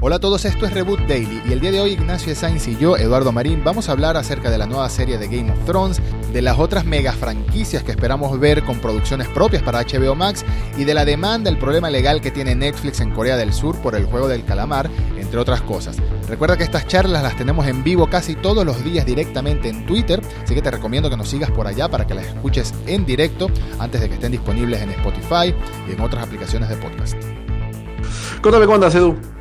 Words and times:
Hola 0.00 0.14
a 0.16 0.20
todos, 0.20 0.44
esto 0.44 0.64
es 0.64 0.72
Reboot 0.72 1.00
Daily 1.08 1.42
y 1.44 1.52
el 1.52 1.58
día 1.58 1.72
de 1.72 1.80
hoy 1.80 1.90
Ignacio 1.90 2.32
Sainz 2.32 2.68
y 2.68 2.76
yo, 2.76 2.96
Eduardo 2.96 3.32
Marín, 3.32 3.64
vamos 3.64 3.88
a 3.88 3.92
hablar 3.92 4.16
acerca 4.16 4.48
de 4.48 4.56
la 4.56 4.66
nueva 4.66 4.88
serie 4.90 5.18
de 5.18 5.26
Game 5.26 5.50
of 5.50 5.64
Thrones, 5.64 6.00
de 6.32 6.40
las 6.40 6.56
otras 6.56 6.84
mega 6.84 7.12
franquicias 7.12 7.82
que 7.82 7.90
esperamos 7.90 8.38
ver 8.38 8.62
con 8.62 8.78
producciones 8.78 9.26
propias 9.26 9.64
para 9.64 9.82
HBO 9.82 10.14
Max 10.14 10.44
y 10.76 10.84
de 10.84 10.94
la 10.94 11.04
demanda, 11.04 11.50
el 11.50 11.58
problema 11.58 11.90
legal 11.90 12.20
que 12.20 12.30
tiene 12.30 12.54
Netflix 12.54 13.00
en 13.00 13.10
Corea 13.10 13.36
del 13.36 13.52
Sur 13.52 13.76
por 13.78 13.96
el 13.96 14.04
juego 14.04 14.28
del 14.28 14.44
calamar, 14.44 14.88
entre 15.16 15.40
otras 15.40 15.62
cosas. 15.62 15.96
Recuerda 16.28 16.56
que 16.56 16.62
estas 16.62 16.86
charlas 16.86 17.24
las 17.24 17.36
tenemos 17.36 17.66
en 17.66 17.82
vivo 17.82 18.08
casi 18.08 18.36
todos 18.36 18.64
los 18.64 18.84
días 18.84 19.04
directamente 19.04 19.68
en 19.68 19.84
Twitter, 19.84 20.22
así 20.44 20.54
que 20.54 20.62
te 20.62 20.70
recomiendo 20.70 21.10
que 21.10 21.16
nos 21.16 21.28
sigas 21.28 21.50
por 21.50 21.66
allá 21.66 21.88
para 21.88 22.06
que 22.06 22.14
las 22.14 22.26
escuches 22.26 22.72
en 22.86 23.04
directo 23.04 23.50
antes 23.80 24.00
de 24.00 24.08
que 24.08 24.14
estén 24.14 24.30
disponibles 24.30 24.80
en 24.80 24.90
Spotify 24.90 25.52
y 25.88 25.92
en 25.92 26.00
otras 26.00 26.22
aplicaciones 26.22 26.68
de 26.68 26.76
podcast. 26.76 27.20
Cuéntame 28.40 28.66
cuándo, 28.66 28.86
Edu. 28.86 29.37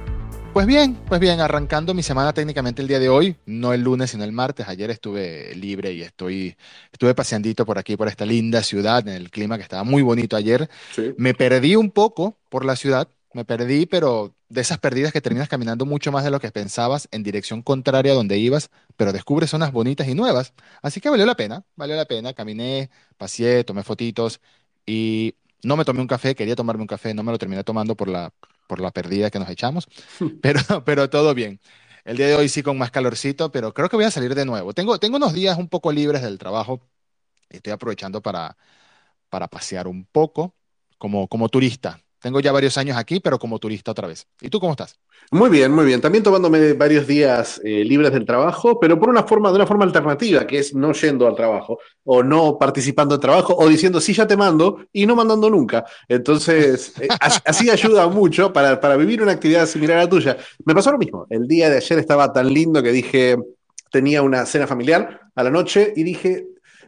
Pues 0.58 0.66
bien, 0.66 0.96
pues 1.08 1.20
bien, 1.20 1.40
arrancando 1.40 1.94
mi 1.94 2.02
semana 2.02 2.34
técnicamente 2.34 2.82
el 2.82 2.88
día 2.88 2.98
de 2.98 3.10
hoy, 3.10 3.36
no 3.46 3.74
el 3.74 3.82
lunes 3.82 4.10
sino 4.10 4.24
el 4.24 4.32
martes. 4.32 4.68
Ayer 4.68 4.90
estuve 4.90 5.54
libre 5.54 5.94
y 5.94 6.02
estoy, 6.02 6.58
estuve 6.92 7.14
paseandito 7.14 7.64
por 7.64 7.78
aquí, 7.78 7.96
por 7.96 8.08
esta 8.08 8.26
linda 8.26 8.64
ciudad, 8.64 9.08
en 9.08 9.14
el 9.14 9.30
clima 9.30 9.58
que 9.58 9.62
estaba 9.62 9.84
muy 9.84 10.02
bonito 10.02 10.36
ayer. 10.36 10.68
Sí. 10.96 11.14
Me 11.16 11.36
perdí 11.36 11.76
un 11.76 11.92
poco 11.92 12.40
por 12.50 12.66
la 12.66 12.76
ciudad, 12.76 13.08
me 13.34 13.46
perdí, 13.46 13.86
pero 13.86 14.34
de 14.50 14.62
esas 14.62 14.80
perdidas 14.80 15.14
que 15.14 15.22
terminas 15.22 15.48
caminando 15.48 15.86
mucho 15.86 16.12
más 16.12 16.24
de 16.24 16.32
lo 16.32 16.40
que 16.40 16.50
pensabas 16.50 17.08
en 17.12 17.22
dirección 17.22 17.62
contraria 17.62 18.14
a 18.14 18.16
donde 18.16 18.40
ibas, 18.40 18.72
pero 18.96 19.14
descubres 19.14 19.52
zonas 19.52 19.72
bonitas 19.72 20.08
y 20.08 20.16
nuevas. 20.16 20.54
Así 20.82 21.00
que 21.00 21.12
valió 21.12 21.28
la 21.28 21.36
pena, 21.36 21.66
valió 21.76 21.96
la 21.96 22.06
pena. 22.06 22.34
Caminé, 22.34 22.90
paseé, 23.16 23.64
tomé 23.64 23.84
fotitos 23.84 24.42
y 24.88 25.36
no 25.62 25.78
me 25.78 25.86
tomé 25.86 26.02
un 26.02 26.08
café, 26.08 26.34
quería 26.34 26.56
tomarme 26.56 26.82
un 26.82 26.88
café, 26.88 27.14
no 27.14 27.22
me 27.22 27.32
lo 27.32 27.38
terminé 27.38 27.64
tomando 27.64 27.94
por 27.94 28.08
la, 28.08 28.34
por 28.68 28.80
la 28.82 28.92
perdida 28.92 29.30
que 29.32 29.40
nos 29.40 29.50
echamos, 29.50 29.88
pero, 30.42 30.62
pero 30.86 31.10
todo 31.10 31.34
bien. 31.34 31.60
El 32.06 32.18
día 32.18 32.28
de 32.28 32.36
hoy 32.36 32.50
sí 32.50 32.64
con 32.64 32.78
más 32.78 32.92
calorcito, 32.92 33.52
pero 33.52 33.74
creo 33.74 33.90
que 33.90 33.98
voy 33.98 34.06
a 34.06 34.12
salir 34.12 34.36
de 34.36 34.46
nuevo. 34.46 34.74
Tengo, 34.74 35.00
tengo 35.00 35.18
unos 35.18 35.34
días 35.34 35.58
un 35.58 35.70
poco 35.70 35.92
libres 35.92 36.22
del 36.22 36.38
trabajo 36.38 36.82
y 37.50 37.58
estoy 37.58 37.74
aprovechando 37.74 38.22
para, 38.22 38.58
para 39.30 39.48
pasear 39.50 39.88
un 39.88 40.06
poco 40.06 40.56
como, 40.98 41.28
como 41.28 41.50
turista. 41.50 42.02
Tengo 42.20 42.40
ya 42.40 42.52
varios 42.52 42.78
años 42.78 42.98
aquí, 42.98 43.20
pero 43.20 43.40
como 43.40 43.60
turista 43.60 43.92
otra 43.92 44.08
vez. 44.08 44.28
¿Y 44.42 44.50
tú 44.50 44.60
cómo 44.60 44.74
estás? 44.74 45.00
Muy 45.32 45.50
bien, 45.50 45.72
muy 45.74 45.86
bien. 45.86 46.00
También 46.00 46.24
tomándome 46.24 46.72
varios 46.74 47.06
días 47.06 47.60
eh, 47.64 47.84
libres 47.84 48.14
del 48.14 48.26
trabajo, 48.26 48.80
pero 48.80 48.98
por 48.98 49.10
una 49.10 49.24
forma, 49.24 49.50
de 49.50 49.56
una 49.58 49.68
forma 49.68 49.84
alternativa, 49.84 50.48
que 50.48 50.60
es 50.60 50.74
no 50.74 50.94
yendo 50.94 51.28
al 51.28 51.36
trabajo, 51.36 51.80
o 52.06 52.24
no 52.24 52.58
participando 52.58 53.16
en 53.16 53.22
trabajo, 53.22 53.54
o 53.58 53.68
diciendo 53.68 54.00
sí, 54.00 54.14
ya 54.14 54.26
te 54.26 54.38
mando, 54.38 54.86
y 54.94 55.06
no 55.06 55.16
mandando 55.18 55.50
nunca. 55.50 55.84
Entonces, 56.08 56.94
eh, 57.02 57.08
as- 57.20 57.42
así 57.46 57.70
ayuda 57.70 58.08
mucho 58.08 58.54
para, 58.54 58.80
para 58.80 58.96
vivir 58.96 59.22
una 59.22 59.34
actividad 59.34 59.66
similar 59.66 59.98
a 59.98 60.04
la 60.04 60.10
tuya. 60.10 60.38
Me 60.64 60.74
pasó 60.74 60.92
lo 60.92 60.98
mismo. 60.98 61.28
El 61.30 61.46
día 61.48 61.70
de 61.70 61.78
ayer 61.78 62.00
estaba 62.00 62.32
tan 62.32 62.54
lindo 62.54 62.82
que 62.82 62.92
dije, 62.94 63.36
tenía 63.92 64.22
una 64.22 64.46
cena 64.46 64.66
familiar 64.68 65.22
a 65.36 65.44
la 65.44 65.50
noche, 65.50 65.94
y 65.96 66.04
dije, 66.04 66.48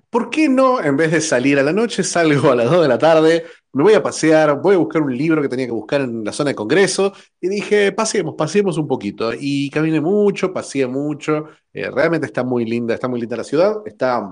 ¿por 0.10 0.30
qué 0.30 0.50
no, 0.50 0.82
en 0.82 0.98
vez 0.98 1.12
de 1.12 1.22
salir 1.22 1.60
a 1.60 1.64
la 1.64 1.74
noche, 1.74 2.04
salgo 2.04 2.52
a 2.52 2.56
las 2.56 2.70
2 2.72 2.82
de 2.82 2.88
la 2.88 2.98
tarde? 2.98 3.46
Me 3.72 3.84
voy 3.84 3.94
a 3.94 4.02
pasear, 4.02 4.60
voy 4.62 4.76
a 4.76 4.78
buscar 4.80 5.02
un 5.04 5.16
libro 5.16 5.42
que 5.42 5.48
tenía 5.50 5.68
que 5.68 5.72
buscar 5.72 6.02
en 6.02 6.24
la 6.24 6.32
zona 6.34 6.50
de 6.50 6.56
Congreso, 6.56 7.14
y 7.40 7.50
dije, 7.50 7.92
paseemos, 7.92 8.34
paseemos 8.36 8.78
un 8.78 8.88
poquito. 8.88 9.32
Y 9.40 9.70
caminé 9.70 10.02
mucho, 10.02 10.52
paseé 10.52 10.88
mucho. 10.88 11.46
Eh, 11.72 11.90
realmente 11.92 12.26
está 12.26 12.44
muy 12.44 12.66
linda, 12.66 12.96
está 12.96 13.08
muy 13.08 13.20
linda 13.20 13.38
la 13.38 13.44
ciudad. 13.44 13.76
Está, 13.86 14.28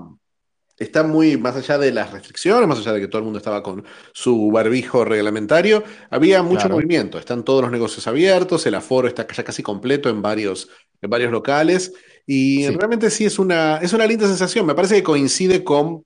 está 0.76 1.04
muy 1.04 1.36
más 1.36 1.54
allá 1.54 1.78
de 1.78 1.92
las 1.92 2.12
restricciones, 2.12 2.66
más 2.68 2.78
allá 2.80 2.92
de 2.94 3.00
que 3.00 3.06
todo 3.08 3.18
el 3.20 3.24
mundo 3.24 3.38
estaba 3.38 3.62
con 3.62 3.84
su 4.12 4.50
barbijo 4.50 5.04
reglamentario. 5.04 5.84
Había 6.10 6.42
mucho 6.42 6.62
Claro. 6.62 6.74
movimiento. 6.74 7.18
Están 7.18 7.44
todos 7.44 7.62
los 7.62 7.70
negocios 7.70 8.08
abiertos, 8.08 8.66
el 8.66 8.74
aforo 8.74 9.06
está 9.06 9.24
ya 9.26 9.44
casi 9.44 9.62
completo 9.62 10.08
en 10.08 10.20
varios, 10.20 10.68
en 11.00 11.10
varios 11.10 11.30
locales. 11.30 11.92
Y 12.26 12.64
Sí. 12.64 12.70
realmente 12.76 13.08
sí 13.10 13.24
es 13.24 13.38
una, 13.38 13.76
es 13.78 13.92
una 13.92 14.04
linda 14.06 14.26
sensación. 14.26 14.66
Me 14.66 14.74
parece 14.74 14.96
que 14.96 15.02
coincide 15.04 15.62
con, 15.62 16.04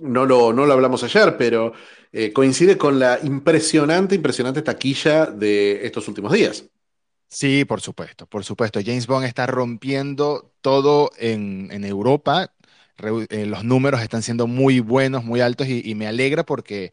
no 0.00 0.26
lo, 0.26 0.52
no 0.52 0.66
lo 0.66 0.72
hablamos 0.72 1.02
ayer, 1.04 1.36
pero 1.36 1.72
eh, 2.12 2.32
coincide 2.32 2.78
con 2.78 2.98
la 2.98 3.18
impresionante, 3.22 4.14
impresionante 4.14 4.62
taquilla 4.62 5.26
de 5.26 5.86
estos 5.86 6.08
últimos 6.08 6.32
días. 6.32 6.64
Sí, 7.28 7.64
por 7.64 7.80
supuesto, 7.80 8.26
por 8.26 8.44
supuesto. 8.44 8.80
James 8.84 9.06
Bond 9.06 9.24
está 9.24 9.46
rompiendo 9.46 10.52
todo 10.60 11.10
en, 11.16 11.68
en 11.70 11.84
Europa. 11.84 12.52
Eh, 13.30 13.46
los 13.46 13.64
números 13.64 14.02
están 14.02 14.22
siendo 14.22 14.46
muy 14.46 14.80
buenos, 14.80 15.24
muy 15.24 15.40
altos 15.40 15.68
y, 15.68 15.82
y 15.88 15.94
me 15.94 16.06
alegra 16.08 16.44
porque 16.44 16.92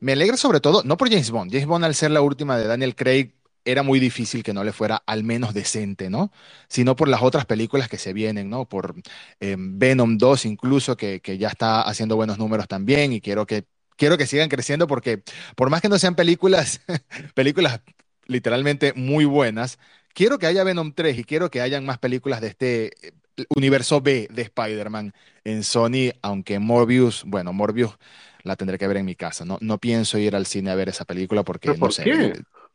me 0.00 0.12
alegra 0.12 0.36
sobre 0.36 0.60
todo, 0.60 0.82
no 0.84 0.96
por 0.96 1.10
James 1.10 1.30
Bond. 1.30 1.52
James 1.52 1.66
Bond 1.66 1.84
al 1.84 1.94
ser 1.94 2.10
la 2.12 2.22
última 2.22 2.58
de 2.58 2.66
Daniel 2.66 2.96
Craig 2.96 3.34
era 3.64 3.82
muy 3.82 4.00
difícil 4.00 4.42
que 4.42 4.52
no 4.52 4.64
le 4.64 4.72
fuera 4.72 5.02
al 5.06 5.24
menos 5.24 5.54
decente, 5.54 6.10
¿no? 6.10 6.32
Sino 6.68 6.96
por 6.96 7.08
las 7.08 7.22
otras 7.22 7.46
películas 7.46 7.88
que 7.88 7.98
se 7.98 8.12
vienen, 8.12 8.50
¿no? 8.50 8.66
Por 8.66 8.94
eh, 9.40 9.56
Venom 9.58 10.18
2 10.18 10.46
incluso, 10.46 10.96
que, 10.96 11.20
que 11.20 11.38
ya 11.38 11.48
está 11.48 11.82
haciendo 11.82 12.16
buenos 12.16 12.38
números 12.38 12.68
también 12.68 13.12
y 13.12 13.20
quiero 13.20 13.46
que, 13.46 13.64
quiero 13.96 14.16
que 14.16 14.26
sigan 14.26 14.48
creciendo 14.48 14.86
porque 14.86 15.22
por 15.56 15.70
más 15.70 15.82
que 15.82 15.88
no 15.88 15.98
sean 15.98 16.14
películas, 16.14 16.80
películas 17.34 17.80
literalmente 18.26 18.92
muy 18.94 19.24
buenas. 19.24 19.78
Quiero 20.14 20.38
que 20.38 20.46
haya 20.46 20.64
Venom 20.64 20.92
3 20.92 21.18
y 21.18 21.24
quiero 21.24 21.50
que 21.50 21.60
hayan 21.60 21.84
más 21.84 21.98
películas 21.98 22.40
de 22.40 22.48
este 22.48 22.86
eh, 23.06 23.12
universo 23.54 24.00
B 24.00 24.28
de 24.30 24.42
Spider-Man 24.42 25.12
en 25.44 25.64
Sony, 25.64 26.12
aunque 26.22 26.58
Morbius, 26.58 27.24
bueno, 27.26 27.52
Morbius 27.52 27.98
la 28.42 28.56
tendré 28.56 28.78
que 28.78 28.86
ver 28.86 28.96
en 28.98 29.04
mi 29.04 29.14
casa. 29.14 29.44
No, 29.44 29.58
no 29.60 29.78
pienso 29.78 30.18
ir 30.18 30.34
al 30.34 30.46
cine 30.46 30.70
a 30.70 30.74
ver 30.74 30.88
esa 30.88 31.04
película 31.04 31.42
porque, 31.42 31.68
¿Pero 31.68 31.86
no 31.86 31.90
sé, 31.90 32.04
qué? 32.04 32.32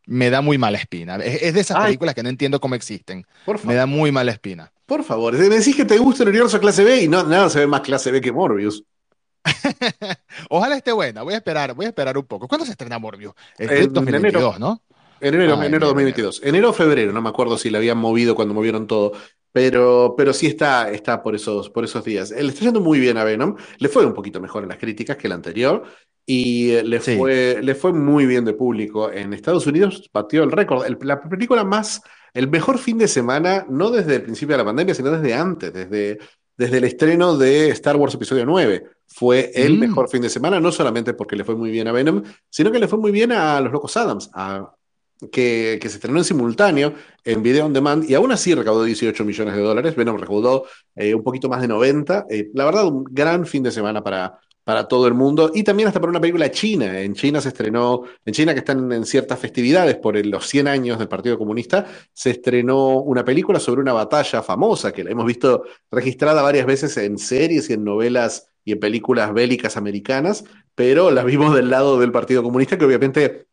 Eh, 0.08 0.12
me 0.12 0.30
da 0.30 0.42
muy 0.42 0.58
mala 0.58 0.78
espina. 0.78 1.16
Es, 1.18 1.42
es 1.44 1.54
de 1.54 1.62
esas 1.62 1.78
Ay. 1.78 1.86
películas 1.86 2.16
que 2.16 2.24
no 2.24 2.30
entiendo 2.30 2.60
cómo 2.60 2.76
existen. 2.76 3.26
Por 3.44 3.60
Me 3.64 3.76
favor, 3.76 3.76
da 3.76 3.86
muy 3.86 4.12
mala 4.12 4.32
espina. 4.32 4.72
por 4.86 5.04
favor. 5.04 5.34
Me 5.38 5.50
decís 5.50 5.76
que 5.76 5.86
te 5.86 5.98
gusta 5.98 6.24
el 6.24 6.30
universo 6.30 6.60
clase 6.60 6.84
B 6.84 7.04
y 7.04 7.08
no, 7.08 7.24
nada 7.24 7.50
se 7.50 7.60
ve 7.60 7.68
más 7.68 7.82
clase 7.82 8.12
B 8.12 8.22
que 8.22 8.32
Morbius. 8.32 8.84
Ojalá 10.50 10.78
esté 10.78 10.92
buena. 10.92 11.22
Voy 11.24 11.34
a 11.34 11.38
esperar, 11.38 11.74
voy 11.74 11.86
a 11.86 11.90
esperar 11.90 12.18
un 12.18 12.26
poco. 12.26 12.48
¿Cuándo 12.48 12.66
se 12.66 12.72
estrena 12.72 13.00
Morbius? 13.00 13.34
Es 13.58 13.70
En 13.72 13.94
2022, 13.94 14.56
enero. 14.56 14.60
¿no? 14.60 14.82
Enero, 15.20 15.58
Ah, 15.60 15.66
enero 15.66 15.66
enero, 15.66 15.88
2022. 15.88 16.42
Enero 16.44 16.70
o 16.70 16.74
febrero, 16.74 17.14
no 17.14 17.22
me 17.22 17.30
acuerdo 17.30 17.58
si 17.58 17.70
la 17.70 17.78
habían 17.78 17.98
movido 17.98 18.36
cuando 18.36 18.54
movieron 18.54 18.88
todo. 18.88 19.14
Pero, 19.52 20.16
pero 20.18 20.34
sí 20.34 20.48
está, 20.48 20.90
está 20.92 21.22
por 21.22 21.36
esos, 21.36 21.70
por 21.70 21.84
esos 21.84 22.04
días. 22.04 22.32
Le 22.32 22.48
está 22.48 22.62
yendo 22.62 22.82
muy 22.82 23.00
bien 23.00 23.18
a 23.18 23.24
Venom. 23.24 23.56
Le 23.78 23.88
fue 23.90 24.06
un 24.06 24.14
poquito 24.14 24.42
mejor 24.42 24.64
en 24.64 24.70
las 24.70 24.80
críticas 24.80 25.16
que 25.18 25.28
el 25.28 25.34
anterior. 25.34 25.84
Y 26.26 26.72
eh, 26.72 26.84
le 26.84 27.00
Sí. 27.02 27.18
fue, 27.18 27.60
le 27.62 27.76
fue 27.76 27.92
muy 27.94 28.26
bien 28.26 28.46
de 28.46 28.54
público. 28.54 29.12
En 29.12 29.34
Estados 29.34 29.68
Unidos 29.68 30.10
batió 30.14 30.44
el 30.44 30.52
récord. 30.52 30.86
El- 30.86 30.98
la 31.02 31.22
película 31.22 31.64
más, 31.64 32.02
el 32.34 32.48
mejor 32.50 32.78
fin 32.78 32.98
de 32.98 33.08
semana, 33.08 33.66
no 33.70 33.92
desde 33.92 34.16
el 34.16 34.22
principio 34.24 34.54
de 34.54 34.60
la 34.64 34.66
pandemia, 34.66 34.94
sino 34.96 35.12
desde 35.12 35.34
antes, 35.34 35.74
desde, 35.74 36.20
desde 36.58 36.78
el 36.78 36.84
estreno 36.86 37.38
de 37.38 37.70
Star 37.70 37.96
Wars 37.98 38.14
Episodio 38.16 38.46
9. 38.46 38.84
Fue 39.08 39.52
el 39.54 39.76
Mm. 39.76 39.80
mejor 39.80 40.10
fin 40.10 40.22
de 40.22 40.30
semana, 40.30 40.60
no 40.60 40.72
solamente 40.72 41.14
porque 41.14 41.36
le 41.36 41.44
fue 41.44 41.56
muy 41.56 41.70
bien 41.72 41.88
a 41.88 41.92
Venom, 41.92 42.24
sino 42.50 42.72
que 42.72 42.80
le 42.80 42.88
fue 42.88 43.00
muy 43.00 43.12
bien 43.12 43.32
a 43.32 43.60
Los 43.60 43.74
Locos 43.74 43.96
Adams, 43.98 44.30
a 44.34 44.72
que, 45.32 45.78
que 45.82 45.90
se 45.90 45.96
estrenó 45.96 46.18
en 46.18 46.24
simultáneo 46.26 46.94
en 47.24 47.42
Video 47.44 47.66
on 47.66 47.72
Demand 47.74 48.10
y 48.10 48.14
aún 48.14 48.32
así 48.32 48.54
recaudó 48.56 48.84
18 48.84 49.24
millones 49.24 49.56
de 49.56 49.62
dólares. 49.62 49.96
Venom 49.96 50.18
recaudó 50.18 50.66
eh, 50.96 51.14
un 51.16 51.24
poquito 51.24 51.48
más 51.50 51.62
de 51.62 51.68
90. 51.68 52.26
Eh, 52.30 52.50
la 52.54 52.66
verdad, 52.66 52.88
un 52.88 53.04
gran 53.06 53.46
fin 53.46 53.64
de 53.64 53.72
semana 53.72 54.04
para, 54.04 54.38
para 54.64 54.88
todo 54.88 55.08
el 55.08 55.14
mundo 55.14 55.52
y 55.54 55.64
también 55.64 55.88
hasta 55.88 56.00
para 56.00 56.10
una 56.10 56.22
película 56.22 56.50
china. 56.52 57.00
En 57.02 57.14
China 57.14 57.42
se 57.42 57.50
estrenó, 57.50 58.04
en 58.26 58.34
China 58.34 58.54
que 58.54 58.60
están 58.60 58.92
en 58.92 59.06
ciertas 59.06 59.40
festividades 59.40 59.96
por 59.96 60.24
los 60.26 60.48
100 60.48 60.68
años 60.68 61.00
del 61.00 61.08
Partido 61.08 61.38
Comunista, 61.38 61.86
se 62.14 62.32
estrenó 62.32 63.02
una 63.02 63.26
película 63.26 63.60
sobre 63.60 63.82
una 63.82 63.94
batalla 63.94 64.42
famosa 64.42 64.92
que 64.92 65.04
la 65.04 65.12
hemos 65.12 65.26
visto 65.26 65.64
registrada 65.92 66.42
varias 66.42 66.66
veces 66.66 66.96
en 66.98 67.18
series 67.18 67.70
y 67.70 67.74
en 67.74 67.84
novelas 67.84 68.50
y 68.66 68.72
en 68.72 68.80
películas 68.80 69.34
bélicas 69.34 69.76
americanas, 69.76 70.46
pero 70.76 71.12
la 71.12 71.24
vimos 71.24 71.54
del 71.54 71.70
lado 71.70 72.00
del 72.00 72.12
Partido 72.12 72.44
Comunista 72.44 72.78
que 72.78 72.86
obviamente... 72.86 73.48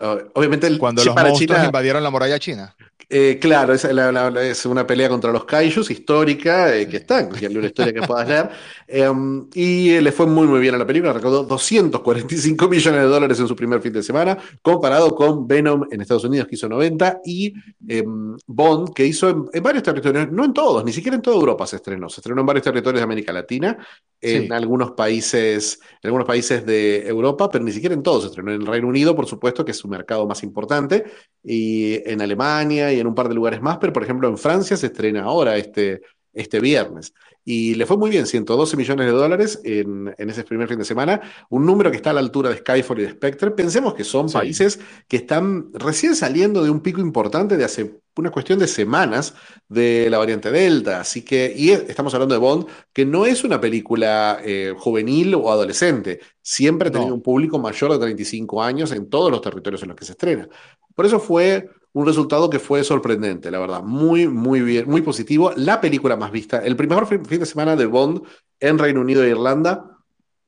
Uh, 0.00 0.28
obviamente 0.34 0.66
el 0.66 0.78
Cuando 0.78 1.04
los 1.04 1.14
para 1.14 1.28
monstruos 1.28 1.56
China, 1.56 1.66
invadieron 1.66 2.02
la 2.02 2.10
muralla 2.10 2.38
china. 2.38 2.74
eh, 3.08 3.38
claro, 3.40 3.74
es, 3.74 3.84
la- 3.84 4.10
la- 4.10 4.30
la- 4.30 4.42
es 4.42 4.64
una 4.66 4.86
pelea 4.86 5.08
contra 5.08 5.30
los 5.30 5.44
kaijus 5.44 5.90
histórica 5.90 6.74
eh, 6.74 6.88
que 6.88 6.96
está, 6.98 7.20
en 7.20 7.26
cualquier 7.28 7.50
libro 7.52 7.62
de 7.62 7.68
historia 7.68 7.92
que 7.92 8.02
puedas 8.06 8.28
leer. 8.28 8.50
Eh, 8.86 9.10
y 9.54 9.90
eh, 9.90 10.02
le 10.02 10.12
fue 10.12 10.26
muy, 10.26 10.46
muy 10.46 10.60
bien 10.60 10.74
a 10.74 10.78
la 10.78 10.86
película, 10.86 11.12
recaudó 11.12 11.42
245 11.44 12.68
millones 12.68 13.00
de 13.00 13.06
dólares 13.06 13.40
en 13.40 13.48
su 13.48 13.56
primer 13.56 13.80
fin 13.80 13.92
de 13.94 14.02
semana, 14.02 14.36
comparado 14.60 15.14
con 15.14 15.46
Venom 15.48 15.84
en 15.90 16.00
Estados 16.02 16.24
Unidos, 16.24 16.46
que 16.48 16.54
hizo 16.56 16.68
90, 16.68 17.20
y 17.24 17.54
eh, 17.88 18.04
Bond, 18.46 18.92
que 18.94 19.06
hizo 19.06 19.28
en, 19.30 19.44
en 19.52 19.62
varios 19.62 19.82
territorios, 19.82 20.30
no 20.30 20.44
en 20.44 20.52
todos, 20.52 20.84
ni 20.84 20.92
siquiera 20.92 21.16
en 21.16 21.22
toda 21.22 21.36
Europa 21.36 21.66
se 21.66 21.76
estrenó, 21.76 22.08
se 22.10 22.20
estrenó 22.20 22.40
en 22.42 22.46
varios 22.46 22.64
territorios 22.64 23.00
de 23.00 23.04
América 23.04 23.32
Latina, 23.32 23.78
en 24.24 24.42
Sí. 24.44 24.48
algunos 24.52 24.92
países, 24.92 25.78
en 26.02 26.08
algunos 26.08 26.26
países 26.26 26.64
de 26.66 27.06
Europa, 27.06 27.50
pero 27.50 27.64
ni 27.64 27.72
siquiera 27.72 27.94
en 27.94 28.02
todos, 28.02 28.22
se 28.22 28.28
estrenó 28.28 28.52
en 28.52 28.62
el 28.62 28.66
Reino 28.66 28.88
Unido, 28.88 29.14
por 29.14 29.26
supuesto, 29.26 29.64
que 29.64 29.72
es 29.72 29.76
su 29.78 29.88
mercado 29.88 30.26
más 30.26 30.42
importante, 30.42 31.04
y 31.42 32.00
en 32.10 32.20
Alemania 32.22 32.92
y 32.92 33.00
en 33.00 33.06
un 33.06 33.14
par 33.14 33.28
de 33.28 33.34
lugares 33.34 33.60
más, 33.60 33.78
pero 33.78 33.92
por 33.92 34.02
ejemplo 34.02 34.28
en 34.28 34.38
Francia 34.38 34.76
se 34.76 34.86
estrena 34.86 35.22
ahora 35.24 35.56
este, 35.56 36.00
este 36.32 36.60
viernes. 36.60 37.12
Y 37.44 37.74
le 37.74 37.84
fue 37.84 37.98
muy 37.98 38.10
bien, 38.10 38.26
112 38.26 38.76
millones 38.76 39.06
de 39.06 39.12
dólares 39.12 39.60
en, 39.64 40.14
en, 40.16 40.30
ese 40.30 40.44
primer 40.44 40.66
fin 40.66 40.78
de 40.78 40.84
semana, 40.84 41.20
un 41.50 41.66
número 41.66 41.90
que 41.90 41.96
está 41.98 42.10
a 42.10 42.12
la 42.14 42.20
altura 42.20 42.48
de 42.48 42.56
Skyfall 42.56 43.00
y 43.00 43.02
de 43.02 43.10
Spectre. 43.10 43.50
Pensemos 43.50 43.94
que 43.94 44.02
son 44.02 44.28
sí. 44.28 44.34
países 44.34 44.80
que 45.06 45.18
están 45.18 45.70
recién 45.74 46.16
saliendo 46.16 46.62
de 46.62 46.70
un 46.70 46.80
pico 46.80 47.00
importante 47.00 47.58
de 47.58 47.64
hace 47.64 48.00
una 48.16 48.30
cuestión 48.30 48.58
de 48.58 48.66
semanas 48.66 49.34
de 49.68 50.08
la 50.08 50.18
variante 50.18 50.50
Delta. 50.50 51.00
Así 51.00 51.22
que, 51.22 51.52
y 51.54 51.70
estamos 51.70 52.14
hablando 52.14 52.34
de 52.34 52.40
Bond, 52.40 52.66
que 52.92 53.04
no 53.04 53.26
es 53.26 53.44
una 53.44 53.60
película 53.60 54.40
eh, 54.42 54.72
juvenil 54.76 55.34
o 55.34 55.50
adolescente. 55.50 56.20
Siempre 56.40 56.88
ha 56.88 56.92
tenido 56.92 57.10
no. 57.10 57.16
un 57.16 57.22
público 57.22 57.58
mayor 57.58 57.92
de 57.92 57.98
35 57.98 58.62
años 58.62 58.92
en 58.92 59.10
todos 59.10 59.30
los 59.30 59.42
territorios 59.42 59.82
en 59.82 59.88
los 59.88 59.96
que 59.96 60.04
se 60.04 60.12
estrena. 60.12 60.48
Por 60.94 61.06
eso 61.06 61.18
fue 61.18 61.68
un 61.94 62.06
resultado 62.06 62.50
que 62.50 62.58
fue 62.58 62.84
sorprendente, 62.84 63.50
la 63.50 63.58
verdad. 63.58 63.82
Muy, 63.82 64.28
muy 64.28 64.60
bien, 64.60 64.88
muy 64.88 65.00
positivo. 65.00 65.52
La 65.56 65.80
película 65.80 66.16
más 66.16 66.30
vista, 66.30 66.58
el 66.58 66.76
primer 66.76 67.06
fin 67.06 67.22
de 67.22 67.46
semana 67.46 67.76
de 67.76 67.86
Bond 67.86 68.22
en 68.60 68.78
Reino 68.78 69.00
Unido 69.00 69.24
e 69.24 69.30
Irlanda, 69.30 69.90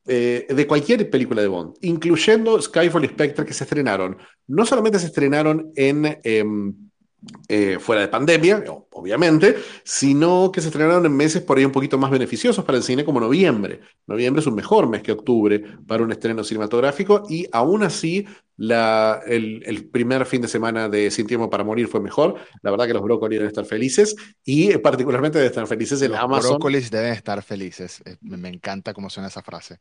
eh, 0.06 0.46
de 0.48 0.66
cualquier 0.66 1.08
película 1.08 1.42
de 1.42 1.48
Bond, 1.48 1.76
incluyendo 1.80 2.60
Skyfall 2.60 3.04
y 3.04 3.08
Spectre 3.08 3.44
que 3.44 3.54
se 3.54 3.64
estrenaron. 3.64 4.18
No 4.46 4.66
solamente 4.66 4.98
se 4.98 5.06
estrenaron 5.06 5.72
en. 5.74 6.18
Eh, 6.22 6.44
eh, 7.48 7.78
fuera 7.80 8.02
de 8.02 8.08
pandemia, 8.08 8.64
obviamente, 8.96 9.56
sino 9.84 10.50
que 10.52 10.60
se 10.60 10.68
estrenaron 10.68 11.04
en 11.06 11.16
meses 11.16 11.42
por 11.42 11.58
ahí 11.58 11.64
un 11.64 11.72
poquito 11.72 11.98
más 11.98 12.10
beneficiosos 12.10 12.64
para 12.64 12.78
el 12.78 12.84
cine 12.84 13.04
como 13.04 13.20
noviembre. 13.20 13.80
Noviembre 14.06 14.40
es 14.40 14.46
un 14.46 14.54
mejor 14.54 14.88
mes 14.88 15.02
que 15.02 15.12
octubre 15.12 15.62
para 15.86 16.02
un 16.02 16.12
estreno 16.12 16.42
cinematográfico 16.42 17.24
y 17.28 17.46
aún 17.52 17.82
así 17.82 18.26
la, 18.58 19.20
el, 19.26 19.62
el, 19.66 19.86
primer 19.88 20.24
fin 20.24 20.40
de 20.40 20.48
semana 20.48 20.88
de 20.88 21.10
Sin 21.10 21.26
Tiempo 21.26 21.50
para 21.50 21.62
Morir 21.62 21.88
fue 21.88 22.00
mejor. 22.00 22.36
La 22.62 22.70
verdad 22.70 22.86
que 22.86 22.94
los 22.94 23.02
brócolis 23.02 23.38
deben 23.38 23.48
estar 23.48 23.66
felices 23.66 24.16
y 24.44 24.78
particularmente 24.78 25.38
deben 25.38 25.50
estar 25.50 25.66
felices 25.66 26.00
en 26.00 26.12
los 26.12 26.18
Amazon. 26.18 26.42
Los 26.42 26.50
brócolis 26.52 26.90
deben 26.90 27.12
estar 27.12 27.42
felices. 27.42 28.02
Eh, 28.06 28.16
me 28.22 28.48
encanta 28.48 28.94
cómo 28.94 29.10
suena 29.10 29.28
esa 29.28 29.42
frase. 29.42 29.78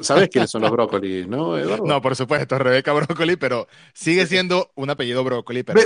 ¿Sabes 0.00 0.28
quiénes 0.28 0.50
son 0.50 0.62
los 0.62 0.70
brócolis, 0.70 1.26
no, 1.26 1.58
Eduardo? 1.58 1.84
No, 1.84 2.00
por 2.00 2.14
supuesto, 2.14 2.58
Rebeca 2.58 2.92
Brócoli, 2.92 3.36
pero 3.36 3.66
sigue 3.92 4.26
siendo 4.26 4.70
un 4.76 4.90
apellido 4.90 5.24
brócoli. 5.24 5.64
Pero 5.64 5.80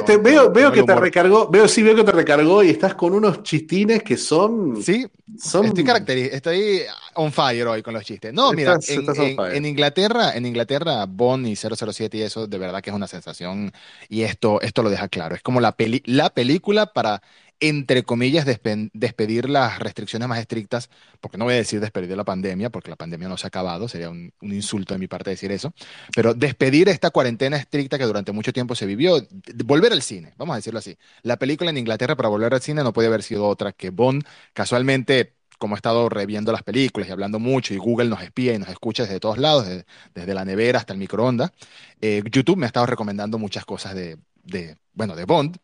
veo 0.53 0.73
que 0.73 0.83
te 0.83 0.95
recargó, 0.95 1.49
veo, 1.49 1.69
sí, 1.69 1.83
veo 1.83 1.95
que 1.95 2.05
te 2.05 2.13
recargó 2.13 2.50
y 2.63 2.71
estás 2.71 2.95
con 2.95 3.15
unos 3.15 3.43
chistines 3.43 4.03
que 4.03 4.17
son. 4.17 4.83
Sí, 4.83 5.07
son... 5.39 5.67
estoy 5.67 6.21
estoy 6.33 6.81
on 7.15 7.33
fire 7.33 7.67
hoy 7.67 7.83
con 7.83 7.95
los 7.95 8.05
chistes. 8.05 8.33
No, 8.33 8.53
mira, 8.53 8.75
estás, 8.75 9.19
en, 9.19 9.39
en, 9.39 9.57
en, 9.57 9.67
Inglaterra, 9.67 10.35
en 10.35 10.47
Inglaterra, 10.47 11.07
Bond 11.07 11.47
y 11.47 11.57
007 11.57 12.17
y 12.17 12.23
eso 12.23 12.47
de 12.47 12.59
verdad 12.59 12.83
que 12.83 12.91
es 12.91 12.97
una 12.97 13.07
sensación 13.07 13.73
y 14.09 14.23
esto, 14.23 14.61
esto 14.61 14.83
lo 14.83 14.91
deja 14.91 15.09
claro. 15.09 15.35
Es 15.35 15.43
como 15.43 15.61
la, 15.61 15.73
peli 15.73 16.03
la 16.07 16.31
película 16.31 16.87
para 16.93 17.23
entre 17.61 18.03
comillas, 18.03 18.47
despedir 18.47 19.49
las 19.51 19.79
restricciones 19.79 20.29
más 20.29 20.39
estrictas, 20.39 20.89
porque 21.21 21.37
no 21.37 21.45
voy 21.45 21.55
a 21.55 21.59
decir 21.59 21.79
despedir 21.81 22.17
la 22.17 22.25
pandemia, 22.25 22.71
porque 22.71 22.91
la 22.91 22.97
pandemia 22.97 23.29
no 23.29 23.37
se 23.37 23.47
ha 23.47 23.49
acabado, 23.49 23.87
sería 23.87 24.09
un, 24.09 24.33
insulto 24.41 24.95
de 24.95 24.99
mi 24.99 25.07
parte 25.07 25.31
decir 25.31 25.53
eso, 25.53 25.75
pero 26.15 26.33
despedir 26.35 26.89
esta 26.89 27.11
cuarentena 27.11 27.59
estricta 27.59 27.99
que 27.99 28.05
durante 28.05 28.33
mucho 28.33 28.53
tiempo 28.53 28.75
se 28.75 28.87
vivió, 28.87 29.27
volver 29.65 29.93
al 29.93 30.03
cine, 30.03 30.33
vamos 30.39 30.55
a 30.55 30.57
decirlo 30.57 30.79
así. 30.79 30.97
La 31.23 31.37
película 31.37 31.71
en 31.71 31.77
Inglaterra 31.79 32.17
para 32.17 32.31
volver 32.31 32.55
al 32.55 32.63
cine 32.63 32.83
no 32.83 32.93
puede 32.95 33.09
haber 33.09 33.23
sido 33.23 33.47
otra 33.47 33.73
que 33.73 33.91
Bond, 33.91 34.25
casualmente 34.55 35.35
como 35.59 35.75
he 35.75 35.77
estado 35.77 36.09
reviendo 36.09 36.53
las 36.53 36.63
películas 36.63 37.09
y 37.11 37.13
hablando 37.13 37.39
mucho, 37.39 37.75
y 37.75 37.77
Google 37.77 38.09
nos 38.09 38.23
espía 38.23 38.55
y 38.55 38.59
nos 38.59 38.71
escucha 38.71 39.03
desde 39.03 39.21
todos 39.21 39.37
lados, 39.37 39.67
desde, 39.67 39.85
desde 40.15 40.33
la 40.33 40.47
nevera 40.47 40.79
hasta 40.79 40.95
el 40.95 40.99
microondas, 40.99 41.53
eh, 42.01 42.23
YouTube 42.33 42.57
me 42.57 42.65
ha 42.65 42.69
estado 42.69 42.87
recomendando 42.87 43.39
muchas 43.39 43.67
cosas 43.67 43.95
de, 43.95 44.17
de, 44.43 44.79
bueno, 44.95 45.15
de 45.15 45.27
Bond, 45.27 45.59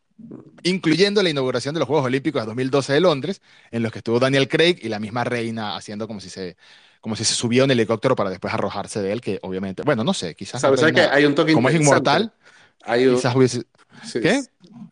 incluyendo 0.62 1.22
la 1.22 1.30
inauguración 1.30 1.74
de 1.74 1.80
los 1.80 1.86
Juegos 1.86 2.06
Olímpicos 2.06 2.42
de 2.42 2.46
2012 2.46 2.92
de 2.92 3.00
Londres, 3.00 3.42
en 3.70 3.82
los 3.82 3.92
que 3.92 3.98
estuvo 3.98 4.18
Daniel 4.18 4.48
Craig 4.48 4.78
y 4.82 4.88
la 4.88 4.98
misma 4.98 5.24
reina 5.24 5.76
haciendo 5.76 6.06
como 6.06 6.20
si 6.20 6.30
se 6.30 6.56
como 7.00 7.14
si 7.14 7.24
se 7.24 7.46
en 7.46 7.62
el 7.62 7.70
helicóptero 7.70 8.16
para 8.16 8.30
después 8.30 8.52
arrojarse 8.52 9.00
de 9.00 9.12
él, 9.12 9.20
que 9.20 9.38
obviamente, 9.42 9.82
bueno, 9.84 10.02
no 10.02 10.12
sé, 10.12 10.34
quizás... 10.34 10.60
¿Sabes, 10.60 10.80
reina, 10.80 11.02
que 11.02 11.14
hay 11.14 11.24
un 11.24 11.36
toque 11.36 11.52
Como 11.52 11.68
es 11.68 11.76
inmortal, 11.76 12.32
hay 12.82 13.06
un... 13.06 13.14
quizás 13.14 13.36
hubiese... 13.36 13.62
Sí, 14.04 14.20
¿Qué? 14.20 14.42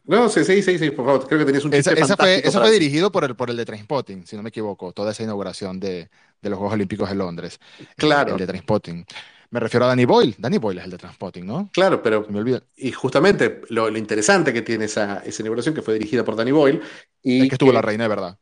No, 0.04 0.28
sí, 0.28 0.44
sí, 0.44 0.62
sí, 0.62 0.78
sí, 0.78 0.90
por 0.92 1.04
favor, 1.06 1.26
creo 1.26 1.40
que 1.40 1.44
tenías 1.44 1.64
un 1.64 1.72
chiste 1.72 1.92
esa, 1.92 2.04
esa 2.04 2.16
fue, 2.16 2.46
Eso 2.46 2.60
fue 2.60 2.70
dirigido 2.70 3.10
por 3.10 3.24
el, 3.24 3.34
por 3.34 3.50
el 3.50 3.56
de 3.56 3.64
Trainspotting, 3.64 4.26
si 4.28 4.36
no 4.36 4.44
me 4.44 4.50
equivoco, 4.50 4.92
toda 4.92 5.10
esa 5.10 5.24
inauguración 5.24 5.80
de, 5.80 6.08
de 6.40 6.50
los 6.50 6.56
Juegos 6.56 6.74
Olímpicos 6.74 7.08
de 7.08 7.16
Londres. 7.16 7.58
Claro. 7.96 8.28
El, 8.28 8.34
el 8.34 8.38
de 8.38 8.46
Trainspotting. 8.46 9.04
Me 9.54 9.60
refiero 9.60 9.86
a 9.86 9.88
Danny 9.90 10.04
Boyle. 10.04 10.34
Danny 10.36 10.58
Boyle 10.58 10.78
es 10.78 10.84
el 10.86 10.90
de 10.90 10.98
Transpotting, 10.98 11.46
¿no? 11.46 11.70
Claro, 11.72 12.02
pero. 12.02 12.24
Se 12.24 12.32
me 12.32 12.40
olvida. 12.40 12.60
Y 12.76 12.90
justamente 12.90 13.60
lo, 13.68 13.88
lo, 13.88 13.98
interesante 13.98 14.52
que 14.52 14.62
tiene 14.62 14.86
esa, 14.86 15.22
esa 15.24 15.42
inauguración, 15.42 15.76
que 15.76 15.80
fue 15.80 15.94
dirigida 15.94 16.24
por 16.24 16.34
Danny 16.34 16.50
Boyle. 16.50 16.80
Y 17.22 17.42
es 17.42 17.48
que 17.50 17.54
estuvo 17.54 17.70
que, 17.70 17.74
la 17.74 17.80
reina 17.80 18.02
de 18.02 18.08
verdad. 18.08 18.36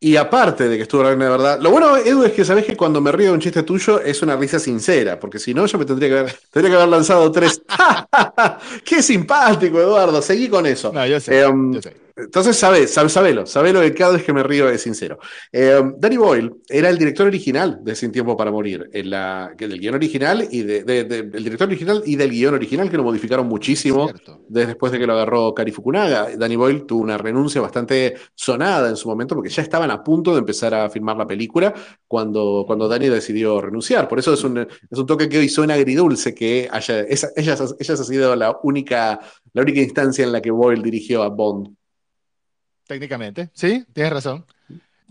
Y 0.00 0.16
aparte 0.16 0.68
de 0.68 0.76
que 0.76 0.82
estuvo 0.82 1.02
la 1.02 1.08
reina 1.08 1.24
de 1.24 1.30
verdad, 1.30 1.60
lo 1.62 1.70
bueno, 1.70 1.96
Edu, 1.96 2.24
es 2.24 2.32
que 2.32 2.44
sabes 2.44 2.66
que 2.66 2.76
cuando 2.76 3.00
me 3.00 3.10
río 3.10 3.28
de 3.28 3.32
un 3.32 3.40
chiste 3.40 3.62
tuyo 3.62 4.02
es 4.02 4.20
una 4.20 4.36
risa 4.36 4.58
sincera, 4.58 5.18
porque 5.18 5.38
si 5.38 5.54
no, 5.54 5.64
yo 5.64 5.78
me 5.78 5.86
tendría 5.86 6.10
que 6.10 6.18
haber, 6.18 6.34
tendría 6.52 6.70
que 6.70 6.76
haber 6.76 6.90
lanzado 6.90 7.32
tres. 7.32 7.62
¡Qué 8.84 9.02
simpático, 9.02 9.80
Eduardo! 9.80 10.20
Seguí 10.20 10.50
con 10.50 10.66
eso. 10.66 10.92
No, 10.92 11.06
yo 11.06 11.18
sé. 11.18 11.40
Eh, 11.40 11.46
um, 11.46 11.72
yo 11.72 11.80
sé. 11.80 11.96
Entonces, 12.16 12.56
sabes, 12.56 12.92
sabes, 12.92 13.12
sabelo, 13.12 13.46
sabelo 13.46 13.80
que 13.80 13.94
cada 13.94 14.14
vez 14.14 14.24
que 14.24 14.32
me 14.32 14.42
río 14.42 14.68
es 14.68 14.82
sincero. 14.82 15.18
Eh, 15.52 15.80
Danny 15.98 16.16
Boyle 16.16 16.50
era 16.68 16.88
el 16.88 16.98
director 16.98 17.26
original 17.26 17.78
de 17.82 17.94
Sin 17.94 18.12
Tiempo 18.12 18.36
para 18.36 18.50
Morir, 18.50 18.88
en 18.92 19.10
la, 19.10 19.52
del 19.56 19.78
guion 19.78 19.94
original 19.94 20.46
y 20.50 20.62
de, 20.62 20.84
de, 20.84 21.04
de, 21.04 21.18
el 21.18 21.44
director 21.44 21.68
original 21.68 22.02
y 22.04 22.16
del 22.16 22.30
guion 22.30 22.54
original 22.54 22.90
que 22.90 22.96
lo 22.96 23.04
modificaron 23.04 23.46
muchísimo 23.46 24.10
desde 24.48 24.72
después 24.72 24.92
de 24.92 24.98
que 24.98 25.06
lo 25.06 25.12
agarró 25.12 25.54
Cary 25.54 25.70
Fukunaga. 25.70 26.36
Danny 26.36 26.56
Boyle 26.56 26.84
tuvo 26.86 27.02
una 27.02 27.18
renuncia 27.18 27.60
bastante 27.60 28.14
sonada 28.34 28.88
en 28.88 28.96
su 28.96 29.08
momento 29.08 29.34
porque 29.34 29.50
ya 29.50 29.62
estaban 29.62 29.90
a 29.90 30.02
punto 30.02 30.32
de 30.32 30.38
empezar 30.40 30.74
a 30.74 30.90
filmar 30.90 31.16
la 31.16 31.26
película 31.26 31.72
cuando, 32.06 32.64
cuando 32.66 32.88
Danny 32.88 33.08
decidió 33.08 33.60
renunciar. 33.60 34.08
Por 34.08 34.18
eso 34.18 34.32
es 34.32 34.42
un, 34.44 34.58
es 34.58 34.98
un 34.98 35.06
toque 35.06 35.28
que 35.28 35.38
hoy 35.38 35.48
suena 35.48 35.74
agridulce 35.74 36.34
que 36.34 36.68
haya, 36.70 37.00
esa, 37.00 37.28
ella, 37.36 37.56
ella 37.78 37.94
ha 37.94 37.96
sido 37.96 38.36
la 38.36 38.58
única, 38.62 39.20
la 39.52 39.62
única 39.62 39.80
instancia 39.80 40.24
en 40.24 40.32
la 40.32 40.40
que 40.40 40.50
Boyle 40.50 40.82
dirigió 40.82 41.22
a 41.22 41.28
Bond. 41.28 41.68
Técnicamente, 42.86 43.50
sí, 43.54 43.84
tienes 43.92 44.12
razón. 44.12 44.44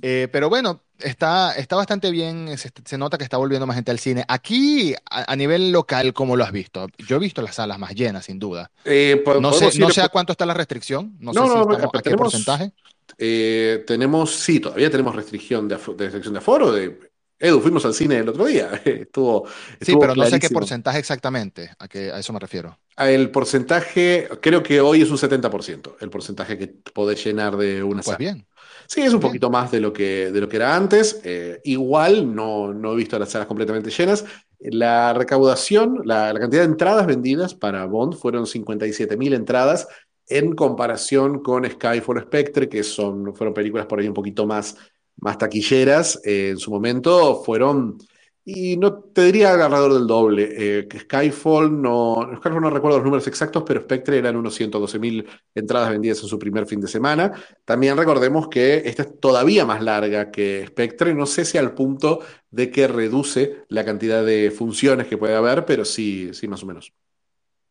Eh, 0.01 0.27
pero 0.31 0.49
bueno, 0.49 0.81
está, 0.99 1.55
está 1.55 1.75
bastante 1.75 2.09
bien, 2.09 2.57
se, 2.57 2.71
se, 2.83 2.97
nota 2.97 3.17
que 3.17 3.23
está 3.23 3.37
volviendo 3.37 3.67
más 3.67 3.75
gente 3.75 3.91
al 3.91 3.99
cine. 3.99 4.25
Aquí, 4.27 4.95
a, 5.09 5.31
a, 5.31 5.35
nivel 5.35 5.71
local, 5.71 6.13
¿cómo 6.13 6.35
lo 6.35 6.43
has 6.43 6.51
visto? 6.51 6.87
Yo 6.97 7.17
he 7.17 7.19
visto 7.19 7.41
las 7.41 7.55
salas 7.55 7.77
más 7.77 7.93
llenas, 7.93 8.25
sin 8.25 8.39
duda. 8.39 8.71
Eh, 8.85 9.23
no 9.39 9.53
sé, 9.53 9.77
no 9.79 9.89
sé 9.91 10.01
a 10.01 10.09
cuánto 10.09 10.31
está 10.31 10.45
la 10.45 10.53
restricción, 10.53 11.15
no, 11.19 11.33
no 11.33 11.33
sé 11.33 11.39
no, 11.39 11.53
si 11.53 11.71
estamos, 11.71 11.95
a 11.95 12.01
qué 12.01 12.17
porcentaje. 12.17 12.71
Eh, 13.17 13.83
tenemos, 13.85 14.33
sí, 14.35 14.59
todavía 14.59 14.89
tenemos 14.89 15.15
restricción 15.15 15.67
de, 15.67 15.75
de 15.75 16.03
restricción 16.05 16.33
de 16.33 16.39
aforo, 16.39 16.71
de, 16.71 17.10
Edu, 17.41 17.59
fuimos 17.61 17.85
al 17.85 17.93
cine 17.93 18.19
el 18.19 18.29
otro 18.29 18.45
día. 18.45 18.71
Estuvo, 18.85 19.47
estuvo 19.79 19.79
sí, 19.81 19.95
pero 19.97 20.13
clarísimo. 20.13 20.23
no 20.23 20.25
sé 20.25 20.39
qué 20.39 20.49
porcentaje 20.49 20.99
exactamente, 20.99 21.71
a, 21.79 21.87
qué, 21.87 22.11
a 22.11 22.19
eso 22.19 22.33
me 22.33 22.39
refiero. 22.39 22.77
El 22.97 23.31
porcentaje, 23.31 24.29
creo 24.41 24.61
que 24.61 24.81
hoy 24.81 25.01
es 25.01 25.09
un 25.09 25.17
70%, 25.17 25.95
el 26.01 26.09
porcentaje 26.09 26.57
que 26.57 26.67
podés 26.93 27.23
llenar 27.25 27.57
de 27.57 27.81
una 27.83 28.03
pues 28.03 28.17
sala. 28.17 28.17
bien. 28.17 28.47
Sí, 28.87 29.01
es 29.01 29.13
un 29.13 29.19
bien. 29.19 29.21
poquito 29.21 29.49
más 29.49 29.71
de 29.71 29.79
lo 29.79 29.93
que, 29.93 30.31
de 30.31 30.41
lo 30.41 30.47
que 30.49 30.57
era 30.57 30.75
antes. 30.75 31.21
Eh, 31.23 31.61
igual, 31.63 32.35
no, 32.35 32.73
no 32.73 32.93
he 32.93 32.95
visto 32.97 33.17
las 33.17 33.29
salas 33.31 33.47
completamente 33.47 33.89
llenas. 33.89 34.25
La 34.59 35.13
recaudación, 35.13 36.01
la, 36.05 36.31
la 36.33 36.39
cantidad 36.39 36.61
de 36.61 36.67
entradas 36.69 37.07
vendidas 37.07 37.55
para 37.55 37.85
Bond 37.85 38.15
fueron 38.15 38.45
57 38.45 39.17
mil 39.17 39.33
entradas 39.33 39.87
en 40.27 40.53
comparación 40.55 41.41
con 41.41 41.65
Skyfall 41.69 42.21
Spectre, 42.21 42.69
que 42.69 42.83
son, 42.83 43.33
fueron 43.35 43.53
películas 43.53 43.87
por 43.87 43.99
ahí 43.99 44.07
un 44.07 44.13
poquito 44.13 44.45
más 44.45 44.77
más 45.21 45.37
taquilleras 45.37 46.21
eh, 46.25 46.49
en 46.51 46.57
su 46.59 46.71
momento 46.71 47.41
fueron, 47.43 47.97
y 48.43 48.75
no 48.77 48.95
te 49.03 49.23
diría 49.25 49.53
alrededor 49.53 49.93
del 49.93 50.07
doble, 50.07 50.49
eh, 50.79 50.87
Skyfall 51.01 51.81
no, 51.81 52.27
Skyfall 52.37 52.61
no 52.61 52.69
recuerdo 52.71 52.97
los 52.97 53.05
números 53.05 53.27
exactos, 53.27 53.63
pero 53.65 53.81
Spectre 53.81 54.17
eran 54.17 54.35
unos 54.35 54.55
112 54.55 54.99
mil 54.99 55.27
entradas 55.55 55.91
vendidas 55.91 56.21
en 56.23 56.29
su 56.29 56.39
primer 56.39 56.65
fin 56.65 56.81
de 56.81 56.87
semana. 56.87 57.31
También 57.65 57.97
recordemos 57.97 58.47
que 58.49 58.81
esta 58.85 59.03
es 59.03 59.19
todavía 59.19 59.65
más 59.65 59.81
larga 59.83 60.31
que 60.31 60.65
Spectre, 60.67 61.13
no 61.13 61.25
sé 61.27 61.45
si 61.45 61.57
al 61.59 61.73
punto 61.75 62.21
de 62.49 62.71
que 62.71 62.87
reduce 62.87 63.63
la 63.69 63.85
cantidad 63.85 64.25
de 64.25 64.51
funciones 64.51 65.07
que 65.07 65.17
puede 65.17 65.35
haber, 65.35 65.65
pero 65.65 65.85
sí, 65.85 66.31
sí, 66.33 66.47
más 66.47 66.63
o 66.63 66.65
menos. 66.65 66.93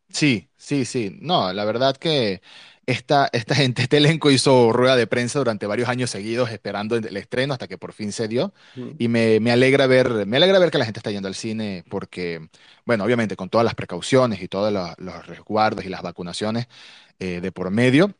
Sí, 0.08 0.50
sí, 0.56 0.84
sí. 0.84 1.18
No, 1.20 1.52
la 1.52 1.64
verdad 1.64 1.96
que 1.96 2.42
esta, 2.90 3.28
esta 3.32 3.54
gente, 3.54 3.82
este 3.82 3.98
elenco 3.98 4.30
hizo 4.30 4.72
rueda 4.72 4.96
de 4.96 5.06
prensa 5.06 5.38
durante 5.38 5.66
varios 5.66 5.88
años 5.88 6.10
seguidos 6.10 6.50
esperando 6.50 6.96
el 6.96 7.16
estreno 7.16 7.52
hasta 7.52 7.68
que 7.68 7.78
por 7.78 7.92
fin 7.92 8.12
se 8.12 8.26
dio. 8.26 8.52
Y 8.98 9.08
me, 9.08 9.38
me, 9.40 9.52
alegra 9.52 9.86
ver, 9.86 10.26
me 10.26 10.36
alegra 10.36 10.58
ver 10.58 10.70
que 10.70 10.78
la 10.78 10.84
gente 10.84 10.98
está 10.98 11.10
yendo 11.10 11.28
al 11.28 11.34
cine 11.34 11.84
porque, 11.88 12.48
bueno, 12.84 13.04
obviamente 13.04 13.36
con 13.36 13.48
todas 13.48 13.64
las 13.64 13.74
precauciones 13.74 14.42
y 14.42 14.48
todos 14.48 14.72
los, 14.72 14.90
los 14.98 15.26
resguardos 15.26 15.84
y 15.84 15.88
las 15.88 16.02
vacunaciones 16.02 16.66
eh, 17.20 17.40
de 17.40 17.52
por 17.52 17.70
medio, 17.70 18.14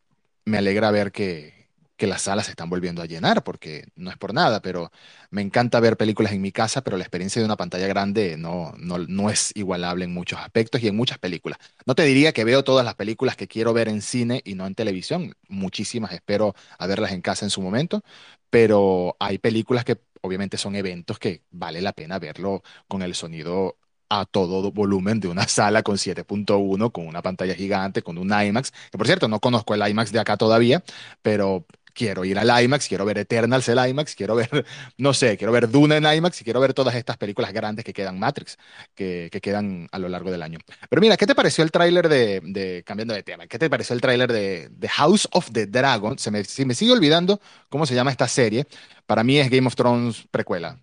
me 0.44 0.58
alegra 0.58 0.90
ver 0.90 1.10
que, 1.10 1.59
que 2.00 2.06
las 2.06 2.22
salas 2.22 2.46
se 2.46 2.52
están 2.52 2.70
volviendo 2.70 3.02
a 3.02 3.06
llenar, 3.06 3.44
porque 3.44 3.86
no 3.94 4.10
es 4.10 4.16
por 4.16 4.32
nada, 4.32 4.62
pero 4.62 4.90
me 5.30 5.42
encanta 5.42 5.80
ver 5.80 5.98
películas 5.98 6.32
en 6.32 6.40
mi 6.40 6.50
casa, 6.50 6.82
pero 6.82 6.96
la 6.96 7.04
experiencia 7.04 7.40
de 7.42 7.44
una 7.46 7.56
pantalla 7.58 7.86
grande 7.86 8.38
no, 8.38 8.72
no, 8.78 8.96
no 8.98 9.28
es 9.28 9.52
igualable 9.54 10.06
en 10.06 10.14
muchos 10.14 10.38
aspectos 10.40 10.82
y 10.82 10.88
en 10.88 10.96
muchas 10.96 11.18
películas. 11.18 11.58
No 11.84 11.94
te 11.94 12.04
diría 12.04 12.32
que 12.32 12.44
veo 12.44 12.64
todas 12.64 12.86
las 12.86 12.94
películas 12.94 13.36
que 13.36 13.48
quiero 13.48 13.74
ver 13.74 13.88
en 13.88 14.00
cine 14.00 14.40
y 14.46 14.54
no 14.54 14.66
en 14.66 14.74
televisión, 14.74 15.34
muchísimas 15.48 16.12
espero 16.12 16.54
a 16.78 16.86
verlas 16.86 17.12
en 17.12 17.20
casa 17.20 17.44
en 17.44 17.50
su 17.50 17.60
momento, 17.60 18.02
pero 18.48 19.16
hay 19.20 19.36
películas 19.38 19.84
que 19.84 19.98
obviamente 20.22 20.56
son 20.56 20.76
eventos 20.76 21.18
que 21.18 21.42
vale 21.50 21.82
la 21.82 21.92
pena 21.92 22.18
verlo 22.18 22.62
con 22.88 23.02
el 23.02 23.14
sonido 23.14 23.76
a 24.10 24.26
todo 24.26 24.72
volumen 24.72 25.20
de 25.20 25.28
una 25.28 25.46
sala 25.46 25.82
con 25.82 25.96
7.1, 25.96 26.90
con 26.90 27.06
una 27.06 27.22
pantalla 27.22 27.54
gigante, 27.54 28.02
con 28.02 28.18
un 28.18 28.32
IMAX, 28.32 28.72
que 28.90 28.98
por 28.98 29.06
cierto 29.06 29.28
no 29.28 29.38
conozco 29.40 29.74
el 29.74 29.88
IMAX 29.88 30.12
de 30.12 30.18
acá 30.18 30.36
todavía, 30.36 30.82
pero 31.22 31.64
quiero 31.94 32.24
ir 32.24 32.38
al 32.38 32.64
IMAX, 32.64 32.88
quiero 32.88 33.04
ver 33.04 33.18
Eternals 33.18 33.68
el 33.68 33.88
IMAX, 33.88 34.14
quiero 34.14 34.34
ver, 34.34 34.48
no 34.98 35.14
sé, 35.14 35.36
quiero 35.36 35.52
ver 35.52 35.70
Duna 35.70 35.96
en 35.96 36.04
IMAX 36.04 36.40
y 36.40 36.44
quiero 36.44 36.60
ver 36.60 36.74
todas 36.74 36.94
estas 36.94 37.16
películas 37.16 37.52
grandes 37.52 37.84
que 37.84 37.92
quedan, 37.92 38.18
Matrix, 38.18 38.58
que, 38.94 39.28
que 39.30 39.40
quedan 39.40 39.88
a 39.92 39.98
lo 39.98 40.08
largo 40.08 40.30
del 40.30 40.42
año. 40.42 40.58
Pero 40.88 41.00
mira, 41.00 41.16
¿qué 41.16 41.26
te 41.26 41.34
pareció 41.34 41.64
el 41.64 41.70
tráiler 41.70 42.08
de, 42.08 42.82
cambiando 42.86 43.14
de 43.14 43.22
tema, 43.22 43.46
qué 43.46 43.58
te 43.58 43.70
pareció 43.70 43.94
el 43.94 44.00
tráiler 44.00 44.32
de, 44.32 44.68
de, 44.70 44.88
House 44.88 45.28
of 45.32 45.50
the 45.52 45.66
Dragon? 45.66 46.18
Se 46.18 46.30
me 46.30 46.44
sigue 46.74 46.92
olvidando 46.92 47.40
cómo 47.68 47.86
se 47.86 47.94
llama 47.94 48.10
esta 48.10 48.28
serie. 48.28 48.66
Para 49.06 49.24
mí 49.24 49.38
es 49.38 49.50
Game 49.50 49.66
of 49.66 49.74
Thrones 49.74 50.26
precuela 50.30 50.78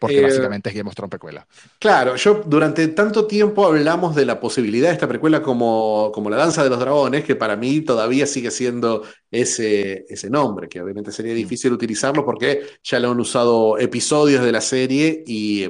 porque 0.00 0.18
eh, 0.18 0.22
básicamente 0.22 0.70
es 0.70 0.74
Game 0.74 0.88
of 0.88 0.94
Thrones 0.94 1.10
precuela. 1.10 1.46
Claro, 1.78 2.16
yo 2.16 2.42
durante 2.46 2.86
tanto 2.88 3.26
tiempo 3.26 3.66
hablamos 3.66 4.14
de 4.14 4.24
la 4.24 4.40
posibilidad 4.40 4.88
de 4.88 4.94
esta 4.94 5.08
precuela 5.08 5.42
como, 5.42 6.10
como 6.12 6.30
La 6.30 6.36
Danza 6.36 6.62
de 6.62 6.70
los 6.70 6.78
Dragones, 6.78 7.24
que 7.24 7.36
para 7.36 7.56
mí 7.56 7.80
todavía 7.80 8.26
sigue 8.26 8.50
siendo 8.50 9.04
ese, 9.30 10.06
ese 10.08 10.30
nombre, 10.30 10.68
que 10.68 10.80
obviamente 10.80 11.12
sería 11.12 11.32
mm. 11.32 11.36
difícil 11.36 11.72
utilizarlo 11.72 12.24
porque 12.24 12.62
ya 12.82 12.98
lo 12.98 13.10
han 13.10 13.20
usado 13.20 13.78
episodios 13.78 14.44
de 14.44 14.52
la 14.52 14.60
serie 14.60 15.24
y, 15.26 15.68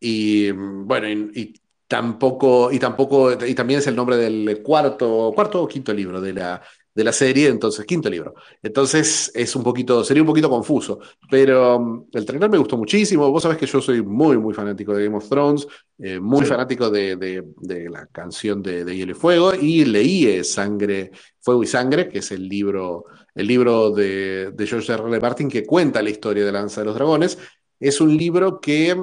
y 0.00 0.50
bueno, 0.50 1.08
y, 1.08 1.54
tampoco, 1.86 2.72
y 2.72 2.78
tampoco, 2.78 3.32
y 3.44 3.54
también 3.54 3.78
es 3.80 3.86
el 3.86 3.96
nombre 3.96 4.16
del 4.16 4.60
cuarto, 4.62 5.32
cuarto 5.34 5.62
o 5.62 5.68
quinto 5.68 5.92
libro 5.92 6.20
de 6.20 6.32
la, 6.32 6.62
de 6.96 7.04
la 7.04 7.12
serie, 7.12 7.48
entonces, 7.48 7.84
quinto 7.84 8.08
libro. 8.08 8.32
Entonces, 8.62 9.30
es 9.34 9.54
un 9.54 9.62
poquito, 9.62 10.02
sería 10.02 10.22
un 10.22 10.26
poquito 10.26 10.48
confuso, 10.48 10.98
pero 11.30 11.76
um, 11.76 12.06
el 12.10 12.24
trailer 12.24 12.48
me 12.48 12.56
gustó 12.56 12.78
muchísimo. 12.78 13.30
Vos 13.30 13.42
sabés 13.42 13.58
que 13.58 13.66
yo 13.66 13.82
soy 13.82 14.00
muy, 14.00 14.38
muy 14.38 14.54
fanático 14.54 14.94
de 14.94 15.04
Game 15.04 15.16
of 15.18 15.28
Thrones, 15.28 15.66
eh, 15.98 16.18
muy 16.18 16.46
fanático 16.46 16.88
de, 16.88 17.16
de, 17.16 17.90
la 17.90 18.06
canción 18.06 18.62
de, 18.62 18.86
de, 18.86 18.96
Hielo 18.96 19.12
y 19.12 19.14
Fuego, 19.14 19.52
y 19.54 19.84
leí 19.84 20.42
Sangre, 20.42 21.10
Fuego 21.38 21.62
y 21.62 21.66
Sangre, 21.66 22.08
que 22.08 22.20
es 22.20 22.30
el 22.30 22.48
libro, 22.48 23.04
el 23.34 23.46
libro 23.46 23.90
de, 23.90 24.52
de 24.52 24.66
George 24.66 24.90
R. 24.90 25.02
R. 25.06 25.20
Martin 25.20 25.50
que 25.50 25.66
cuenta 25.66 26.00
la 26.00 26.08
historia 26.08 26.46
de 26.46 26.52
la 26.52 26.60
Lanza 26.60 26.80
de 26.80 26.86
los 26.86 26.94
Dragones. 26.94 27.36
Es 27.78 28.00
un 28.00 28.16
libro 28.16 28.58
que 28.58 28.96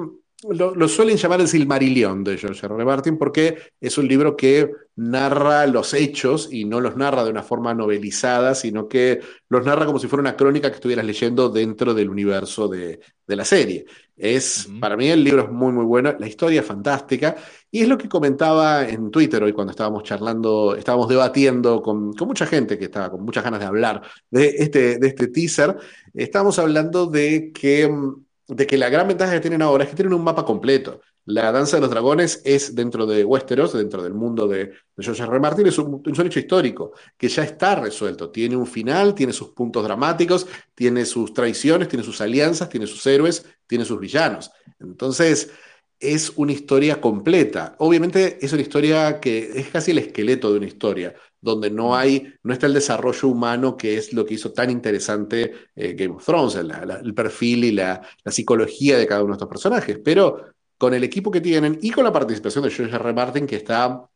lo, 0.50 0.88
suelen 0.88 1.16
llamar 1.16 1.40
el 1.40 1.48
Silmarillion 1.48 2.22
de 2.22 2.36
George 2.36 2.66
R. 2.66 2.74
R. 2.74 2.84
Martin 2.84 3.16
porque 3.16 3.56
es 3.80 3.96
un 3.96 4.06
libro 4.06 4.36
que 4.36 4.70
narra 4.96 5.66
los 5.66 5.94
hechos 5.94 6.48
y 6.52 6.64
no 6.64 6.80
los 6.80 6.96
narra 6.96 7.24
de 7.24 7.30
una 7.30 7.42
forma 7.42 7.74
novelizada, 7.74 8.54
sino 8.54 8.86
que 8.86 9.20
los 9.48 9.64
narra 9.64 9.86
como 9.86 9.98
si 9.98 10.06
fuera 10.06 10.20
una 10.20 10.36
crónica 10.36 10.68
que 10.68 10.76
estuvieras 10.76 11.04
leyendo 11.04 11.48
dentro 11.48 11.94
del 11.94 12.10
universo 12.10 12.68
de, 12.68 13.00
la 13.26 13.44
serie. 13.44 13.86
Es, 14.16 14.68
para 14.80 14.96
mí 14.96 15.08
el 15.08 15.24
libro 15.24 15.44
es 15.44 15.50
muy, 15.50 15.72
muy 15.72 15.84
bueno, 15.84 16.14
la 16.18 16.28
historia 16.28 16.60
es 16.60 16.66
fantástica 16.66 17.36
y 17.70 17.80
es 17.80 17.88
lo 17.88 17.98
que 17.98 18.08
comentaba 18.08 18.86
en 18.86 19.10
Twitter 19.10 19.42
hoy 19.42 19.52
cuando 19.52 19.72
estábamos 19.72 20.04
charlando, 20.04 20.76
estábamos 20.76 21.08
debatiendo 21.08 21.82
con, 21.82 22.12
con 22.12 22.28
mucha 22.28 22.46
gente 22.46 22.78
que 22.78 22.84
estaba 22.84 23.10
con 23.10 23.24
muchas 23.24 23.42
ganas 23.42 23.60
de 23.60 23.66
hablar 23.66 24.02
de 24.30 24.48
este, 24.58 24.98
de 24.98 25.08
este 25.08 25.28
teaser. 25.28 25.76
Estábamos 26.12 26.58
hablando 26.58 27.06
de 27.06 27.50
que 27.50 27.90
de 28.46 28.66
que 28.66 28.76
la 28.76 28.88
gran 28.88 29.08
ventaja 29.08 29.32
que 29.32 29.40
tienen 29.40 29.62
ahora 29.62 29.84
es 29.84 29.90
que 29.90 29.96
tienen 29.96 30.14
un 30.14 30.24
mapa 30.24 30.44
completo. 30.44 31.00
La 31.26 31.50
danza 31.50 31.78
de 31.78 31.80
los 31.80 31.90
dragones 31.90 32.42
es 32.44 32.74
dentro 32.74 33.06
de 33.06 33.24
Westeros, 33.24 33.72
dentro 33.72 34.02
del 34.02 34.12
mundo 34.12 34.46
de, 34.46 34.72
George 34.98 35.22
R. 35.22 35.40
Martin, 35.40 35.66
es 35.66 35.78
un, 35.78 36.02
hecho 36.06 36.38
histórico 36.38 36.92
que 37.16 37.28
ya 37.28 37.44
está 37.44 37.76
resuelto. 37.76 38.30
Tiene 38.30 38.56
un 38.56 38.66
final, 38.66 39.14
tiene 39.14 39.32
sus 39.32 39.48
puntos 39.50 39.84
dramáticos, 39.84 40.46
tiene 40.74 41.06
sus 41.06 41.32
traiciones, 41.32 41.88
tiene 41.88 42.04
sus 42.04 42.20
alianzas, 42.20 42.68
tiene 42.68 42.86
sus 42.86 43.06
héroes, 43.06 43.46
tiene 43.66 43.86
sus 43.86 43.98
villanos. 43.98 44.50
Entonces, 44.78 45.50
es 45.98 46.32
una 46.36 46.52
historia 46.52 47.00
completa. 47.00 47.76
Obviamente 47.78 48.38
es 48.44 48.52
una 48.52 48.60
historia 48.60 49.18
que 49.20 49.50
es 49.54 49.68
casi 49.68 49.92
el 49.92 49.98
esqueleto 49.98 50.50
de 50.50 50.58
una 50.58 50.66
historia 50.66 51.14
donde 51.44 51.70
no 51.70 51.94
hay, 51.94 52.32
no 52.42 52.54
está 52.54 52.66
el 52.66 52.72
desarrollo 52.72 53.28
humano 53.28 53.76
que 53.76 53.98
es 53.98 54.14
lo 54.14 54.24
que 54.24 54.32
hizo 54.32 54.50
tan 54.52 54.70
interesante 54.70 55.52
eh, 55.76 55.92
Game 55.92 56.14
of 56.14 56.24
Thrones, 56.24 56.54
el 56.54 57.14
perfil 57.14 57.64
y 57.64 57.72
la, 57.72 58.00
psicología 58.24 58.96
de 58.96 59.06
cada 59.06 59.22
uno 59.22 59.34
de 59.34 59.36
estos 59.36 59.48
personajes. 59.48 60.00
Pero 60.02 60.54
con 60.78 60.94
el 60.94 61.04
equipo 61.04 61.30
que 61.30 61.42
tienen 61.42 61.78
y 61.82 61.90
con 61.90 62.02
la 62.02 62.12
participación 62.12 62.64
de 62.64 62.70
George 62.70 62.96
R. 62.96 63.12
Martin, 63.12 63.46
que 63.46 63.56
está, 63.56 64.08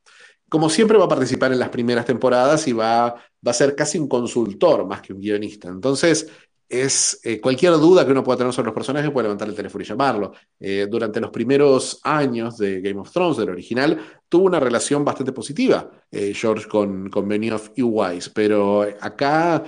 como 0.48 0.70
siempre, 0.70 0.96
va 0.96 1.04
a 1.04 1.08
participar 1.08 1.52
en 1.52 1.58
las 1.58 1.68
primeras 1.68 2.06
temporadas 2.06 2.66
y 2.66 2.72
va, 2.72 3.08
va 3.46 3.50
a 3.50 3.52
ser 3.52 3.76
casi 3.76 3.98
un 3.98 4.08
consultor 4.08 4.86
más 4.86 5.02
que 5.02 5.12
un 5.12 5.20
guionista. 5.20 5.68
Entonces, 5.68 6.28
es 6.68 7.20
eh, 7.24 7.40
cualquier 7.40 7.72
duda 7.74 8.04
que 8.04 8.12
uno 8.12 8.22
pueda 8.22 8.38
tener 8.38 8.52
sobre 8.52 8.66
los 8.66 8.74
personajes 8.74 9.10
puede 9.10 9.24
levantar 9.24 9.48
el 9.48 9.54
teléfono 9.54 9.82
y 9.82 9.86
llamarlo. 9.86 10.32
Eh, 10.60 10.86
durante 10.90 11.20
los 11.20 11.30
primeros 11.30 12.00
años 12.02 12.58
de 12.58 12.80
Game 12.80 13.00
of 13.00 13.10
Thrones, 13.10 13.38
del 13.38 13.50
original, 13.50 13.98
tuvo 14.28 14.44
una 14.44 14.60
relación 14.60 15.04
bastante 15.04 15.32
positiva 15.32 15.90
eh, 16.10 16.32
George 16.34 16.68
con, 16.68 17.08
con 17.08 17.26
Benioff 17.26 17.70
y 17.76 17.82
Wise, 17.82 18.30
pero 18.34 18.82
acá, 19.00 19.64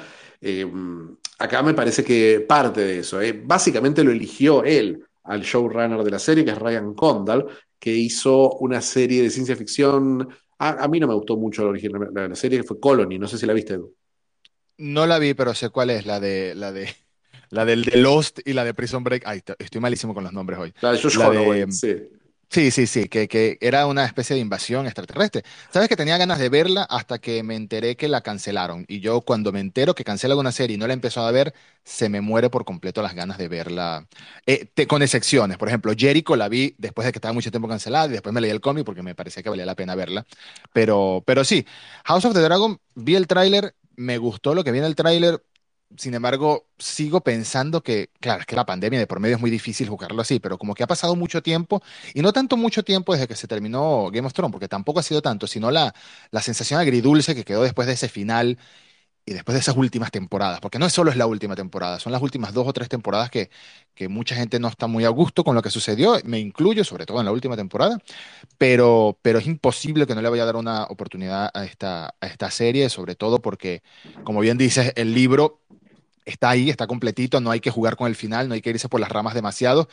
acá 1.38 1.62
me 1.62 1.74
parece 1.74 2.04
que 2.04 2.44
parte 2.46 2.80
de 2.80 2.98
eso, 2.98 3.18
básicamente 3.44 4.04
lo 4.04 4.10
eligió 4.10 4.62
él 4.62 5.02
al 5.24 5.42
showrunner 5.42 6.02
de 6.02 6.10
la 6.10 6.18
serie, 6.18 6.44
que 6.44 6.50
es 6.50 6.58
Ryan 6.58 6.94
Condal, 6.94 7.46
que 7.78 7.94
hizo 7.94 8.52
una 8.58 8.80
serie 8.82 9.22
de 9.22 9.30
ciencia 9.30 9.56
ficción. 9.56 10.28
A, 10.58 10.86
mí 10.88 11.00
no 11.00 11.06
me 11.06 11.14
gustó 11.14 11.36
mucho 11.38 11.62
la, 11.62 11.70
original, 11.70 12.10
la, 12.12 12.28
la 12.28 12.34
serie, 12.36 12.58
que 12.58 12.64
fue 12.64 12.78
Colony, 12.78 13.18
no 13.18 13.26
sé 13.26 13.38
si 13.38 13.46
la 13.46 13.54
viste, 13.54 13.74
Edu. 13.74 13.94
No 14.80 15.06
la 15.06 15.18
vi, 15.18 15.34
pero 15.34 15.54
sé 15.54 15.68
cuál 15.68 15.90
es, 15.90 16.06
la 16.06 16.20
de, 16.20 16.54
la 16.54 16.72
de, 16.72 16.94
la 17.50 17.66
del 17.66 17.84
de 17.84 17.98
Lost 17.98 18.40
y 18.46 18.54
la 18.54 18.64
de 18.64 18.72
Prison 18.72 19.04
Break. 19.04 19.24
Ay, 19.26 19.42
estoy 19.58 19.80
malísimo 19.80 20.14
con 20.14 20.24
los 20.24 20.32
nombres 20.32 20.58
hoy. 20.58 20.74
La 20.80 20.92
de 20.92 20.98
Josh 20.98 21.18
sí. 21.70 21.96
Sí, 22.52 22.72
sí, 22.72 22.88
sí, 22.88 23.08
que, 23.08 23.28
que, 23.28 23.58
era 23.60 23.86
una 23.86 24.04
especie 24.04 24.34
de 24.34 24.42
invasión 24.42 24.86
extraterrestre. 24.86 25.44
Sabes 25.72 25.88
que 25.88 25.94
tenía 25.94 26.18
ganas 26.18 26.40
de 26.40 26.48
verla 26.48 26.82
hasta 26.82 27.20
que 27.20 27.44
me 27.44 27.54
enteré 27.54 27.94
que 27.94 28.08
la 28.08 28.22
cancelaron. 28.22 28.86
Y 28.88 28.98
yo 28.98 29.20
cuando 29.20 29.52
me 29.52 29.60
entero 29.60 29.94
que 29.94 30.02
cancelan 30.02 30.36
una 30.36 30.50
serie 30.50 30.74
y 30.74 30.78
no 30.78 30.88
la 30.88 30.92
he 30.92 30.94
empezado 30.94 31.28
a 31.28 31.30
ver, 31.30 31.54
se 31.84 32.08
me 32.08 32.20
muere 32.20 32.50
por 32.50 32.64
completo 32.64 33.02
las 33.02 33.14
ganas 33.14 33.38
de 33.38 33.46
verla. 33.46 34.08
Eh, 34.46 34.66
con 34.88 35.00
excepciones. 35.02 35.58
Por 35.58 35.68
ejemplo, 35.68 35.92
Jericho 35.96 36.34
la 36.34 36.48
vi 36.48 36.74
después 36.76 37.06
de 37.06 37.12
que 37.12 37.18
estaba 37.18 37.32
mucho 37.32 37.52
tiempo 37.52 37.68
cancelada 37.68 38.06
y 38.06 38.12
después 38.12 38.34
me 38.34 38.40
leí 38.40 38.50
el 38.50 38.60
cómic 38.60 38.84
porque 38.84 39.04
me 39.04 39.14
parecía 39.14 39.44
que 39.44 39.50
valía 39.50 39.64
la 39.64 39.76
pena 39.76 39.94
verla. 39.94 40.26
Pero, 40.72 41.22
pero 41.24 41.44
sí, 41.44 41.64
House 42.04 42.24
of 42.24 42.34
the 42.34 42.40
Dragon, 42.40 42.80
vi 42.96 43.14
el 43.14 43.28
tráiler 43.28 43.76
me 44.00 44.18
gustó 44.18 44.54
lo 44.54 44.64
que 44.64 44.72
viene 44.72 44.86
el 44.86 44.96
tráiler. 44.96 45.44
Sin 45.96 46.14
embargo, 46.14 46.68
sigo 46.78 47.20
pensando 47.22 47.82
que, 47.82 48.10
claro, 48.20 48.40
es 48.40 48.46
que 48.46 48.54
la 48.56 48.64
pandemia 48.64 48.98
de 49.00 49.08
por 49.08 49.18
medio 49.18 49.34
es 49.36 49.40
muy 49.40 49.50
difícil 49.50 49.88
jugarlo 49.88 50.22
así, 50.22 50.38
pero 50.38 50.56
como 50.56 50.74
que 50.74 50.84
ha 50.84 50.86
pasado 50.86 51.16
mucho 51.16 51.42
tiempo, 51.42 51.82
y 52.14 52.22
no 52.22 52.32
tanto 52.32 52.56
mucho 52.56 52.84
tiempo 52.84 53.12
desde 53.12 53.26
que 53.26 53.34
se 53.34 53.48
terminó 53.48 54.08
Game 54.12 54.26
of 54.26 54.32
Thrones, 54.32 54.52
porque 54.52 54.68
tampoco 54.68 55.00
ha 55.00 55.02
sido 55.02 55.20
tanto, 55.20 55.48
sino 55.48 55.70
la, 55.72 55.92
la 56.30 56.42
sensación 56.42 56.78
agridulce 56.80 57.34
que 57.34 57.44
quedó 57.44 57.62
después 57.64 57.88
de 57.88 57.94
ese 57.94 58.08
final 58.08 58.56
y 59.30 59.32
después 59.32 59.54
de 59.54 59.60
esas 59.60 59.76
últimas 59.76 60.10
temporadas, 60.10 60.58
porque 60.58 60.80
no 60.80 60.86
es 60.86 60.92
solo 60.92 61.08
es 61.12 61.16
la 61.16 61.26
última 61.26 61.54
temporada, 61.54 62.00
son 62.00 62.10
las 62.10 62.20
últimas 62.20 62.52
dos 62.52 62.66
o 62.66 62.72
tres 62.72 62.88
temporadas 62.88 63.30
que, 63.30 63.48
que 63.94 64.08
mucha 64.08 64.34
gente 64.34 64.58
no 64.58 64.66
está 64.66 64.88
muy 64.88 65.04
a 65.04 65.08
gusto 65.08 65.44
con 65.44 65.54
lo 65.54 65.62
que 65.62 65.70
sucedió, 65.70 66.16
me 66.24 66.40
incluyo, 66.40 66.82
sobre 66.82 67.06
todo 67.06 67.20
en 67.20 67.26
la 67.26 67.30
última 67.30 67.56
temporada, 67.56 67.96
pero, 68.58 69.16
pero 69.22 69.38
es 69.38 69.46
imposible 69.46 70.08
que 70.08 70.16
no 70.16 70.20
le 70.20 70.28
vaya 70.28 70.42
a 70.42 70.46
dar 70.46 70.56
una 70.56 70.82
oportunidad 70.86 71.48
a 71.54 71.64
esta, 71.64 72.12
a 72.20 72.26
esta 72.26 72.50
serie, 72.50 72.88
sobre 72.88 73.14
todo 73.14 73.40
porque, 73.40 73.84
como 74.24 74.40
bien 74.40 74.58
dices, 74.58 74.92
el 74.96 75.14
libro 75.14 75.60
está 76.24 76.50
ahí, 76.50 76.68
está 76.68 76.88
completito, 76.88 77.40
no 77.40 77.52
hay 77.52 77.60
que 77.60 77.70
jugar 77.70 77.94
con 77.94 78.08
el 78.08 78.16
final, 78.16 78.48
no 78.48 78.54
hay 78.54 78.62
que 78.62 78.70
irse 78.70 78.88
por 78.88 78.98
las 78.98 79.10
ramas 79.10 79.34
demasiado, 79.34 79.88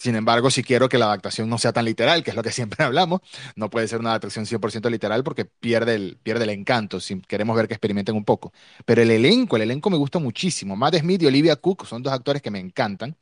sin 0.00 0.14
embargo, 0.16 0.50
si 0.50 0.62
quiero 0.62 0.88
que 0.88 0.96
la 0.96 1.04
adaptación 1.06 1.50
no 1.50 1.58
sea 1.58 1.74
tan 1.74 1.84
literal, 1.84 2.24
que 2.24 2.30
es 2.30 2.36
lo 2.36 2.42
que 2.42 2.52
siempre 2.52 2.82
hablamos, 2.84 3.20
no 3.54 3.68
puede 3.68 3.86
ser 3.86 4.00
una 4.00 4.10
adaptación 4.10 4.46
100% 4.46 4.90
literal 4.90 5.22
porque 5.22 5.44
pierde 5.44 5.94
el, 5.94 6.18
pierde 6.22 6.44
el 6.44 6.50
encanto, 6.50 7.00
si 7.00 7.20
queremos 7.20 7.54
ver 7.54 7.68
que 7.68 7.74
experimenten 7.74 8.16
un 8.16 8.24
poco. 8.24 8.52
Pero 8.86 9.02
el 9.02 9.10
elenco, 9.10 9.56
el 9.56 9.62
elenco 9.62 9.90
me 9.90 9.98
gusta 9.98 10.18
muchísimo. 10.18 10.74
Matt 10.74 10.96
Smith 10.96 11.22
y 11.22 11.26
Olivia 11.26 11.56
Cook 11.56 11.86
son 11.86 12.02
dos 12.02 12.14
actores 12.14 12.40
que 12.40 12.50
me 12.50 12.60
encantan. 12.60 13.16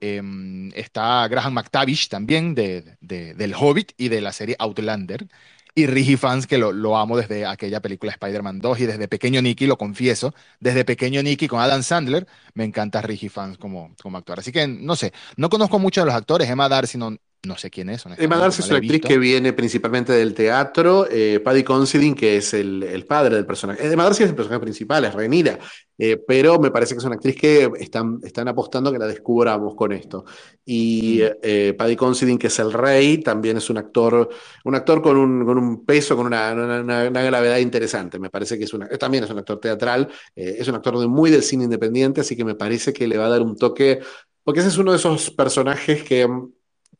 Em, 0.00 0.70
está 0.74 1.26
Graham 1.28 1.54
McTavish 1.54 2.08
también 2.08 2.54
de, 2.54 2.96
de, 3.00 3.34
del 3.34 3.54
Hobbit 3.54 3.92
y 3.96 4.08
de 4.08 4.20
la 4.20 4.32
serie 4.32 4.56
Outlander. 4.60 5.26
Y 5.74 5.86
Rigi 5.86 6.16
Fans, 6.18 6.46
que 6.46 6.58
lo, 6.58 6.96
amo 6.98 7.16
desde 7.16 7.46
aquella 7.46 7.80
película 7.80 8.12
Spider-Man 8.12 8.58
2 8.58 8.80
y 8.80 8.86
desde 8.86 9.08
pequeño 9.08 9.40
Nicky, 9.40 9.66
lo 9.66 9.78
confieso, 9.78 10.34
desde 10.60 10.84
pequeño 10.84 11.22
Nicky 11.22 11.48
con 11.48 11.60
Adam 11.60 11.82
Sandler, 11.82 12.26
me 12.52 12.64
encanta 12.64 13.00
Rigi 13.00 13.30
Fans 13.30 13.56
como, 13.56 13.94
como 14.02 14.18
actor. 14.18 14.38
Así 14.38 14.52
que, 14.52 14.68
no 14.68 14.96
sé, 14.96 15.14
no 15.36 15.48
conozco 15.48 15.78
mucho 15.78 16.02
de 16.02 16.06
los 16.06 16.14
actores, 16.14 16.50
Emma 16.50 16.68
Darcy 16.68 16.98
no, 16.98 17.16
no 17.44 17.58
sé 17.58 17.70
quién 17.70 17.88
es. 17.88 18.04
Emma 18.18 18.36
Darcy 18.36 18.62
es 18.62 18.68
una 18.68 18.78
actriz 18.78 19.00
que 19.00 19.18
viene 19.18 19.52
principalmente 19.52 20.12
del 20.12 20.32
teatro. 20.32 21.08
Eh, 21.10 21.40
Paddy 21.40 21.64
Considine, 21.64 22.14
que 22.14 22.36
es 22.36 22.54
el, 22.54 23.04
padre 23.08 23.34
del 23.34 23.44
personaje. 23.44 23.84
Emma 23.84 24.04
Darcy 24.04 24.22
es 24.22 24.30
el 24.30 24.36
personaje 24.36 24.62
principal, 24.62 25.04
es 25.04 25.12
Renira. 25.12 25.58
Eh, 25.98 26.16
pero 26.24 26.60
me 26.60 26.70
parece 26.70 26.94
que 26.94 26.98
es 26.98 27.04
una 27.04 27.16
actriz 27.16 27.34
que 27.34 27.68
están, 27.80 28.20
están 28.22 28.46
apostando 28.46 28.92
que 28.92 28.98
la 28.98 29.08
descubramos 29.08 29.74
con 29.74 29.90
esto. 29.90 30.24
Y 30.64 31.20
mm. 31.20 31.36
eh, 31.42 31.74
Paddy 31.76 31.96
Considine, 31.96 32.38
que 32.38 32.46
es 32.46 32.58
el 32.60 32.72
rey, 32.72 33.18
también 33.18 33.56
es 33.56 33.68
un 33.70 33.78
actor, 33.78 34.28
un 34.64 34.74
actor 34.76 35.02
con 35.02 35.16
un, 35.16 35.44
con 35.44 35.58
un 35.58 35.84
peso, 35.84 36.16
con 36.16 36.26
una, 36.26 36.52
una, 36.52 37.22
gravedad 37.22 37.58
interesante. 37.58 38.20
Me 38.20 38.30
parece 38.30 38.56
que 38.56 38.64
es 38.64 38.72
una, 38.72 38.88
también 38.90 39.24
es 39.24 39.30
un 39.30 39.38
actor 39.38 39.58
teatral, 39.58 40.08
es 40.36 40.68
un 40.68 40.76
actor 40.76 40.96
de, 40.96 41.08
muy 41.08 41.32
del 41.32 41.42
cine 41.42 41.64
independiente, 41.64 42.20
así 42.20 42.36
que 42.36 42.44
me 42.44 42.54
parece 42.54 42.92
que 42.92 43.08
le 43.08 43.18
va 43.18 43.26
a 43.26 43.30
dar 43.30 43.42
un 43.42 43.56
toque. 43.56 43.98
Porque 44.44 44.60
ese 44.60 44.68
es 44.68 44.78
uno 44.78 44.92
de 44.92 44.98
esos 44.98 45.30
personajes 45.30 46.04
que 46.04 46.28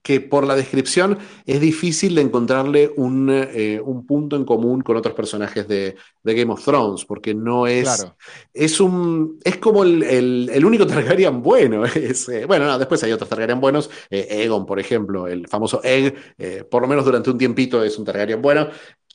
que 0.02 0.20
por 0.20 0.46
la 0.46 0.56
descripción 0.56 1.18
es 1.46 1.60
difícil 1.60 2.16
de 2.16 2.22
encontrarle 2.22 2.92
un, 2.96 3.30
eh, 3.30 3.80
un 3.82 4.04
punto 4.04 4.34
en 4.34 4.44
común 4.44 4.82
con 4.82 4.96
otros 4.96 5.14
personajes 5.14 5.68
de, 5.68 5.94
de 6.22 6.34
Game 6.34 6.52
of 6.52 6.64
Thrones, 6.64 7.04
porque 7.04 7.34
no 7.34 7.68
es. 7.68 7.84
Claro. 7.84 8.16
Es 8.52 8.80
un. 8.80 9.38
Es 9.44 9.58
como 9.58 9.84
el, 9.84 10.50
el, 10.50 10.64
único 10.64 10.86
Targaryen 10.86 11.42
bueno. 11.42 11.84
Es, 12.02 12.28
eh, 12.28 12.46
bueno, 12.46 12.66
no, 12.66 12.78
después 12.78 13.02
hay 13.04 13.12
otros 13.12 13.28
Targaryen 13.28 13.60
buenos. 13.60 13.90
Eh, 14.10 14.26
Egon, 14.42 14.66
por 14.66 14.80
ejemplo, 14.80 15.28
el 15.28 15.46
famoso 15.46 15.80
Egg, 15.84 16.14
por 16.68 16.82
lo 16.82 16.88
menos 16.88 17.04
durante 17.04 17.30
un 17.30 17.38
tiempito 17.38 17.84
es 17.84 17.96
un 17.98 18.04
Targaryen 18.04 18.42
bueno. 18.42 18.68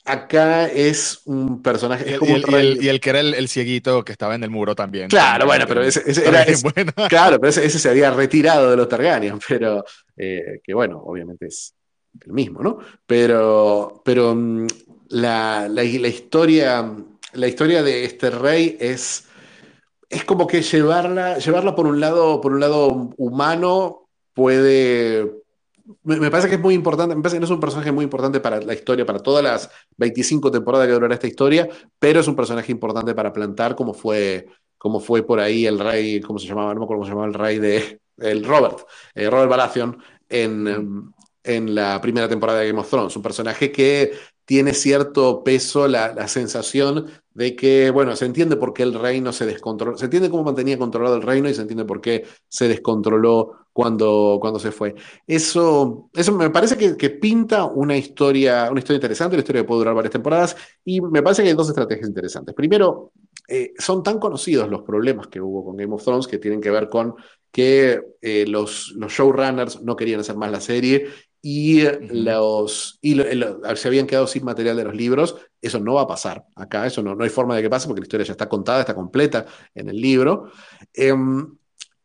Acá 0.08 0.66
es 0.66 1.20
un 1.26 1.62
personaje. 1.62 2.18
y, 2.20 2.88
el, 2.88 3.00
que 3.00 3.10
era 3.10 3.20
el, 3.20 3.48
cieguito 3.48 4.04
que 4.04 4.12
estaba 4.12 4.34
en 4.34 4.42
el 4.42 4.50
muro 4.50 4.74
también. 4.74 5.08
Claro, 5.08 5.46
bueno, 5.46 5.66
pero 5.68 5.82
ese, 5.82 6.02
era. 6.26 6.44
Claro, 7.08 7.38
pero 7.38 7.50
ese, 7.50 7.68
se 7.68 7.88
había 7.90 8.10
retirado 8.10 8.70
de 8.70 8.76
los 8.76 8.88
Targaryen, 8.88 9.38
pero 9.48 9.84
eh, 10.16 10.60
que 10.62 10.74
bueno, 10.74 11.02
obviamente 11.04 11.46
es 11.46 11.74
el 12.24 12.32
mismo, 12.32 12.62
¿no? 12.62 12.78
Pero, 13.06 14.02
pero 14.04 14.34
mm, 14.34 14.66
la, 15.10 15.68
la, 15.68 15.84
historia, 15.84 16.90
la 17.34 17.46
historia 17.46 17.82
de 17.82 18.04
este 18.04 18.30
rey 18.30 18.76
es. 18.80 19.24
Es 20.10 20.24
como 20.24 20.46
que 20.46 20.62
llevarla, 20.62 21.36
llevarla 21.36 21.74
por 21.74 21.86
un 21.86 22.00
lado, 22.00 22.40
por 22.40 22.54
un 22.54 22.60
lado 22.60 23.10
humano 23.18 24.08
puede, 24.38 25.32
me, 26.02 26.30
parece 26.30 26.48
que 26.48 26.56
es 26.56 26.60
muy 26.60 26.74
importante, 26.74 27.14
me 27.14 27.22
parece 27.22 27.36
que 27.36 27.40
no 27.40 27.46
es 27.46 27.50
un 27.50 27.60
personaje 27.60 27.92
muy 27.92 28.04
importante 28.04 28.40
para 28.40 28.60
la 28.60 28.74
historia, 28.74 29.06
para 29.06 29.20
todas 29.20 29.42
las 29.42 29.70
25 29.96 30.50
temporadas 30.50 30.86
que 30.86 30.92
durará 30.92 31.14
esta 31.14 31.26
historia, 31.26 31.68
pero 31.98 32.20
es 32.20 32.28
un 32.28 32.36
personaje 32.36 32.72
importante 32.72 33.14
para 33.14 33.32
plantar 33.32 33.74
como 33.74 33.94
fue, 33.94 34.46
como 34.76 35.00
fue 35.00 35.22
por 35.22 35.40
ahí 35.40 35.66
el 35.66 35.78
rey, 35.78 36.20
¿cómo 36.20 36.38
se 36.38 36.46
llamaba? 36.46 36.74
No 36.74 36.80
me 36.80 36.84
acuerdo 36.84 37.00
cómo 37.00 37.04
se 37.04 37.10
llamaba 37.10 37.28
el 37.28 37.34
rey 37.34 37.58
de 37.58 38.00
el 38.18 38.44
Robert, 38.44 38.80
eh, 39.14 39.30
Robert 39.30 39.48
Baratheon 39.48 39.96
en, 40.28 40.66
em, 40.66 41.12
en 41.44 41.74
la 41.74 42.00
primera 42.00 42.28
temporada 42.28 42.60
de 42.60 42.68
Game 42.68 42.80
of 42.80 42.90
Thrones, 42.90 43.16
un 43.16 43.22
personaje 43.22 43.72
que 43.72 44.12
tiene 44.44 44.74
cierto 44.74 45.44
peso 45.44 45.88
la, 45.88 46.12
la, 46.14 46.26
sensación 46.26 47.06
de 47.34 47.54
que, 47.54 47.90
bueno, 47.90 48.16
se 48.16 48.24
entiende 48.24 48.56
por 48.56 48.72
qué 48.72 48.82
el 48.82 48.94
reino 48.94 49.32
se 49.32 49.46
descontroló, 49.46 49.96
se 49.96 50.06
entiende 50.06 50.30
cómo 50.30 50.44
mantenía 50.44 50.78
controlado 50.78 51.16
el 51.16 51.22
reino 51.22 51.48
y 51.48 51.54
se 51.54 51.60
entiende 51.62 51.84
por 51.84 52.00
qué 52.00 52.24
se 52.48 52.66
descontroló 52.66 53.67
cuando, 53.78 54.38
cuando 54.40 54.58
se 54.58 54.72
fue. 54.72 54.96
Eso, 55.24 56.10
eso 56.12 56.32
me 56.32 56.50
parece 56.50 56.76
que, 56.76 56.96
que, 56.96 57.10
pinta 57.10 57.64
una 57.64 57.96
historia, 57.96 58.68
una 58.72 58.80
historia 58.80 58.96
interesante, 58.96 59.36
una 59.36 59.42
historia 59.42 59.62
que 59.62 59.68
puede 59.68 59.78
durar 59.78 59.94
varias 59.94 60.10
temporadas, 60.10 60.56
y 60.84 61.00
me 61.00 61.22
parece 61.22 61.44
que 61.44 61.50
hay 61.50 61.54
dos 61.54 61.68
estrategias 61.68 62.08
interesantes. 62.08 62.56
Primero, 62.56 63.12
eh, 63.46 63.74
son 63.78 64.02
tan 64.02 64.18
conocidos 64.18 64.68
los 64.68 64.82
problemas 64.82 65.28
que 65.28 65.40
hubo 65.40 65.64
con 65.64 65.76
Game 65.76 65.94
of 65.94 66.02
Thrones 66.02 66.26
que 66.26 66.38
tienen 66.38 66.60
que 66.60 66.72
ver 66.72 66.88
con 66.88 67.14
que 67.52 68.00
eh, 68.20 68.46
los, 68.48 68.94
los 68.96 69.12
showrunners 69.12 69.80
no 69.80 69.94
querían 69.94 70.18
hacer 70.18 70.36
más 70.36 70.50
la 70.50 70.60
serie 70.60 71.06
y, 71.40 71.84
los, 72.10 72.98
y 73.00 73.14
se 73.14 73.86
habían 73.86 74.08
quedado 74.08 74.26
sin 74.26 74.44
material 74.44 74.76
de 74.76 74.84
los 74.84 74.96
libros. 74.96 75.36
Eso 75.62 75.78
no 75.78 75.94
va 75.94 76.02
a 76.02 76.08
pasar 76.08 76.46
acá, 76.56 76.84
eso 76.84 77.00
no, 77.00 77.14
no 77.14 77.22
hay 77.22 77.30
forma 77.30 77.54
de 77.54 77.62
que 77.62 77.70
pase 77.70 77.86
porque 77.86 78.00
la 78.00 78.06
historia 78.06 78.26
ya 78.26 78.32
está 78.32 78.48
contada, 78.48 78.80
está 78.80 78.96
completa 78.96 79.46
en 79.72 79.88
el 79.88 80.00
libro. 80.00 80.50
Em, 80.92 81.57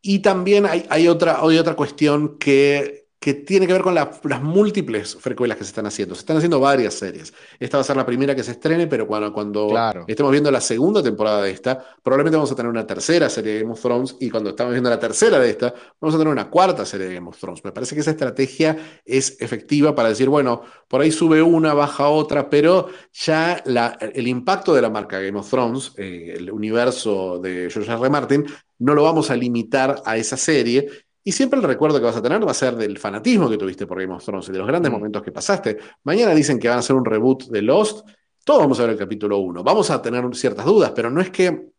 y 0.06 0.18
también 0.18 0.66
hay, 0.66 1.08
otra, 1.08 1.38
hay 1.40 1.56
otra 1.56 1.74
cuestión 1.74 2.36
que 2.36 3.03
que 3.24 3.32
tiene 3.32 3.66
que 3.66 3.72
ver 3.72 3.80
con 3.80 3.94
las 3.94 4.42
múltiples 4.42 5.16
frecuelas 5.16 5.56
que 5.56 5.64
se 5.64 5.70
están 5.70 5.86
haciendo. 5.86 6.14
Se 6.14 6.18
están 6.18 6.36
haciendo 6.36 6.60
varias 6.60 6.92
series. 6.92 7.32
Esta 7.58 7.78
va 7.78 7.80
a 7.80 7.84
ser 7.84 7.96
la 7.96 8.04
primera 8.04 8.36
que 8.36 8.42
se 8.42 8.50
estrene, 8.50 8.86
pero 8.86 9.06
cuando, 9.06 9.32
cuando 9.32 10.04
estemos 10.06 10.30
viendo 10.30 10.50
la 10.50 10.60
segunda 10.60 11.02
temporada 11.02 11.40
de 11.40 11.50
esta, 11.50 11.82
probablemente 12.02 12.36
vamos 12.36 12.52
a 12.52 12.54
tener 12.54 12.70
una 12.70 12.86
tercera 12.86 13.30
serie 13.30 13.54
de 13.54 13.60
Game 13.60 13.72
of 13.72 13.80
Thrones 13.80 14.16
y 14.20 14.28
cuando 14.28 14.50
estamos 14.50 14.72
viendo 14.74 14.90
la 14.90 14.98
tercera 14.98 15.38
de 15.38 15.48
esta, 15.48 15.72
vamos 15.98 16.14
a 16.14 16.18
tener 16.18 16.30
una 16.30 16.50
cuarta 16.50 16.84
serie 16.84 17.06
de 17.06 17.14
Game 17.14 17.26
of 17.26 17.38
Thrones. 17.38 17.64
Me 17.64 17.72
parece 17.72 17.94
que 17.94 18.02
esa 18.02 18.10
estrategia 18.10 18.76
es 19.06 19.40
efectiva 19.40 19.94
para 19.94 20.10
decir, 20.10 20.28
bueno, 20.28 20.60
por 20.86 21.00
ahí 21.00 21.10
sube 21.10 21.40
una, 21.40 21.72
baja 21.72 22.08
otra, 22.08 22.50
pero 22.50 22.88
ya 23.10 23.62
la, 23.64 23.96
el 24.00 24.28
impacto 24.28 24.74
de 24.74 24.82
la 24.82 24.90
marca 24.90 25.18
Game 25.18 25.38
of 25.38 25.48
Thrones, 25.48 25.92
eh, 25.96 26.34
el 26.36 26.50
universo 26.50 27.38
de 27.38 27.70
George 27.72 27.90
R. 27.90 28.02
R. 28.02 28.10
Martin, 28.10 28.44
no 28.80 28.92
lo 28.92 29.02
vamos 29.02 29.30
a 29.30 29.36
limitar 29.36 30.02
a 30.04 30.18
esa 30.18 30.36
serie 30.36 30.88
y 31.26 31.32
siempre 31.32 31.58
el 31.58 31.64
recuerdo 31.64 31.98
que 31.98 32.04
vas 32.04 32.16
a 32.16 32.22
tener 32.22 32.46
va 32.46 32.50
a 32.50 32.54
ser 32.54 32.76
del 32.76 32.98
fanatismo 32.98 33.48
que 33.48 33.56
tuviste 33.56 33.86
por 33.86 33.98
Game 33.98 34.14
of 34.14 34.22
Thrones 34.22 34.46
y 34.50 34.52
de 34.52 34.58
los 34.58 34.66
grandes 34.66 34.92
momentos 34.92 35.22
que 35.22 35.32
pasaste. 35.32 35.78
Mañana 36.02 36.34
dicen 36.34 36.58
que 36.58 36.68
van 36.68 36.76
a 36.76 36.80
hacer 36.80 36.94
un 36.94 37.04
reboot 37.04 37.44
de 37.44 37.62
Lost. 37.62 38.06
Todos 38.44 38.60
vamos 38.60 38.78
a 38.78 38.82
ver 38.82 38.90
el 38.90 38.98
capítulo 38.98 39.38
1. 39.38 39.64
Vamos 39.64 39.90
a 39.90 40.02
tener 40.02 40.22
ciertas 40.36 40.66
dudas, 40.66 40.92
pero 40.94 41.08
no 41.08 41.22
es 41.22 41.30
que 41.30 41.70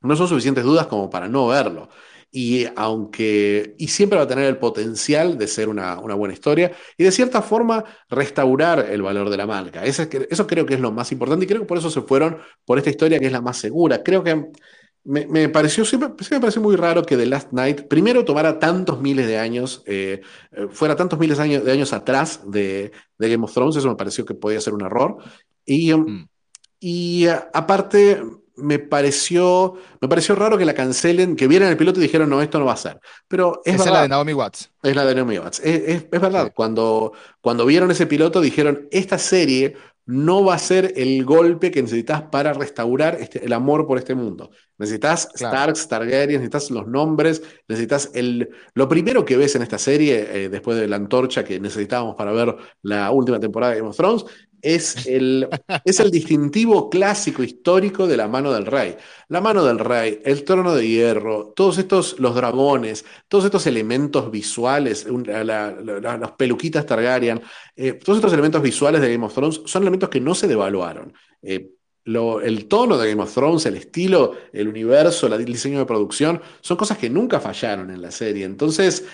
no 0.00 0.16
son 0.16 0.26
suficientes 0.26 0.64
dudas 0.64 0.88
como 0.88 1.08
para 1.08 1.28
no 1.28 1.46
verlo. 1.46 1.88
Y 2.32 2.66
aunque. 2.74 3.76
Y 3.78 3.86
siempre 3.86 4.18
va 4.18 4.24
a 4.24 4.28
tener 4.28 4.46
el 4.46 4.58
potencial 4.58 5.38
de 5.38 5.46
ser 5.46 5.68
una, 5.68 6.00
una 6.00 6.16
buena 6.16 6.34
historia 6.34 6.72
y 6.96 7.04
de 7.04 7.12
cierta 7.12 7.40
forma 7.40 7.84
restaurar 8.10 8.80
el 8.90 9.00
valor 9.00 9.30
de 9.30 9.36
la 9.36 9.46
marca. 9.46 9.84
Eso, 9.84 10.02
eso 10.28 10.46
creo 10.48 10.66
que 10.66 10.74
es 10.74 10.80
lo 10.80 10.90
más 10.90 11.12
importante 11.12 11.44
y 11.44 11.48
creo 11.48 11.60
que 11.60 11.68
por 11.68 11.78
eso 11.78 11.88
se 11.88 12.02
fueron 12.02 12.38
por 12.64 12.78
esta 12.78 12.90
historia 12.90 13.20
que 13.20 13.26
es 13.26 13.32
la 13.32 13.40
más 13.40 13.58
segura. 13.58 14.02
Creo 14.02 14.24
que 14.24 14.50
me, 15.04 15.48
pareció, 15.48 15.84
siempre, 15.84 16.10
me 16.30 16.40
pareció 16.40 16.60
muy 16.60 16.76
raro 16.76 17.02
que 17.02 17.16
The 17.16 17.26
Last 17.26 17.52
Night 17.52 17.88
primero 17.88 18.24
tomara 18.24 18.58
tantos 18.58 19.00
miles 19.00 19.26
de 19.26 19.38
años, 19.38 19.82
eh, 19.86 20.20
eh, 20.52 20.66
fuera 20.70 20.96
tantos 20.96 21.18
miles 21.18 21.38
de 21.38 21.44
años, 21.44 21.64
de 21.64 21.72
años 21.72 21.92
atrás 21.92 22.40
de, 22.46 22.92
Game 23.18 23.44
of 23.44 23.52
Thrones, 23.54 23.76
eso 23.76 23.88
me 23.88 23.96
pareció 23.96 24.24
que 24.26 24.34
podía 24.34 24.60
ser 24.60 24.74
un 24.74 24.84
error. 24.84 25.16
Y, 25.64 25.92
um, 25.92 26.02
mm. 26.02 26.28
y 26.80 27.26
uh, 27.26 27.36
aparte, 27.54 28.22
me 28.58 28.78
pareció, 28.78 29.76
me 30.00 30.08
pareció 30.08 30.34
raro 30.34 30.58
que 30.58 30.64
la 30.64 30.74
cancelen, 30.74 31.36
que 31.36 31.48
vieran 31.48 31.70
el 31.70 31.76
piloto 31.76 32.00
y 32.00 32.02
dijeron, 32.02 32.28
no, 32.28 32.42
esto 32.42 32.58
no 32.58 32.66
va 32.66 32.74
a 32.74 32.76
ser. 32.76 33.00
Pero 33.28 33.62
es, 33.64 33.84
la 33.84 34.02
de 34.02 34.08
Naomi 34.08 34.34
Watts. 34.34 34.70
Es 34.82 34.94
la 34.94 35.04
de 35.04 35.14
Naomi 35.14 35.38
Watts. 35.38 35.60
Es, 35.60 36.04
es, 36.10 36.20
verdad, 36.20 36.52
cuando, 36.54 37.12
cuando 37.40 37.64
vieron 37.64 37.90
ese 37.90 38.06
piloto 38.06 38.40
dijeron, 38.40 38.88
esta 38.90 39.18
serie 39.18 39.76
no 40.08 40.42
va 40.42 40.54
a 40.54 40.58
ser 40.58 40.94
el 40.96 41.22
golpe 41.26 41.70
que 41.70 41.82
necesitas 41.82 42.22
para 42.22 42.54
restaurar 42.54 43.18
este, 43.20 43.44
el 43.44 43.52
amor 43.52 43.86
por 43.86 43.98
este 43.98 44.14
mundo. 44.14 44.50
Necesitas 44.78 45.28
Starks, 45.36 45.86
Targaryen, 45.86 46.40
necesitas 46.40 46.70
los 46.70 46.86
nombres, 46.86 47.42
necesitas 47.68 48.10
el... 48.14 48.48
Lo 48.72 48.88
primero 48.88 49.26
que 49.26 49.36
ves 49.36 49.54
en 49.56 49.60
esta 49.60 49.76
serie, 49.76 50.44
eh, 50.44 50.48
después 50.48 50.78
de 50.78 50.88
la 50.88 50.96
antorcha 50.96 51.44
que 51.44 51.60
necesitábamos 51.60 52.14
para 52.14 52.32
ver 52.32 52.56
la 52.80 53.10
última 53.10 53.38
temporada 53.38 53.74
de 53.74 53.80
Game 53.80 53.90
of 53.90 53.96
Thrones, 53.98 54.24
es 54.62 55.06
el, 55.06 55.48
es 55.84 56.00
el 56.00 56.10
distintivo 56.10 56.90
clásico 56.90 57.42
histórico 57.42 58.06
de 58.06 58.16
la 58.16 58.28
mano 58.28 58.52
del 58.52 58.66
rey. 58.66 58.96
La 59.28 59.40
mano 59.40 59.64
del 59.64 59.78
rey, 59.78 60.20
el 60.24 60.44
trono 60.44 60.74
de 60.74 60.86
hierro, 60.86 61.52
todos 61.54 61.78
estos, 61.78 62.18
los 62.18 62.34
dragones, 62.34 63.04
todos 63.28 63.44
estos 63.44 63.66
elementos 63.66 64.30
visuales, 64.30 65.06
las 65.06 66.32
peluquitas 66.36 66.86
Targaryen, 66.86 67.40
eh, 67.76 67.92
todos 67.92 68.18
estos 68.18 68.32
elementos 68.32 68.62
visuales 68.62 69.00
de 69.00 69.12
Game 69.12 69.24
of 69.24 69.34
Thrones 69.34 69.60
son 69.64 69.82
elementos 69.82 70.08
que 70.08 70.20
no 70.20 70.34
se 70.34 70.48
devaluaron. 70.48 71.12
Eh, 71.42 71.72
el 72.42 72.68
tono 72.68 72.96
de 72.96 73.10
Game 73.10 73.22
of 73.22 73.34
Thrones, 73.34 73.66
el 73.66 73.76
estilo, 73.76 74.34
el 74.52 74.68
universo, 74.68 75.26
el 75.26 75.44
diseño 75.44 75.78
de 75.78 75.84
producción, 75.84 76.40
son 76.60 76.76
cosas 76.78 76.96
que 76.96 77.10
nunca 77.10 77.38
fallaron 77.38 77.90
en 77.90 78.00
la 78.00 78.10
serie. 78.10 78.46
Entonces, 78.46 79.04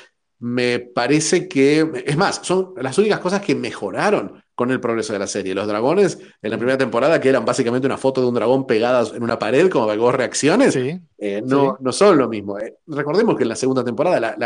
me 0.45 0.79
parece 0.79 1.49
que, 1.49 2.05
es 2.05 2.19
más, 2.19 2.41
son 2.43 2.75
las 2.77 2.99
únicas 2.99 3.19
cosas 3.19 3.41
que 3.41 3.55
mejoraron 3.55 4.45
con 4.55 4.71
el 4.71 4.79
progreso 4.79 5.15
de 5.15 5.19
la 5.19 5.27
serie. 5.27 5.55
Los 5.55 5.67
dragones 5.67 6.19
en 6.43 6.51
la 6.51 6.59
primera 6.59 6.77
temporada, 6.77 7.19
que 7.19 7.31
eran 7.31 7.47
básicamente 7.47 7.87
una 7.87 7.97
foto 7.97 8.21
de 8.21 8.27
un 8.27 8.35
dragón 8.35 8.67
pegada 8.67 9.09
en 9.17 9.23
una 9.23 9.39
pared 9.39 9.71
como 9.71 9.87
para 9.87 9.97
que 9.97 10.03
vos 10.03 10.15
reacciones, 10.15 10.77
eh, 10.77 11.43
no, 11.47 11.79
no 11.81 11.93
son 11.93 12.19
lo 12.19 12.29
mismo. 12.29 12.59
Eh, 12.59 12.75
recordemos 12.89 13.37
que 13.37 13.45
en 13.45 13.49
la 13.49 13.57
segunda 13.57 13.83
temporada, 13.83 14.37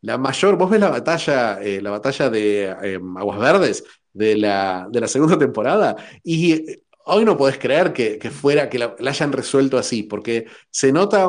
la, 0.00 0.18
mayor, 0.18 0.56
vos 0.56 0.70
ves 0.70 0.80
la 0.80 0.90
batalla, 0.90 1.60
eh, 1.60 1.82
la 1.82 1.90
batalla 1.90 2.30
de 2.30 2.70
Aguas 3.16 3.40
Verdes 3.40 3.84
de 4.12 4.36
la, 4.36 4.86
de 4.88 5.00
la 5.00 5.08
segunda 5.08 5.36
temporada 5.36 5.96
y 6.22 6.64
hoy 7.06 7.24
no 7.24 7.36
podés 7.36 7.58
creer 7.58 7.92
que, 7.92 8.30
fuera, 8.30 8.68
que 8.68 8.78
la, 8.78 8.94
hayan 9.04 9.32
resuelto 9.32 9.78
así, 9.78 10.04
porque 10.04 10.46
se 10.70 10.92
nota 10.92 11.28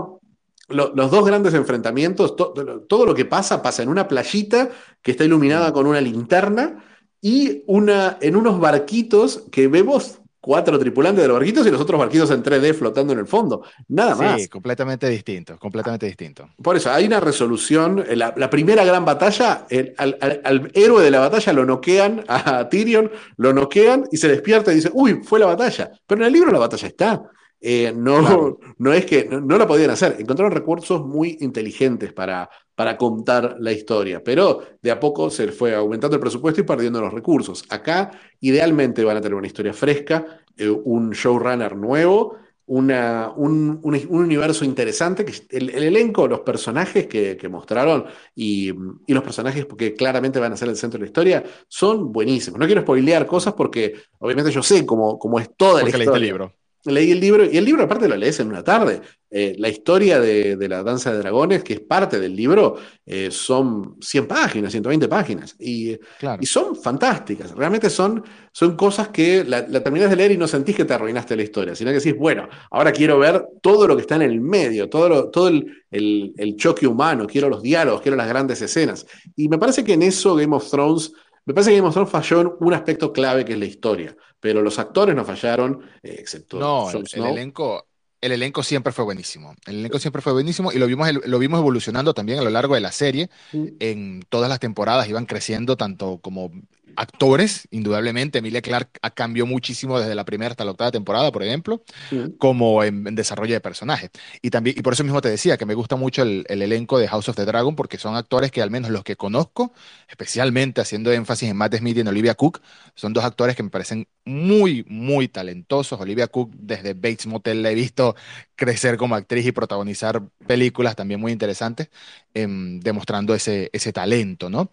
los 0.72 1.12
dos 1.12 1.26
grandes 1.26 1.54
enfrentamientos, 1.54 2.36
todo 2.36 3.06
lo 3.06 3.14
que 3.16 3.26
pasa, 3.26 3.62
pasa 3.62 3.84
en 3.84 3.90
una 3.90 4.08
playita 4.08 4.70
que 5.02 5.12
está 5.12 5.24
iluminada 5.26 5.72
con 5.74 5.86
una 5.88 6.02
linterna 6.02 6.84
y 7.22 7.64
una, 7.68 8.18
en 8.22 8.36
unos 8.36 8.60
barquitos 8.60 9.44
que 9.52 9.68
vemos 9.68 10.18
cuatro 10.44 10.80
tripulantes 10.80 11.22
de 11.22 11.28
los 11.28 11.38
barquitos 11.38 11.68
y 11.68 11.70
los 11.70 11.80
otros 11.80 12.00
barquitos 12.00 12.32
en 12.32 12.42
3D 12.42 12.74
flotando 12.74 13.14
en 13.14 13.20
el 13.20 13.28
fondo. 13.28 13.62
Nada 13.90 14.16
más. 14.16 14.42
Sí, 14.42 14.48
completamente 14.48 15.08
distinto, 15.08 15.60
completamente 15.60 16.08
distinto. 16.08 16.50
Por 16.64 16.76
eso, 16.76 16.90
hay 16.92 17.06
una 17.06 17.20
resolución. 17.20 18.04
La, 18.16 18.34
la 18.36 18.50
primera 18.50 18.84
gran 18.84 19.06
batalla, 19.06 19.68
el- 19.70 19.94
al, 20.00 20.18
al- 20.20 20.42
al 20.44 20.72
héroe 20.74 21.04
de 21.04 21.12
la 21.12 21.20
batalla 21.20 21.54
lo 21.54 21.64
noquean 21.64 22.24
a 22.28 22.68
Tyrion, 22.70 23.12
lo 23.38 23.54
noquean 23.54 24.06
y 24.12 24.18
se 24.18 24.28
despierta 24.30 24.72
y 24.72 24.76
dice, 24.78 24.90
uy, 24.94 25.22
fue 25.24 25.38
la 25.40 25.46
batalla. 25.46 25.92
Pero 26.08 26.22
en 26.22 26.28
el 26.28 26.34
libro 26.34 26.52
la 26.52 26.58
batalla 26.60 26.88
está. 26.88 27.22
Eh, 27.64 27.94
no, 27.96 28.22
Claro. 28.22 28.60
no 28.80 28.92
es 28.94 29.06
que 29.06 29.26
no, 29.26 29.40
no 29.40 29.58
la 29.58 29.68
podían 29.68 29.92
hacer. 29.92 30.16
Encontraron 30.20 30.52
recursos 30.52 31.06
muy 31.06 31.38
inteligentes 31.42 32.12
para, 32.12 32.50
para 32.76 32.98
contar 32.98 33.58
la 33.60 33.72
historia, 33.72 34.24
pero 34.24 34.62
de 34.82 34.92
a 34.92 35.00
poco 35.00 35.30
se 35.30 35.52
fue 35.52 35.76
aumentando 35.76 36.16
el 36.16 36.22
presupuesto 36.22 36.62
y 36.62 36.64
perdiendo 36.64 37.00
los 37.02 37.14
recursos. 37.14 37.64
Acá, 37.70 38.12
idealmente, 38.40 39.04
van 39.04 39.18
a 39.18 39.22
tener 39.22 39.36
una 39.36 39.48
historia 39.48 39.74
fresca, 39.74 40.42
eh, 40.58 40.70
un 40.70 41.12
showrunner 41.12 41.76
nuevo, 41.76 42.38
una, 42.66 43.32
un, 43.36 43.80
un- 43.84 43.96
un 44.10 44.24
universo 44.24 44.64
interesante, 44.66 45.26
que 45.26 45.34
el, 45.50 45.70
el 45.72 45.84
elenco, 45.84 46.28
los 46.28 46.40
personajes 46.42 47.06
que, 47.08 47.36
que 47.38 47.50
mostraron 47.50 48.06
y, 48.34 48.70
y 49.06 49.14
los 49.14 49.24
personajes 49.24 49.66
que 49.78 49.94
claramente 49.94 50.40
van 50.40 50.54
a 50.54 50.58
ser 50.58 50.70
el 50.70 50.78
centro 50.78 50.98
de 50.98 51.04
la 51.06 51.08
historia 51.08 51.44
son 51.68 52.12
buenísimos. 52.12 52.60
No 52.60 52.66
quiero 52.66 52.82
spoilear 52.82 53.26
cosas 53.28 53.54
porque 53.54 53.96
obviamente 54.20 54.52
yo 54.52 54.64
sé 54.64 54.86
cómo, 54.86 55.20
cómo 55.20 55.40
es 55.40 55.50
toda 55.58 55.82
Porque 55.82 55.98
la 55.98 55.98
leíste 55.98 56.18
el 56.18 56.24
historia. 56.24 56.26
libro. 56.26 56.56
Leí 56.86 57.12
el 57.12 57.20
libro 57.20 57.46
y 57.46 57.58
el 57.58 57.66
libro 57.66 57.84
aparte 57.84 58.08
lo 58.08 58.16
lees 58.16 58.40
en 58.40 58.48
una 58.48 58.64
tarde. 58.64 59.02
Eh, 59.34 59.56
la 59.60 59.70
historia 59.70 60.20
de, 60.20 60.58
de 60.58 60.68
la 60.68 60.84
danza 60.84 61.14
de 61.14 61.20
dragones, 61.20 61.64
que 61.64 61.74
es 61.74 61.80
parte 61.80 62.20
del 62.20 62.36
libro, 62.36 62.76
eh, 63.06 63.30
son 63.32 63.96
100 64.02 64.28
páginas, 64.28 64.72
120 64.74 65.08
páginas. 65.08 65.56
Y, 65.60 65.96
Claro. 66.20 66.42
y 66.42 66.46
son 66.46 66.76
fantásticas. 66.76 67.52
Realmente 67.56 67.90
son, 67.90 68.24
son 68.52 68.76
cosas 68.76 69.08
que 69.10 69.44
la, 69.46 69.66
la 69.70 69.82
terminás 69.82 70.10
de 70.10 70.16
leer 70.18 70.32
y 70.34 70.38
no 70.38 70.48
sentís 70.48 70.76
que 70.76 70.84
te 70.86 70.94
arruinaste 70.94 71.36
la 71.38 71.44
historia, 71.44 71.76
sino 71.76 71.92
que 71.92 71.98
decís, 72.00 72.16
bueno, 72.18 72.50
ahora 72.72 72.92
quiero 72.92 73.20
ver 73.20 73.46
todo 73.62 73.88
lo 73.88 73.96
que 73.96 74.02
está 74.02 74.16
en 74.16 74.24
el 74.24 74.42
medio, 74.42 74.90
todo, 74.90 75.08
lo- 75.08 75.30
todo 75.30 75.48
el, 75.48 75.66
el- 75.92 76.34
el 76.38 76.56
choque 76.58 76.86
humano, 76.88 77.26
quiero 77.26 77.48
los 77.48 77.62
diálogos, 77.62 78.02
quiero 78.02 78.18
las 78.18 78.28
grandes 78.28 78.62
escenas. 78.62 79.06
Y 79.38 79.48
me 79.48 79.58
parece 79.58 79.84
que 79.86 79.94
en 79.94 80.02
eso 80.02 80.36
Game 80.36 80.54
of 80.56 80.70
Thrones, 80.70 81.14
me 81.52 81.56
parece 81.56 81.72
que 81.72 81.78
Game 81.78 81.88
of 81.90 81.94
Thrones 81.94 82.10
falló 82.10 82.42
en 82.42 82.52
un 82.60 82.74
aspecto 82.74 83.12
clave 83.12 83.44
que 83.44 83.54
es 83.54 83.60
la 83.60 83.66
historia, 83.66 84.16
pero 84.40 84.62
los 84.62 84.80
actores 84.80 85.14
no 85.14 85.26
fallaron, 85.26 85.82
eh, 86.02 86.16
excepto 86.18 86.58
No, 86.58 86.90
Jon 86.90 87.04
el, 87.12 87.26
elenco, 87.26 87.88
el 88.22 88.32
elenco 88.32 88.64
siempre 88.64 88.94
fue 88.94 89.04
buenísimo. 89.04 89.54
El 89.66 89.80
elenco 89.80 90.00
siempre 90.00 90.22
fue 90.22 90.32
buenísimo 90.32 90.72
y 90.72 90.78
lo 90.78 90.88
vimos, 90.88 91.10
lo 91.26 91.40
vimos 91.40 91.60
evolucionando 91.60 92.14
también 92.14 92.40
a 92.40 92.42
lo 92.42 92.50
largo 92.50 92.76
de 92.76 92.82
la 92.82 92.94
serie. 92.94 93.30
En 93.52 94.24
todas 94.30 94.48
las 94.48 94.60
temporadas 94.60 95.10
iban 95.10 95.26
creciendo 95.26 95.76
tanto 95.76 96.20
como 96.20 96.52
actores, 96.96 97.68
indudablemente. 97.72 98.40
Emilia 98.40 98.62
Clarke 98.62 99.00
ha 99.02 99.12
cambió 99.12 99.46
muchísimo 99.46 100.00
desde 100.00 100.16
la 100.16 100.26
primera 100.26 100.52
hasta 100.52 100.66
la 100.66 100.72
octava 100.72 100.92
temporada, 100.92 101.32
por 101.32 101.44
ejemplo, 101.44 101.84
Mm. 102.12 102.38
como 102.38 102.84
en, 102.84 103.08
en 103.08 103.16
desarrollo 103.16 103.54
de 103.54 103.62
personaje. 103.62 104.10
Y 104.42 104.50
también, 104.50 104.78
y 104.78 104.82
por 104.82 104.94
eso 104.94 105.04
mismo 105.04 105.22
te 105.22 105.30
decía 105.30 105.58
que 105.58 105.66
me 105.66 105.74
gusta 105.76 105.96
mucho 105.96 106.24
el, 106.24 106.46
el 106.50 106.62
elenco 106.62 106.98
de 107.00 107.08
House 107.08 107.30
of 107.30 107.36
the 107.36 107.46
Dragon, 107.46 107.76
porque 107.76 107.98
son 107.98 108.16
actores 108.16 108.52
que 108.52 108.62
al 108.62 108.72
menos 108.72 108.92
los 108.92 109.04
que 109.04 109.16
conozco, 109.16 109.74
especialmente 110.08 110.82
haciendo 110.82 111.12
énfasis 111.12 111.50
en 111.50 111.58
Matt 111.58 111.76
Smith 111.76 111.98
y 111.98 112.02
en 112.02 112.08
Olivia 112.08 112.36
Cook, 112.36 112.62
son 112.96 113.14
dos 113.14 113.24
actores 113.24 113.56
que 113.56 113.64
me 113.64 113.70
parecen 113.70 114.08
muy, 114.26 114.86
muy 114.88 115.28
talentosos. 115.28 116.00
Olivia 116.00 116.28
Cook, 116.28 116.52
desde 116.56 116.94
Bates 116.94 117.28
Motel, 117.28 117.62
la 117.64 117.72
he 117.72 117.76
visto 117.76 118.16
crecer 118.56 118.98
como 118.98 119.16
actriz 119.16 119.46
y 119.46 119.52
protagonizar 119.52 120.22
películas 120.48 120.96
también 120.96 121.20
muy 121.20 121.32
interesantes, 121.32 121.90
em, 122.34 122.80
demostrando 122.80 123.34
ese, 123.36 123.70
ese 123.74 123.94
talento, 123.94 124.50
¿no? 124.50 124.72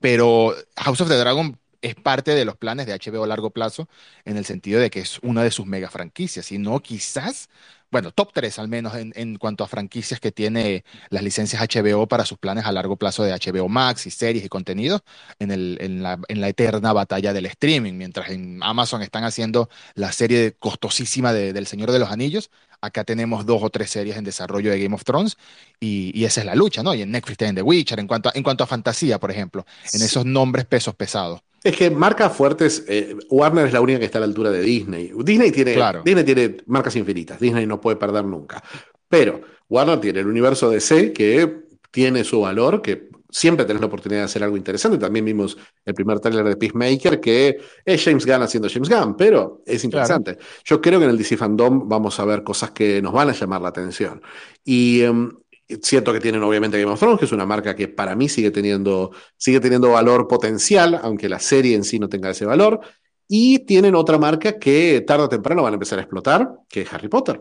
Pero 0.00 0.54
House 0.76 1.00
of 1.00 1.08
the 1.08 1.16
Dragon 1.16 1.58
es 1.82 1.94
parte 1.94 2.32
de 2.34 2.44
los 2.44 2.56
planes 2.56 2.86
de 2.86 2.94
HBO 2.94 3.24
a 3.24 3.26
largo 3.26 3.50
plazo, 3.50 3.88
en 4.24 4.36
el 4.36 4.44
sentido 4.44 4.80
de 4.80 4.90
que 4.90 5.00
es 5.00 5.18
una 5.22 5.42
de 5.42 5.50
sus 5.50 5.66
mega 5.66 5.90
franquicias, 5.90 6.50
y 6.52 6.58
no 6.58 6.80
quizás, 6.80 7.48
bueno, 7.90 8.10
top 8.10 8.32
3 8.34 8.58
al 8.58 8.68
menos 8.68 8.94
en, 8.96 9.12
en 9.14 9.36
cuanto 9.36 9.62
a 9.62 9.68
franquicias 9.68 10.18
que 10.18 10.32
tiene 10.32 10.84
las 11.10 11.22
licencias 11.22 11.62
HBO 11.62 12.08
para 12.08 12.24
sus 12.26 12.38
planes 12.38 12.64
a 12.64 12.72
largo 12.72 12.96
plazo 12.96 13.22
de 13.22 13.32
HBO 13.32 13.68
Max 13.68 14.06
y 14.06 14.10
series 14.10 14.44
y 14.44 14.48
contenidos 14.48 15.02
en, 15.38 15.50
el, 15.52 15.78
en, 15.80 16.02
la, 16.02 16.18
en 16.28 16.40
la 16.40 16.48
eterna 16.48 16.92
batalla 16.92 17.32
del 17.32 17.46
streaming, 17.46 17.94
mientras 17.94 18.30
en 18.30 18.62
Amazon 18.62 19.02
están 19.02 19.24
haciendo 19.24 19.68
la 19.94 20.12
serie 20.12 20.54
costosísima 20.58 21.32
de, 21.32 21.52
del 21.52 21.66
Señor 21.66 21.92
de 21.92 21.98
los 22.00 22.10
Anillos. 22.10 22.50
Acá 22.80 23.04
tenemos 23.04 23.46
dos 23.46 23.62
o 23.62 23.70
tres 23.70 23.90
series 23.90 24.16
en 24.16 24.24
desarrollo 24.24 24.70
de 24.70 24.80
Game 24.82 24.94
of 24.94 25.04
Thrones 25.04 25.36
y, 25.80 26.12
y 26.14 26.24
esa 26.24 26.40
es 26.40 26.46
la 26.46 26.54
lucha, 26.54 26.82
¿no? 26.82 26.94
Y 26.94 27.02
en 27.02 27.10
Netflix 27.10 27.38
tienen 27.38 27.54
The 27.56 27.62
Witcher, 27.62 27.98
en 28.00 28.06
cuanto 28.06 28.28
a, 28.28 28.32
en 28.34 28.42
cuanto 28.42 28.64
a 28.64 28.66
fantasía, 28.66 29.18
por 29.18 29.30
ejemplo, 29.30 29.64
en 29.92 30.02
esos 30.02 30.24
nombres 30.24 30.66
pesos 30.66 30.94
pesados. 30.94 31.40
Es 31.64 31.76
que 31.76 31.90
marcas 31.90 32.32
fuertes, 32.36 32.84
eh, 32.86 33.16
Warner 33.28 33.66
es 33.66 33.72
la 33.72 33.80
única 33.80 33.98
que 33.98 34.04
está 34.04 34.18
a 34.18 34.20
la 34.20 34.26
altura 34.26 34.50
de 34.50 34.60
Disney. 34.60 35.10
Disney 35.24 35.50
tiene, 35.50 35.74
Claro. 35.74 36.02
Disney 36.04 36.22
tiene 36.24 36.58
marcas 36.66 36.94
infinitas, 36.96 37.40
Disney 37.40 37.66
no 37.66 37.80
puede 37.80 37.96
perder 37.96 38.24
nunca. 38.24 38.62
Pero 39.08 39.40
Warner 39.68 40.00
tiene 40.00 40.20
el 40.20 40.26
universo 40.28 40.70
DC 40.70 41.12
que 41.12 41.64
tiene 41.90 42.22
su 42.24 42.40
valor, 42.42 42.82
que 42.82 43.08
siempre 43.30 43.64
tenés 43.64 43.80
la 43.80 43.86
oportunidad 43.86 44.20
de 44.20 44.24
hacer 44.24 44.42
algo 44.42 44.56
interesante. 44.56 44.98
También 44.98 45.24
vimos 45.24 45.56
el 45.84 45.94
primer 45.94 46.20
tráiler 46.20 46.44
de 46.44 46.56
Peacemaker, 46.56 47.20
que 47.20 47.58
es 47.84 48.04
James 48.04 48.26
Gunn 48.26 48.42
haciendo 48.42 48.68
James 48.68 48.88
Gunn, 48.88 49.16
pero 49.16 49.62
es 49.66 49.84
interesante. 49.84 50.38
Yo 50.64 50.80
creo 50.80 50.98
que 50.98 51.04
en 51.04 51.10
el 51.10 51.18
DC 51.18 51.36
Fandom 51.36 51.88
vamos 51.88 52.18
a 52.20 52.24
ver 52.24 52.42
cosas 52.42 52.70
que 52.70 53.00
nos 53.02 53.12
van 53.12 53.30
a 53.30 53.32
llamar 53.32 53.60
la 53.60 53.68
atención. 53.68 54.22
Y 54.64 55.02
em, 55.02 55.30
Siento 55.82 56.12
que 56.12 56.20
tienen 56.20 56.42
obviamente 56.44 56.78
Game 56.78 56.92
of 56.92 57.00
Thrones, 57.00 57.18
que 57.18 57.24
es 57.24 57.32
una 57.32 57.44
marca 57.44 57.74
que 57.74 57.88
para 57.88 58.14
mí 58.14 58.28
sigue 58.28 58.52
teniendo, 58.52 59.10
sigue 59.36 59.58
teniendo 59.58 59.90
valor 59.90 60.28
potencial, 60.28 61.00
aunque 61.02 61.28
la 61.28 61.40
serie 61.40 61.74
en 61.74 61.82
sí 61.82 61.98
no 61.98 62.08
tenga 62.08 62.30
ese 62.30 62.46
valor. 62.46 62.80
Y 63.26 63.60
tienen 63.66 63.96
otra 63.96 64.16
marca 64.16 64.60
que 64.60 65.00
tarde 65.04 65.24
o 65.24 65.28
temprano 65.28 65.64
van 65.64 65.72
a 65.72 65.74
empezar 65.74 65.98
a 65.98 66.02
explotar, 66.02 66.48
que 66.68 66.82
es 66.82 66.92
Harry 66.92 67.08
Potter. 67.08 67.40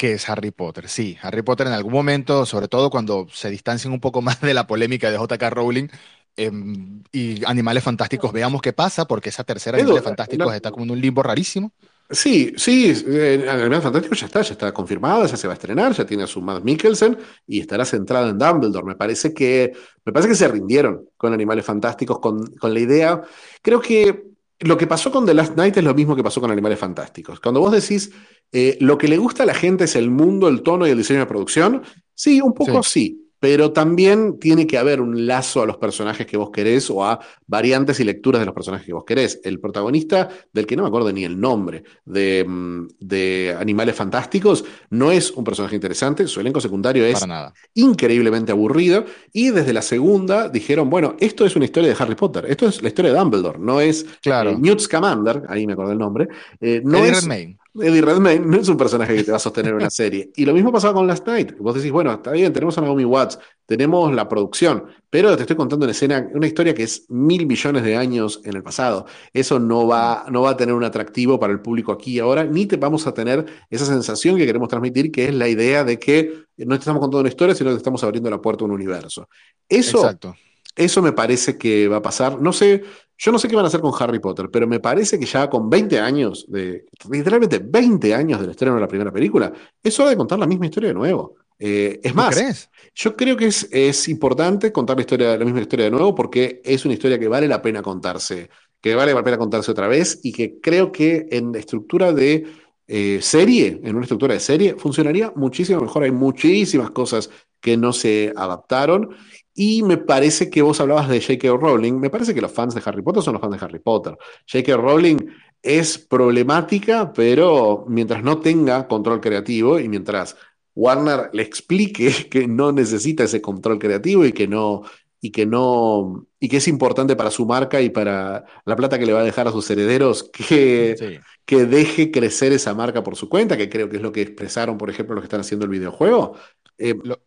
Que 0.00 0.12
es 0.14 0.28
Harry 0.28 0.50
Potter. 0.50 0.88
Sí, 0.88 1.16
Harry 1.22 1.42
Potter 1.42 1.66
en 1.66 1.72
algún 1.74 1.92
momento, 1.92 2.46
sobre 2.46 2.68
todo 2.68 2.90
cuando 2.90 3.26
se 3.32 3.50
distancien 3.50 3.92
un 3.92 4.00
poco 4.00 4.22
más 4.22 4.40
de 4.40 4.54
la 4.54 4.66
polémica 4.66 5.10
de 5.10 5.18
J.K. 5.18 5.50
Rowling 5.50 5.88
em, 6.36 7.02
y 7.12 7.44
Animales 7.44 7.84
Fantásticos, 7.84 8.32
veamos 8.32 8.62
qué 8.62 8.72
pasa, 8.72 9.06
porque 9.06 9.28
esa 9.28 9.44
tercera 9.44 9.78
Edu, 9.78 9.84
Animales 9.84 10.04
Fantásticos 10.04 10.46
no- 10.46 10.52
está 10.52 10.70
como 10.70 10.84
en 10.84 10.90
un 10.92 11.00
limbo 11.00 11.22
rarísimo. 11.22 11.72
Sí, 12.12 12.52
sí, 12.56 12.92
eh, 13.06 13.46
Animales 13.48 13.84
Fantásticos 13.84 14.18
ya 14.18 14.26
está, 14.26 14.42
ya 14.42 14.52
está 14.54 14.72
confirmada, 14.72 15.26
ya 15.26 15.36
se 15.36 15.46
va 15.46 15.52
a 15.52 15.54
estrenar, 15.54 15.92
ya 15.92 16.04
tiene 16.04 16.24
a 16.24 16.26
su 16.26 16.40
Matt 16.42 16.64
Mikkelsen 16.64 17.16
y 17.46 17.60
estará 17.60 17.84
centrada 17.84 18.30
en 18.30 18.38
Dumbledore. 18.38 18.84
Me 18.84 18.96
parece 18.96 19.32
que, 19.32 19.72
me 20.04 20.12
parece 20.12 20.28
que 20.30 20.34
se 20.34 20.48
rindieron 20.48 21.08
con 21.16 21.32
Animales 21.32 21.64
Fantásticos, 21.64 22.18
con, 22.18 22.44
con 22.56 22.74
la 22.74 22.80
idea. 22.80 23.22
Creo 23.62 23.80
que 23.80 24.29
lo 24.60 24.76
que 24.76 24.86
pasó 24.86 25.10
con 25.10 25.24
The 25.24 25.34
Last 25.34 25.56
Night 25.56 25.76
es 25.76 25.84
lo 25.84 25.94
mismo 25.94 26.14
que 26.14 26.22
pasó 26.22 26.40
con 26.40 26.50
Animales 26.50 26.78
Fantásticos. 26.78 27.40
Cuando 27.40 27.60
vos 27.60 27.72
decís 27.72 28.12
eh, 28.52 28.76
lo 28.80 28.98
que 28.98 29.08
le 29.08 29.16
gusta 29.16 29.44
a 29.44 29.46
la 29.46 29.54
gente 29.54 29.84
es 29.84 29.96
el 29.96 30.10
mundo, 30.10 30.48
el 30.48 30.62
tono 30.62 30.86
y 30.86 30.90
el 30.90 30.98
diseño 30.98 31.20
de 31.20 31.26
producción, 31.26 31.82
sí, 32.14 32.40
un 32.40 32.52
poco 32.52 32.82
sí. 32.82 33.29
Pero 33.40 33.72
también 33.72 34.38
tiene 34.38 34.66
que 34.66 34.78
haber 34.78 35.00
un 35.00 35.26
lazo 35.26 35.62
a 35.62 35.66
los 35.66 35.78
personajes 35.78 36.26
que 36.26 36.36
vos 36.36 36.50
querés 36.50 36.90
o 36.90 37.04
a 37.04 37.18
variantes 37.46 37.98
y 37.98 38.04
lecturas 38.04 38.38
de 38.40 38.46
los 38.46 38.54
personajes 38.54 38.86
que 38.86 38.92
vos 38.92 39.04
querés. 39.04 39.40
El 39.42 39.58
protagonista, 39.58 40.28
del 40.52 40.66
que 40.66 40.76
no 40.76 40.82
me 40.82 40.88
acuerdo 40.88 41.10
ni 41.12 41.24
el 41.24 41.40
nombre, 41.40 41.82
de, 42.04 42.44
mm, 42.46 42.86
de 43.00 43.56
Animales 43.58 43.96
Fantásticos, 43.96 44.64
no 44.90 45.10
es 45.10 45.30
un 45.30 45.42
personaje 45.42 45.74
interesante, 45.74 46.26
su 46.28 46.38
elenco 46.40 46.60
secundario 46.60 47.04
es 47.04 47.26
nada. 47.26 47.52
increíblemente 47.74 48.52
aburrido. 48.52 49.04
Y 49.32 49.50
desde 49.50 49.72
la 49.72 49.82
segunda 49.82 50.48
dijeron, 50.48 50.90
bueno, 50.90 51.16
esto 51.18 51.44
es 51.46 51.56
una 51.56 51.64
historia 51.64 51.88
de 51.88 51.96
Harry 51.98 52.14
Potter, 52.14 52.44
esto 52.48 52.66
es 52.68 52.82
la 52.82 52.88
historia 52.88 53.12
de 53.12 53.18
Dumbledore, 53.18 53.58
no 53.58 53.80
es 53.80 54.04
Claro. 54.22 54.50
eh, 54.50 54.56
Newt 54.58 54.80
Scamander, 54.80 55.42
ahí 55.48 55.66
me 55.66 55.72
acordé 55.72 55.92
el 55.92 55.98
nombre, 55.98 56.28
eh, 56.60 56.82
no 56.84 56.98
Eddie 56.98 57.10
es 57.10 57.20
Redmayne. 57.22 57.58
Eddie 57.74 58.02
Redmayne, 58.02 58.44
no 58.44 58.56
es 58.56 58.68
un 58.68 58.76
personaje 58.76 59.14
que 59.14 59.22
te 59.22 59.30
va 59.30 59.36
a 59.36 59.40
sostener 59.40 59.70
en 59.70 59.76
una 59.76 59.90
serie. 59.90 60.30
Y 60.34 60.44
lo 60.44 60.52
mismo 60.52 60.72
pasaba 60.72 60.94
con 60.94 61.06
Last 61.06 61.26
Night. 61.26 61.56
Vos 61.58 61.76
decís, 61.76 61.92
bueno, 61.92 62.12
está 62.12 62.32
bien, 62.32 62.52
tenemos 62.52 62.76
a 62.78 62.80
Naomi 62.80 63.04
Watts, 63.04 63.38
tenemos 63.64 64.12
la 64.12 64.28
producción, 64.28 64.86
pero 65.08 65.36
te 65.36 65.42
estoy 65.42 65.56
contando 65.56 65.84
una 65.84 65.92
escena, 65.92 66.28
una 66.34 66.48
historia 66.48 66.74
que 66.74 66.82
es 66.82 67.06
mil 67.08 67.46
millones 67.46 67.84
de 67.84 67.96
años 67.96 68.40
en 68.44 68.56
el 68.56 68.62
pasado. 68.62 69.06
Eso 69.32 69.60
no 69.60 69.86
va, 69.86 70.24
no 70.30 70.42
va 70.42 70.50
a 70.50 70.56
tener 70.56 70.74
un 70.74 70.82
atractivo 70.82 71.38
para 71.38 71.52
el 71.52 71.60
público 71.60 71.92
aquí 71.92 72.14
y 72.14 72.18
ahora, 72.18 72.44
ni 72.44 72.66
te 72.66 72.76
vamos 72.76 73.06
a 73.06 73.14
tener 73.14 73.46
esa 73.70 73.86
sensación 73.86 74.36
que 74.36 74.46
queremos 74.46 74.68
transmitir, 74.68 75.12
que 75.12 75.26
es 75.26 75.34
la 75.34 75.46
idea 75.46 75.84
de 75.84 75.98
que 75.98 76.44
no 76.56 76.74
te 76.74 76.80
estamos 76.80 77.00
contando 77.00 77.20
una 77.20 77.28
historia, 77.28 77.54
sino 77.54 77.70
que 77.70 77.76
estamos 77.76 78.02
abriendo 78.02 78.28
la 78.30 78.40
puerta 78.40 78.64
a 78.64 78.66
un 78.66 78.72
universo. 78.72 79.28
Eso, 79.68 79.98
Exacto. 79.98 80.34
Eso 80.76 81.02
me 81.02 81.12
parece 81.12 81.58
que 81.58 81.88
va 81.88 81.96
a 81.96 82.02
pasar. 82.02 82.40
No 82.40 82.52
sé, 82.52 82.82
yo 83.18 83.32
no 83.32 83.38
sé 83.38 83.48
qué 83.48 83.56
van 83.56 83.64
a 83.64 83.68
hacer 83.68 83.80
con 83.80 83.92
Harry 83.98 84.18
Potter, 84.18 84.48
pero 84.50 84.66
me 84.66 84.80
parece 84.80 85.18
que 85.18 85.26
ya 85.26 85.50
con 85.50 85.68
20 85.68 85.98
años, 86.00 86.46
de, 86.48 86.86
literalmente 87.10 87.58
20 87.58 88.14
años 88.14 88.40
del 88.40 88.50
estreno 88.50 88.74
de 88.74 88.80
la 88.80 88.88
primera 88.88 89.12
película, 89.12 89.52
es 89.82 89.98
hora 90.00 90.10
de 90.10 90.16
contar 90.16 90.38
la 90.38 90.46
misma 90.46 90.66
historia 90.66 90.88
de 90.88 90.94
nuevo. 90.94 91.36
Eh, 91.58 92.00
es 92.02 92.12
¿Tú 92.12 92.16
más, 92.16 92.34
crees? 92.34 92.70
yo 92.94 93.14
creo 93.14 93.36
que 93.36 93.46
es, 93.46 93.68
es 93.70 94.08
importante 94.08 94.72
contar 94.72 94.96
la 94.96 95.02
historia, 95.02 95.36
la 95.36 95.44
misma 95.44 95.60
historia 95.60 95.84
de 95.84 95.90
nuevo 95.90 96.14
porque 96.14 96.62
es 96.64 96.86
una 96.86 96.94
historia 96.94 97.18
que 97.18 97.28
vale 97.28 97.46
la 97.46 97.60
pena 97.60 97.82
contarse, 97.82 98.48
que 98.80 98.94
vale 98.94 99.12
la 99.12 99.22
pena 99.22 99.36
contarse 99.36 99.70
otra 99.70 99.86
vez 99.86 100.20
y 100.22 100.32
que 100.32 100.58
creo 100.58 100.90
que 100.90 101.26
en 101.30 101.54
estructura 101.54 102.14
de 102.14 102.46
eh, 102.92 103.18
serie, 103.20 103.78
en 103.84 103.94
una 103.94 104.04
estructura 104.04 104.34
de 104.34 104.40
serie, 104.40 104.74
funcionaría 104.78 105.32
muchísimo 105.36 105.80
mejor. 105.80 106.02
Hay 106.04 106.10
muchísimas 106.10 106.90
cosas 106.90 107.30
que 107.60 107.76
no 107.76 107.92
se 107.92 108.32
adaptaron 108.34 109.10
y 109.54 109.82
me 109.82 109.96
parece 109.98 110.48
que 110.50 110.62
vos 110.62 110.80
hablabas 110.80 111.08
de 111.08 111.20
J.K. 111.20 111.48
Rowling, 111.56 111.94
me 111.98 112.10
parece 112.10 112.34
que 112.34 112.40
los 112.40 112.52
fans 112.52 112.74
de 112.74 112.82
Harry 112.84 113.02
Potter 113.02 113.22
son 113.22 113.34
los 113.34 113.40
fans 113.42 113.58
de 113.58 113.64
Harry 113.64 113.78
Potter. 113.80 114.16
J.K. 114.50 114.76
Rowling 114.76 115.18
es 115.62 115.98
problemática, 115.98 117.12
pero 117.12 117.84
mientras 117.88 118.22
no 118.22 118.38
tenga 118.40 118.86
control 118.88 119.20
creativo 119.20 119.78
y 119.78 119.88
mientras 119.88 120.36
Warner 120.74 121.30
le 121.32 121.42
explique 121.42 122.10
que 122.30 122.46
no 122.46 122.72
necesita 122.72 123.24
ese 123.24 123.40
control 123.42 123.78
creativo 123.78 124.24
y 124.24 124.32
que 124.32 124.46
no 124.48 124.82
y 125.22 125.30
que 125.32 125.44
no 125.44 126.26
y 126.38 126.48
que 126.48 126.56
es 126.58 126.68
importante 126.68 127.14
para 127.14 127.30
su 127.30 127.44
marca 127.44 127.82
y 127.82 127.90
para 127.90 128.44
la 128.64 128.76
plata 128.76 128.98
que 128.98 129.04
le 129.04 129.12
va 129.12 129.20
a 129.20 129.24
dejar 129.24 129.46
a 129.48 129.52
sus 129.52 129.68
herederos 129.70 130.22
que, 130.32 130.94
Sí. 130.98 131.18
que 131.44 131.66
deje 131.66 132.10
crecer 132.10 132.52
esa 132.52 132.74
marca 132.74 133.02
por 133.02 133.16
su 133.16 133.28
cuenta, 133.28 133.56
que 133.56 133.68
creo 133.68 133.88
que 133.90 133.96
es 133.96 134.02
lo 134.02 134.12
que 134.12 134.22
expresaron, 134.22 134.78
por 134.78 134.88
ejemplo, 134.88 135.14
los 135.14 135.22
que 135.22 135.26
están 135.26 135.40
haciendo 135.40 135.66
el 135.66 135.70
videojuego. 135.72 136.36
Eh, 136.78 136.94
Lo, 137.04 137.20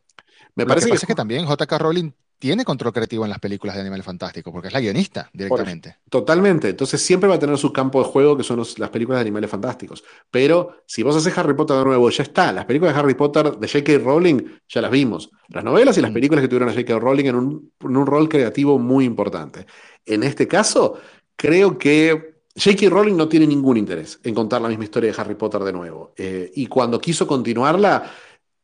me 0.56 0.64
que 0.64 0.68
parece 0.68 0.88
que 0.88 0.94
pasa 0.94 1.06
es 1.06 1.08
que 1.08 1.16
también 1.16 1.46
J.K. 1.46 1.78
Rowling 1.78 2.12
tiene 2.40 2.66
control 2.66 2.92
creativo 2.92 3.24
en 3.24 3.30
las 3.30 3.40
películas 3.40 3.74
de 3.76 3.82
Animales 3.82 4.06
Fantásticos, 4.06 4.52
porque 4.52 4.68
es 4.68 4.74
la 4.74 4.82
guionista 4.82 5.30
directamente. 5.32 5.96
Totalmente. 6.10 6.70
Entonces 6.70 7.02
siempre 7.02 7.30
va 7.30 7.36
a 7.36 7.40
tener 7.40 7.58
su 7.58 7.72
campo 7.72 8.00
de 8.04 8.10
juego, 8.10 8.36
que 8.36 8.44
son 8.44 8.58
los- 8.58 8.78
las 8.80 8.90
películas 8.90 9.20
de 9.20 9.22
animales 9.22 9.50
fantásticos. 9.50 10.04
Pero 10.30 10.84
si 10.86 11.04
vos 11.04 11.16
haces 11.16 11.38
Harry 11.38 11.54
Potter 11.54 11.78
de 11.78 11.86
nuevo, 11.86 12.10
ya 12.10 12.24
está. 12.24 12.52
Las 12.52 12.66
películas 12.66 12.94
de 12.94 13.00
Harry 13.00 13.14
Potter 13.14 13.56
de 13.58 13.68
J.K. 13.68 13.98
Rowling 14.04 14.42
ya 14.68 14.82
las 14.82 14.92
vimos. 14.92 15.32
Las 15.48 15.64
novelas 15.64 15.98
y 15.98 16.02
las 16.02 16.12
Mm. 16.12 16.16
películas 16.16 16.42
que 16.42 16.50
tuvieron 16.50 16.68
a 16.68 16.74
J.K. 16.74 17.00
Rowling 17.00 17.26
en 17.28 17.36
un, 17.36 17.72
en 17.80 17.96
un 17.98 18.06
rol 18.06 18.28
creativo 18.28 18.78
muy 18.78 19.06
importante. 19.06 19.66
En 20.06 20.24
este 20.24 20.46
caso, 20.46 21.00
creo 21.38 21.78
que 21.78 22.34
J.K. 22.58 22.90
Rowling 22.90 23.16
no 23.16 23.30
tiene 23.30 23.48
ningún 23.48 23.78
interés 23.78 24.20
en 24.22 24.36
contar 24.36 24.62
la 24.62 24.68
misma 24.68 24.84
historia 24.84 25.14
de 25.14 25.20
Harry 25.22 25.36
Potter 25.36 25.62
de 25.64 25.72
nuevo. 25.72 26.14
Eh, 26.18 26.52
y 26.56 26.68
cuando 26.68 27.00
quiso 27.00 27.26
continuarla, 27.26 28.12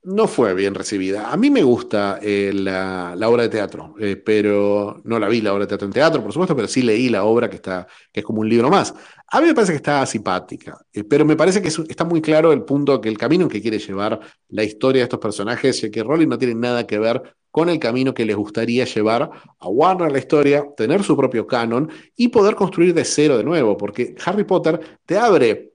no 0.04 0.28
fue 0.28 0.54
bien 0.54 0.74
recibida. 0.76 1.30
A 1.32 1.38
mí 1.38 1.50
me 1.50 1.62
gusta 1.64 2.20
eh, 2.22 2.52
la, 2.54 3.14
obra 3.28 3.44
de 3.44 3.50
teatro, 3.50 3.96
eh, 4.00 4.16
pero 4.16 5.02
no 5.04 5.20
la 5.20 5.28
vi 5.28 5.42
la 5.42 5.54
obra 5.54 5.66
de 5.66 5.68
teatro 5.70 5.88
en 5.88 5.94
teatro, 5.94 6.22
por 6.24 6.32
supuesto, 6.32 6.56
pero 6.56 6.68
sí 6.68 6.82
leí 6.82 7.10
la 7.10 7.26
obra 7.26 7.50
que 7.50 7.58
está, 7.58 7.86
que 8.12 8.22
es 8.22 8.26
como 8.26 8.40
un 8.42 8.50
libro 8.50 8.70
más. 8.70 8.94
A 9.28 9.42
mí 9.42 9.48
me 9.48 9.54
parece 9.54 9.74
que 9.74 9.78
está 9.78 10.06
simpática, 10.06 10.78
eh, 10.94 11.04
pero 11.04 11.26
me 11.26 11.36
parece 11.36 11.62
que 11.62 11.68
es- 11.68 11.80
está 11.90 12.06
muy 12.06 12.22
claro 12.22 12.52
el 12.54 12.64
punto, 12.64 13.00
que 13.02 13.10
el 13.10 13.18
camino 13.18 13.44
en 13.44 13.50
que 13.50 13.62
quiere 13.62 13.78
llevar 13.80 14.20
la 14.50 14.64
historia 14.64 15.02
de 15.02 15.04
estos 15.04 15.20
personajes, 15.20 15.82
ya 15.82 15.90
que 15.92 16.04
Rowling 16.04 16.28
no 16.30 16.38
tiene 16.38 16.56
nada 16.56 16.88
que 16.88 16.98
ver 17.00 17.22
con 17.52 17.68
el 17.70 17.80
camino 17.80 18.14
que 18.14 18.26
les 18.26 18.36
gustaría 18.36 18.86
llevar 18.86 19.30
a 19.60 19.68
Warner 19.68 20.12
la 20.12 20.20
historia, 20.20 20.66
tener 20.78 21.04
su 21.04 21.18
propio 21.18 21.48
canon 21.48 21.90
y 22.16 22.28
poder 22.30 22.56
construir 22.56 22.94
de 22.94 23.04
cero 23.06 23.38
de 23.38 23.44
nuevo, 23.44 23.76
porque 23.76 24.16
Harry 24.26 24.44
Potter 24.44 24.80
te 25.06 25.18
abre 25.18 25.69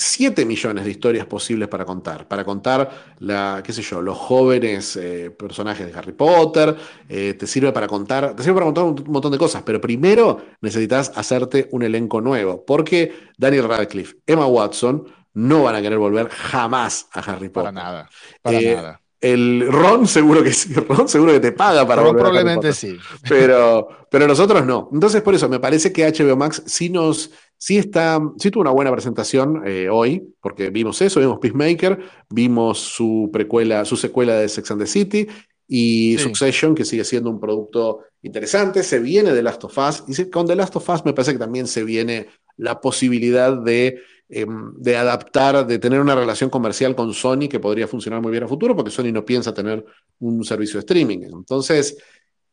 7 0.00 0.44
millones 0.44 0.84
de 0.84 0.90
historias 0.90 1.26
posibles 1.26 1.68
para 1.68 1.84
contar. 1.84 2.26
Para 2.28 2.44
contar, 2.44 3.14
la, 3.18 3.62
qué 3.64 3.72
sé 3.72 3.82
yo, 3.82 4.00
los 4.02 4.16
jóvenes 4.18 4.96
eh, 4.96 5.30
personajes 5.30 5.86
de 5.86 5.98
Harry 5.98 6.12
Potter. 6.12 6.76
eh, 7.08 7.34
te 7.34 7.46
sirve 7.46 7.72
para 7.72 7.86
contar, 7.86 8.34
te 8.34 8.42
sirve 8.42 8.54
para 8.54 8.66
contar 8.66 8.84
un 8.84 9.04
montón 9.12 9.32
de 9.32 9.38
cosas. 9.38 9.62
Pero 9.62 9.80
primero 9.80 10.40
necesitas 10.60 11.12
hacerte 11.16 11.68
un 11.72 11.82
elenco 11.82 12.20
nuevo. 12.20 12.64
Porque 12.64 13.12
Daniel 13.36 13.68
Radcliffe, 13.68 14.16
Emma 14.26 14.46
Watson, 14.46 15.04
no 15.34 15.62
van 15.64 15.76
a 15.76 15.82
querer 15.82 15.98
volver 15.98 16.28
jamás 16.28 17.08
a 17.12 17.20
Harry 17.20 17.48
Para 17.52 17.72
Potter. 17.72 17.72
nada, 17.72 18.12
para 18.42 18.60
Eh, 18.60 18.62
nada. 18.62 19.02
El 19.20 19.66
Ron 19.70 20.06
seguro 20.08 20.42
que 20.42 20.52
sí, 20.52 20.72
Ron 20.88 21.08
seguro 21.08 21.32
que 21.32 21.40
te 21.40 21.52
paga 21.52 21.86
para 21.86 22.02
Ron 22.02 22.16
volver 22.16 22.26
a 22.26 22.30
Harry 22.30 22.42
probablemente 22.42 22.52
Potter 22.52 22.74
sí. 22.74 23.04
pero, 23.28 23.88
pero 24.10 24.26
nosotros 24.26 24.64
no. 24.64 24.88
Entonces, 24.92 25.20
por 25.22 25.34
eso, 25.34 25.48
me 25.48 25.60
parece 25.60 25.92
que 25.92 26.06
HBO 26.10 26.36
Max 26.36 26.62
sí 26.66 26.88
nos, 26.90 27.30
sí 27.60 27.76
está, 27.76 28.18
sí 28.38 28.50
tuvo 28.50 28.62
una 28.62 28.70
buena 28.70 28.90
presentación 28.90 29.62
eh, 29.66 29.90
hoy, 29.90 30.34
porque 30.40 30.70
vimos 30.70 31.00
eso, 31.02 31.20
vimos 31.20 31.38
Peacemaker, 31.38 31.98
vimos 32.30 32.78
su 32.78 33.28
precuela, 33.30 33.84
su 33.84 33.96
secuela 33.96 34.34
de 34.34 34.48
Sex 34.48 34.70
and 34.70 34.80
the 34.80 34.86
City 34.86 35.26
y 35.68 36.16
Sí. 36.16 36.24
Succession, 36.24 36.74
que 36.74 36.86
sigue 36.86 37.04
siendo 37.04 37.30
un 37.30 37.38
producto 37.38 38.00
interesante. 38.22 38.82
Se 38.82 38.98
viene 38.98 39.32
The 39.32 39.42
Last 39.42 39.62
of 39.64 39.76
Us, 39.76 40.04
y 40.08 40.30
con 40.30 40.46
The 40.46 40.56
Last 40.56 40.74
of 40.76 40.88
Us 40.88 41.04
me 41.04 41.12
parece 41.12 41.32
que 41.32 41.38
también 41.38 41.66
se 41.66 41.84
viene 41.84 42.28
la 42.56 42.80
posibilidad 42.80 43.56
de, 43.56 44.00
eh, 44.30 44.46
de 44.78 44.96
adaptar, 44.96 45.66
de 45.66 45.78
tener 45.78 46.00
una 46.00 46.14
relación 46.14 46.48
comercial 46.48 46.96
con 46.96 47.12
Sony 47.12 47.46
que 47.48 47.60
podría 47.60 47.86
funcionar 47.86 48.22
muy 48.22 48.32
bien 48.32 48.44
a 48.44 48.48
futuro, 48.48 48.74
porque 48.74 48.90
Sony 48.90 49.12
no 49.12 49.24
piensa 49.24 49.52
tener 49.52 49.84
un 50.18 50.42
servicio 50.44 50.78
de 50.78 50.80
streaming. 50.80 51.24
Entonces, 51.24 51.98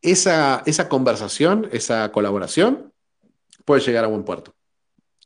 esa, 0.02 0.64
esa 0.66 0.90
conversación, 0.90 1.70
esa 1.72 2.12
colaboración 2.12 2.92
puede 3.64 3.82
llegar 3.82 4.04
a 4.04 4.08
buen 4.08 4.24
puerto. 4.24 4.57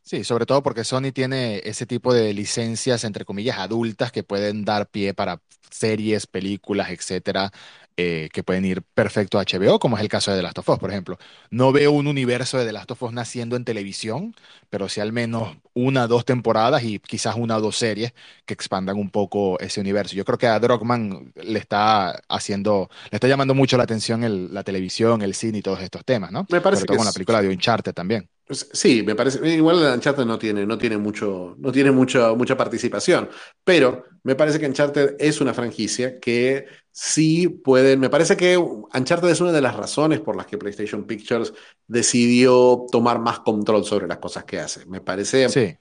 Sí, 0.04 0.24
sobre 0.24 0.46
todo 0.46 0.64
porque 0.64 0.84
Sony 0.84 1.12
tiene 1.14 1.62
ese 1.64 1.86
tipo 1.86 2.14
de 2.14 2.34
licencias, 2.34 3.04
entre 3.04 3.24
comillas, 3.24 3.60
adultas 3.60 4.12
que 4.12 4.24
pueden 4.24 4.66
dar 4.66 4.90
pie 4.90 5.14
para 5.14 5.42
series, 5.70 6.28
películas, 6.28 6.90
etcétera, 6.90 7.52
eh, 7.96 8.28
que 8.34 8.44
pueden 8.44 8.66
ir 8.66 8.82
perfecto 8.82 9.38
a 9.38 9.42
HBO, 9.44 9.80
como 9.80 9.96
es 9.98 10.02
el 10.04 10.10
caso 10.10 10.32
de 10.32 10.38
The 10.38 10.44
Last 10.44 10.58
of 10.58 10.70
Us, 10.70 10.80
por 10.80 10.90
ejemplo. 10.90 11.18
No 11.52 11.72
veo 11.72 11.92
un 11.92 12.08
universo 12.08 12.58
de 12.58 12.66
The 12.66 12.74
Last 12.74 12.92
of 12.92 13.04
Us 13.04 13.14
naciendo 13.14 13.56
en 13.56 13.64
televisión, 13.64 14.36
pero 14.70 14.90
sí 14.90 15.00
al 15.02 15.14
menos 15.14 15.56
una, 15.74 16.08
dos 16.08 16.26
temporadas 16.26 16.84
y 16.84 17.00
quizás 17.00 17.36
una 17.38 17.58
o 17.58 17.62
dos 17.62 17.78
series 17.78 18.14
que 18.46 18.54
expandan 18.54 18.98
un 18.98 19.12
poco 19.12 19.60
ese 19.60 19.80
universo. 19.82 20.16
Yo 20.16 20.26
creo 20.26 20.38
que 20.40 20.48
a 20.48 20.60
Druckmann 20.60 21.32
le 21.36 21.60
está 21.60 22.22
haciendo, 22.28 22.90
le 23.12 23.16
está 23.18 23.28
llamando 23.28 23.54
mucho 23.54 23.78
la 23.78 23.84
atención 23.84 24.24
el- 24.24 24.54
la 24.54 24.64
televisión, 24.64 25.22
el 25.22 25.36
cine 25.36 25.60
y 25.60 25.62
todos 25.62 25.80
estos 25.82 26.04
temas, 26.04 26.32
¿no? 26.32 26.48
Me 26.50 26.62
parece 26.62 26.86
Sobre 26.86 26.86
todo 26.86 26.98
que 26.98 26.98
con 26.98 27.06
la 27.06 27.14
película 27.14 27.42
de 27.42 27.50
Uncharted 27.50 27.94
también. 27.94 28.28
Pues, 28.52 28.68
Sí, 28.74 29.02
me 29.02 29.16
parece. 29.16 29.48
Igual 29.48 29.82
la 29.82 29.94
Uncharted 29.94 30.26
no 30.26 30.38
tiene, 30.38 30.66
no 30.66 30.78
tiene 30.78 30.98
mucho, 30.98 31.56
no 31.58 31.72
tiene 31.72 31.90
mucha, 31.90 32.34
mucha 32.34 32.58
participación. 32.58 33.30
Pero 33.64 34.04
me 34.24 34.36
parece 34.36 34.60
que 34.60 34.66
Uncharted 34.66 35.16
es 35.20 35.40
una 35.40 35.54
franquicia 35.54 36.20
que 36.20 36.66
sí 36.92 37.48
pueden. 37.48 38.02
Me 38.02 38.10
parece 38.10 38.36
que 38.36 38.58
Uncharted 38.58 39.30
es 39.30 39.40
una 39.40 39.54
de 39.54 39.62
las 39.62 39.78
razones 39.78 40.20
por 40.20 40.36
las 40.36 40.48
que 40.48 40.58
PlayStation 40.58 41.06
Pictures 41.06 41.54
decidió 41.88 42.88
tomar 42.92 43.20
más 43.20 43.40
control 43.40 43.86
sobre 43.86 44.06
las 44.06 44.18
cosas 44.18 44.44
que 44.44 44.60
hace. 44.60 44.86
Me 44.86 45.00
parece. 45.00 45.48
Sí. 45.48 45.78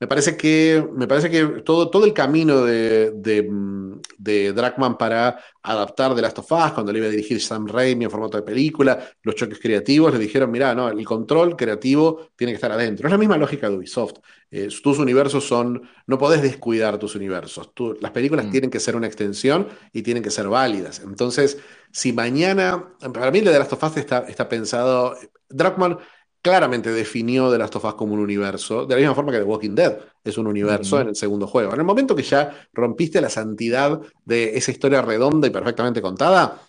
Me 0.00 0.06
parece 0.06 0.36
que, 0.36 0.86
me 0.94 1.08
parece 1.08 1.28
que 1.28 1.44
todo, 1.62 1.90
todo 1.90 2.04
el 2.04 2.12
camino 2.12 2.62
de, 2.64 3.10
de, 3.16 3.42
mm, 3.42 4.00
de 4.18 4.54
para 4.98 5.38
adaptar 5.62 6.14
The 6.14 6.22
Last 6.22 6.38
of 6.38 6.52
Us, 6.52 6.72
cuando 6.72 6.92
le 6.92 6.98
iba 6.98 7.08
a 7.08 7.10
dirigir 7.10 7.40
Sam 7.40 7.66
Raimi 7.66 8.04
en 8.04 8.10
formato 8.10 8.36
de 8.36 8.44
película, 8.44 8.98
los 9.22 9.34
choques 9.34 9.58
creativos, 9.60 10.12
le 10.12 10.18
dijeron, 10.20 10.50
mira, 10.50 10.74
no, 10.74 10.88
el 10.88 11.04
control 11.04 11.56
creativo 11.56 12.30
tiene 12.36 12.52
que 12.52 12.56
estar 12.56 12.70
adentro. 12.70 13.06
Es 13.08 13.12
la 13.12 13.18
misma 13.18 13.36
lógica 13.36 13.68
de 13.68 13.76
Ubisoft. 13.76 14.18
Eh, 14.50 14.68
tus 14.82 14.98
universos 14.98 15.44
son, 15.46 15.82
no 16.06 16.16
podés 16.16 16.42
descuidar 16.42 16.98
tus 16.98 17.14
universos. 17.16 17.74
Tú- 17.74 17.96
las 18.00 18.12
películas 18.12 18.46
Mm. 18.46 18.50
tienen 18.50 18.70
que 18.70 18.80
ser 18.80 18.96
una 18.96 19.06
extensión 19.08 19.68
y 19.92 20.02
tienen 20.02 20.22
que 20.22 20.30
ser 20.30 20.48
válidas. 20.48 21.00
Entonces, 21.00 21.58
si 21.90 22.12
mañana, 22.12 22.94
para 23.12 23.30
mí 23.30 23.42
The 23.42 23.58
Last 23.58 23.72
of 23.72 23.82
Us 23.82 23.96
está, 23.96 24.18
está 24.28 24.48
pensado, 24.48 25.16
Druckmann 25.50 25.98
claramente 26.42 26.90
definió 26.92 27.50
The 27.50 27.58
Last 27.58 27.76
of 27.76 27.84
Us 27.84 27.94
como 27.94 28.14
un 28.14 28.20
universo, 28.20 28.86
de 28.86 28.94
la 28.94 29.00
misma 29.00 29.14
forma 29.14 29.32
que 29.32 29.38
The 29.38 29.44
Walking 29.44 29.74
Dead 29.74 29.98
es 30.24 30.38
un 30.38 30.46
universo 30.46 31.00
en 31.00 31.08
el 31.08 31.16
segundo 31.16 31.46
juego. 31.46 31.72
En 31.72 31.80
el 31.80 31.84
momento 31.84 32.14
que 32.14 32.22
ya 32.22 32.68
rompiste 32.72 33.20
la 33.20 33.30
santidad 33.30 34.00
de 34.24 34.56
esa 34.56 34.70
historia 34.70 35.02
redonda 35.02 35.46
y 35.46 35.50
perfectamente 35.50 36.00
contada, 36.00 36.60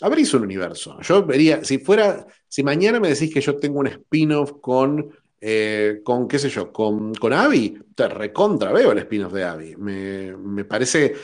abrís 0.00 0.32
un 0.34 0.42
universo. 0.42 1.00
Yo 1.00 1.24
vería, 1.24 1.64
si 1.64 1.78
fuera, 1.78 2.26
si 2.48 2.62
mañana 2.62 3.00
me 3.00 3.08
decís 3.08 3.32
que 3.32 3.40
yo 3.40 3.56
tengo 3.56 3.80
un 3.80 3.86
spin-off 3.86 4.54
con, 4.60 5.10
eh, 5.40 6.00
con, 6.04 6.28
qué 6.28 6.38
sé 6.38 6.48
yo, 6.48 6.72
con, 6.72 7.14
con 7.14 7.32
Abby, 7.32 7.78
te 7.94 8.08
recontra 8.08 8.72
veo 8.72 8.92
el 8.92 8.98
spin-off 8.98 9.32
de 9.32 9.44
Abby. 9.44 9.76
Me, 9.76 10.36
me 10.36 10.64
parece, 10.64 11.14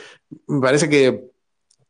me 0.47 0.59
parece 0.61 0.89
que, 0.89 1.31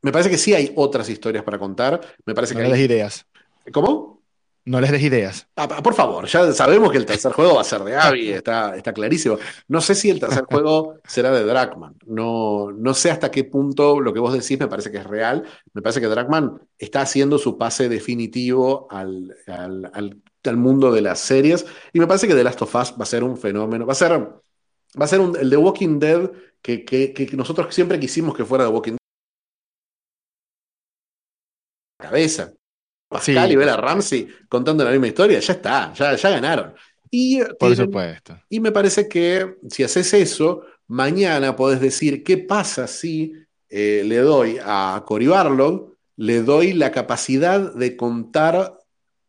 me 0.01 0.11
parece 0.11 0.29
que 0.29 0.37
sí 0.37 0.53
hay 0.53 0.71
otras 0.75 1.09
historias 1.09 1.43
para 1.43 1.59
contar. 1.59 2.01
Me 2.25 2.33
parece 2.33 2.55
No 2.55 2.61
que 2.61 2.73
hay, 2.73 2.81
ideas. 2.81 3.25
¿cómo? 3.71 4.20
No 4.63 4.79
les 4.79 4.91
des 4.91 5.01
ideas. 5.01 5.47
Ah, 5.55 5.67
por 5.81 5.95
favor, 5.95 6.27
ya 6.27 6.51
sabemos 6.53 6.91
que 6.91 6.97
el 6.99 7.05
tercer 7.07 7.31
juego 7.31 7.55
va 7.55 7.61
a 7.61 7.63
ser 7.63 7.83
de 7.83 7.95
Abby, 7.95 8.29
está, 8.31 8.75
está 8.75 8.93
clarísimo. 8.93 9.39
No 9.67 9.81
sé 9.81 9.95
si 9.95 10.11
el 10.11 10.19
tercer 10.19 10.43
juego 10.49 10.97
será 11.07 11.31
de 11.31 11.43
Dragman. 11.43 11.95
No, 12.05 12.71
no 12.71 12.93
sé 12.93 13.09
hasta 13.09 13.31
qué 13.31 13.43
punto 13.43 13.99
lo 13.99 14.13
que 14.13 14.19
vos 14.19 14.33
decís 14.33 14.59
me 14.59 14.67
parece 14.67 14.91
que 14.91 14.97
es 14.99 15.03
real. 15.05 15.43
Me 15.73 15.81
parece 15.81 15.99
que 15.99 16.05
Dragman 16.07 16.61
está 16.77 17.01
haciendo 17.01 17.39
su 17.39 17.57
pase 17.57 17.89
definitivo 17.89 18.85
al, 18.91 19.35
al, 19.47 19.89
al- 19.93 20.21
al 20.43 20.57
mundo 20.57 20.91
de 20.91 21.01
las 21.01 21.19
series. 21.19 21.65
Y 21.91 21.99
me 21.99 22.05
parece 22.05 22.27
que 22.27 22.35
The 22.35 22.43
Last 22.43 22.61
of 22.61 22.75
Us 22.75 22.91
va 22.93 23.03
a 23.03 23.05
ser 23.07 23.23
un 23.23 23.37
fenómeno. 23.37 23.87
Va 23.87 23.93
a 23.93 23.95
ser, 23.95 24.11
va 24.11 25.05
a 25.05 25.07
ser 25.07 25.21
un- 25.21 25.35
el 25.37 25.49
The 25.49 25.57
Walking 25.57 25.97
Dead 25.97 26.29
que, 26.61 26.85
que- 26.85 27.13
que 27.13 27.35
nosotros 27.35 27.73
siempre 27.73 27.99
quisimos 27.99 28.35
que 28.37 28.45
fuera 28.45 28.65
The 28.65 28.71
Walking 28.71 28.91
Dead. 28.91 28.97
Cabeza. 31.97 32.53
Pascal 33.11 33.47
Sí, 33.47 33.53
y 33.53 33.55
Bella. 33.57 33.77
Ramsey 33.77 34.27
contando 34.49 34.83
la 34.83 34.91
misma 34.91 35.07
historia, 35.07 35.39
ya 35.39 35.53
está, 35.53 35.93
ya, 35.93 36.15
ya 36.15 36.29
ganaron. 36.29 36.73
Y, 37.11 37.41
eh, 37.41 37.45
Por 37.59 37.69
tienen- 37.69 37.85
supuesto. 37.85 38.39
y 38.49 38.59
me 38.59 38.71
parece 38.71 39.07
que 39.07 39.57
si 39.69 39.83
haces 39.83 40.13
eso, 40.13 40.63
mañana 40.87 41.55
podés 41.55 41.79
decir, 41.81 42.23
¿qué 42.23 42.37
pasa 42.37 42.87
si 42.87 43.33
eh, 43.69 44.03
le 44.05 44.17
doy 44.17 44.57
a 44.63 45.03
Cory 45.05 45.27
Barlog, 45.27 45.95
le 46.17 46.41
doy 46.41 46.73
la 46.73 46.91
capacidad 46.91 47.73
de 47.73 47.95
contar 47.95 48.77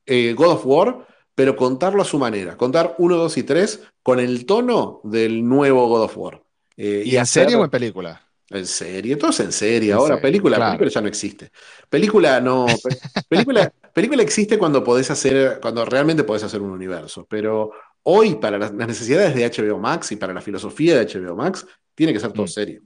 eh, 0.07 0.33
God 0.35 0.49
of 0.53 0.67
War, 0.67 1.07
pero 1.35 1.55
contarlo 1.57 2.03
a 2.03 2.05
su 2.05 2.19
manera, 2.19 2.57
contar 2.57 2.95
1, 2.99 3.17
2 3.17 3.37
y 3.39 3.43
3 3.45 3.81
con 4.03 4.19
el 4.21 4.45
tono 4.47 5.01
del 5.05 5.49
nuevo 5.49 5.87
God 5.89 6.03
of 6.03 6.19
War. 6.19 6.43
Eh, 6.77 7.03
¿Y 7.07 7.15
en 7.17 7.23
hacer- 7.23 7.45
serie 7.45 7.57
o 7.57 7.65
en 7.65 7.71
película? 7.71 8.21
En 8.59 8.67
serie, 8.67 9.17
todo 9.17 9.31
es 9.31 9.41
en 9.41 9.53
serie 9.53 9.91
En 9.91 9.97
ahora. 9.97 10.15
serie, 10.17 10.23
película, 10.23 10.57
claro. 10.57 10.71
película 10.73 10.91
ya 10.91 11.01
no 11.01 11.09
existe. 11.09 11.51
Película 11.89 12.41
no. 12.41 12.67
pe- 12.83 12.97
película, 13.29 13.73
película 13.93 14.23
existe 14.23 14.59
cuando 14.59 14.83
podés 14.85 15.11
hacer, 15.11 15.59
cuando 15.61 15.85
realmente 15.85 16.25
podés 16.25 16.45
hacer 16.45 16.61
un 16.61 16.71
universo. 16.71 17.27
Pero 17.29 17.73
hoy 18.05 18.37
para 18.37 18.59
las, 18.59 18.73
necesidades 18.73 19.35
de 19.35 19.45
HBO 19.45 19.79
Max 19.79 20.13
y 20.13 20.17
para 20.17 20.33
la 20.35 20.41
filosofía 20.41 20.97
de 20.99 21.03
HBO 21.07 21.37
Max, 21.37 21.67
tiene 21.95 22.13
que 22.13 22.21
ser 22.21 22.33
todo 22.33 22.45
Mm. 22.45 22.49
serio. 22.49 22.83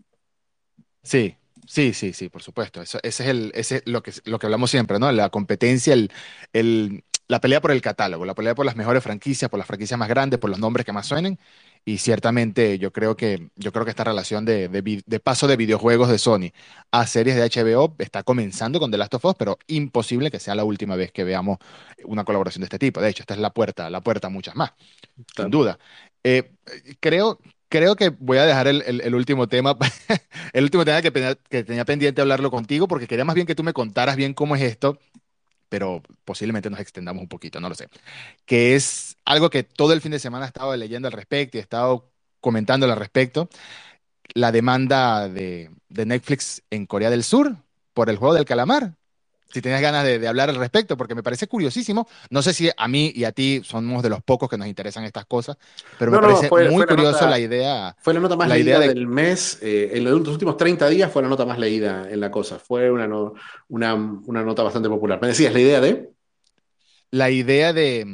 Sí, 1.03 1.37
sí, 1.67 1.93
sí, 1.95 2.13
sí, 2.13 2.29
por 2.29 2.43
supuesto. 2.43 2.83
Eso, 2.83 2.99
ese 3.03 3.23
es 3.25 3.29
el, 3.31 3.53
ese 3.55 3.77
es 3.77 3.83
lo 3.87 4.03
que, 4.03 4.13
lo 4.25 4.39
que 4.39 4.47
hablamos 4.47 4.71
siempre, 4.71 4.99
¿no? 4.99 5.11
La 5.13 5.31
competencia, 5.31 5.93
el, 5.95 6.11
el- 6.53 7.05
la 7.29 7.41
pelea 7.41 7.61
por 7.61 7.73
el 7.73 7.81
catálogo, 7.83 8.25
la 8.25 8.35
pelea 8.37 8.55
por 8.55 8.65
las 8.67 8.77
mejores 8.77 9.03
franquicias, 9.03 9.51
por 9.51 9.59
las 9.59 9.67
franquicias 9.67 9.99
más 9.99 10.09
grandes, 10.09 10.39
por 10.39 10.49
los 10.49 10.61
nombres 10.61 10.87
que 10.87 10.93
más 10.93 11.07
suenen. 11.07 11.39
Y 11.89 11.99
ciertamente 11.99 12.79
yo 12.81 12.93
creo 12.93 13.17
que, 13.17 13.51
yo 13.55 13.71
creo 13.73 13.85
que 13.85 13.91
esta 13.93 14.03
relación 14.05 14.45
de, 14.45 14.69
de 14.69 15.21
paso 15.21 15.47
de 15.47 15.57
videojuegos 15.57 16.09
de 16.11 16.19
Sony 16.19 16.51
a 16.91 17.07
series 17.07 17.37
de 17.37 17.43
HBO 17.43 17.95
está 18.01 18.25
comenzando 18.25 18.81
con 18.81 18.91
The 18.91 18.99
Last 18.99 19.15
of 19.15 19.25
Us, 19.25 19.35
pero 19.39 19.57
imposible 19.69 20.33
que 20.33 20.41
sea 20.41 20.57
la 20.57 20.65
última 20.65 20.97
vez 20.97 21.13
que 21.13 21.23
veamos 21.25 21.59
una 22.05 22.25
colaboración 22.25 22.63
de 22.63 22.67
este 22.67 22.81
tipo. 22.81 23.01
De 23.01 23.09
hecho, 23.11 23.23
esta 23.23 23.35
es 23.35 23.41
la 23.41 23.51
puerta, 23.51 23.89
la 23.89 24.01
puerta 24.01 24.27
a 24.27 24.31
muchas 24.31 24.57
más. 24.57 24.73
sin 25.37 25.51
duda. 25.51 25.79
Eh, 26.25 26.53
creo, 27.01 27.39
creo 27.69 27.97
que 27.97 28.11
voy 28.11 28.39
a 28.39 28.47
dejar 28.47 28.69
el, 28.69 28.83
el- 28.87 29.01
el 29.03 29.15
último 29.15 29.49
tema, 29.49 29.77
el 30.53 30.65
último 30.65 30.85
tema 30.85 31.03
que, 31.03 31.11
tenía- 31.11 31.35
que 31.37 31.65
tenía 31.65 31.85
pendiente 31.85 32.21
hablarlo 32.21 32.51
contigo, 32.51 32.89
porque 32.89 33.07
quería 33.07 33.25
más 33.25 33.35
bien 33.35 33.47
que 33.47 33.55
tú 33.55 33.63
me 33.63 33.73
contaras 33.73 34.17
bien 34.17 34.35
cómo 34.35 34.57
es 34.57 34.63
esto, 34.63 34.99
pero 35.69 36.03
posiblemente 36.25 36.71
nos 36.71 36.81
extendamos 36.81 37.23
un 37.23 37.29
poquito, 37.29 37.61
no 37.61 37.69
lo 37.69 37.75
sé. 37.75 37.89
Que 38.47 38.75
es 38.77 39.17
algo 39.25 39.51
que 39.51 39.63
todo 39.65 39.93
el 39.93 40.01
fin 40.01 40.13
de 40.13 40.19
semana 40.19 40.47
he 40.47 40.49
estado 40.49 40.77
leyendo 40.77 41.09
al 41.09 41.13
respecto 41.13 41.57
y 41.57 41.61
he 41.61 41.63
estado 41.63 42.11
comentando 42.41 42.87
al 42.87 42.97
respecto, 42.97 43.49
la 44.35 44.53
demanda 44.53 45.29
de, 45.29 45.71
de 45.89 46.07
Netflix 46.07 46.63
en 46.71 46.87
Corea 46.87 47.11
del 47.11 47.25
Sur 47.25 47.57
por 47.95 48.11
el 48.11 48.17
juego 48.19 48.35
del 48.35 48.45
calamar. 48.45 48.95
Si 49.53 49.63
tenías 49.63 49.81
ganas 49.81 50.05
de, 50.05 50.19
de 50.19 50.29
hablar 50.29 50.51
al 50.51 50.57
respecto, 50.57 50.97
porque 50.97 51.15
me 51.15 51.23
parece 51.23 51.47
curiosísimo. 51.47 52.09
No 52.31 52.43
sé 52.43 52.53
si 52.53 52.69
a 52.77 52.89
mí 52.89 53.13
y 53.15 53.25
a 53.25 53.33
ti 53.33 53.63
somos 53.65 54.03
de 54.03 54.09
los 54.11 54.23
pocos 54.23 54.51
que 54.51 54.59
nos 54.59 54.67
interesan 54.67 55.05
estas 55.05 55.25
cosas, 55.25 55.57
pero 55.99 56.11
me 56.11 56.17
No, 56.19 56.23
parece 56.25 56.49
fue- 56.49 56.65
muy 56.69 56.77
fue 56.79 56.87
la 56.87 56.87
curioso 56.95 57.13
nota- 57.13 57.31
la 57.31 57.39
idea. 57.39 57.97
Fue 58.01 58.13
la 58.13 58.21
nota 58.21 58.37
más 58.37 58.49
La 58.49 58.57
leída 58.57 58.71
idea 58.71 58.81
de- 58.81 58.89
del 58.95 59.07
mes. 59.07 59.59
eh, 59.63 59.91
en 59.95 60.05
los 60.05 60.29
últimos 60.29 60.57
30 60.57 60.89
días 60.89 61.11
fue 61.13 61.23
la 61.23 61.29
nota 61.29 61.47
más 61.47 61.59
leída 61.59 62.09
en 62.11 62.21
la 62.21 62.31
cosa. 62.31 62.59
Fue 62.59 62.91
una, 62.91 63.07
no- 63.07 63.35
una, 63.69 63.95
una 63.95 64.43
nota 64.43 64.63
bastante 64.63 64.89
popular. 64.89 65.19
Me 65.23 65.29
decías, 65.29 65.53
la 65.53 65.61
idea 65.61 65.81
de. 65.81 66.11
la 67.13 67.31
idea 67.31 67.73
de, 67.73 68.05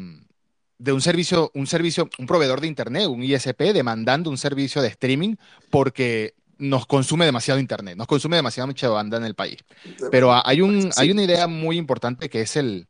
de 0.78 0.92
un 0.92 1.00
servicio, 1.00 1.50
un 1.54 1.66
servicio, 1.66 2.08
un 2.18 2.26
proveedor 2.26 2.60
de 2.60 2.66
internet, 2.68 3.06
un 3.06 3.22
ISP, 3.22 3.72
demandando 3.72 4.28
un 4.30 4.36
servicio 4.38 4.82
de 4.82 4.88
streaming 4.88 5.36
porque 5.70 6.34
nos 6.62 6.86
consume 6.86 7.24
demasiado 7.26 7.60
internet, 7.60 7.96
nos 7.96 8.06
consume 8.06 8.36
demasiada 8.36 8.66
mucha 8.66 8.88
banda 8.88 9.16
en 9.18 9.24
el 9.24 9.34
país. 9.34 9.58
Pero 10.10 10.32
hay 10.46 10.60
un, 10.60 10.92
Sí. 10.92 11.02
hay 11.02 11.10
una 11.10 11.22
idea 11.24 11.46
muy 11.48 11.76
importante 11.78 12.28
que 12.30 12.42
es 12.42 12.56
el, 12.56 12.86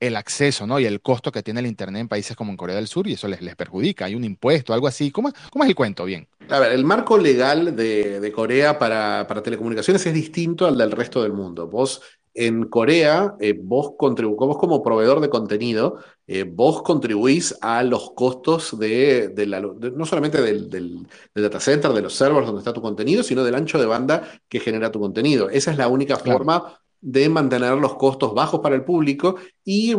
el 0.00 0.16
acceso, 0.16 0.66
¿no? 0.66 0.80
Y 0.80 0.86
el 0.86 1.02
costo 1.02 1.32
que 1.32 1.42
tiene 1.42 1.60
el 1.60 1.66
internet 1.66 2.00
en 2.02 2.08
países 2.08 2.36
como 2.36 2.50
en 2.52 2.56
Corea 2.56 2.76
del 2.76 2.88
Sur 2.88 3.06
y 3.08 3.14
eso 3.14 3.28
les, 3.28 3.42
les 3.42 3.56
perjudica. 3.56 4.06
Hay 4.06 4.14
un 4.14 4.24
impuesto, 4.24 4.74
algo 4.74 4.86
así. 4.88 5.10
¿Cómo, 5.12 5.32
cómo 5.52 5.64
es 5.64 5.70
el 5.70 5.76
cuento? 5.76 6.04
Bien. 6.06 6.28
A 6.48 6.58
ver, 6.58 6.72
el 6.72 6.84
marco 6.84 7.16
legal 7.18 7.76
de, 7.76 8.18
de 8.20 8.32
Corea 8.32 8.78
para, 8.78 9.26
para 9.28 9.42
telecomunicaciones 9.42 10.04
es 10.06 10.14
distinto 10.14 10.66
al 10.66 10.76
del 10.76 10.90
resto 10.90 11.22
del 11.22 11.32
mundo. 11.32 11.68
Vos 11.68 12.02
en 12.34 12.64
Corea, 12.68 13.34
eh, 13.40 13.58
vos, 13.60 13.94
vos 13.98 14.58
como 14.58 14.82
proveedor 14.82 15.20
de 15.20 15.28
contenido, 15.30 15.98
eh, 16.26 16.44
vos 16.44 16.82
contribuís 16.82 17.56
a 17.60 17.82
los 17.82 18.12
costos 18.12 18.78
de, 18.78 19.28
de 19.28 19.46
la- 19.46 19.60
de- 19.60 19.90
no 19.90 20.06
solamente 20.06 20.40
del, 20.40 20.70
del- 20.70 21.06
del 21.34 21.44
data 21.44 21.60
center, 21.60 21.92
de 21.92 22.02
los 22.02 22.14
servers 22.14 22.46
donde 22.46 22.60
está 22.60 22.72
tu 22.72 22.82
contenido, 22.82 23.22
sino 23.22 23.42
del 23.44 23.54
ancho 23.56 23.78
de 23.78 23.86
banda 23.86 24.22
que 24.48 24.60
genera 24.60 24.92
tu 24.92 25.00
contenido. 25.00 25.50
Esa 25.50 25.72
es 25.72 25.78
la 25.78 25.88
única 25.88 26.16
Claro. 26.16 26.38
forma 26.38 26.78
de 27.00 27.28
mantener 27.28 27.72
los 27.78 27.94
costos 27.96 28.34
bajos 28.34 28.60
para 28.60 28.74
el 28.76 28.84
público 28.84 29.36
y 29.64 29.94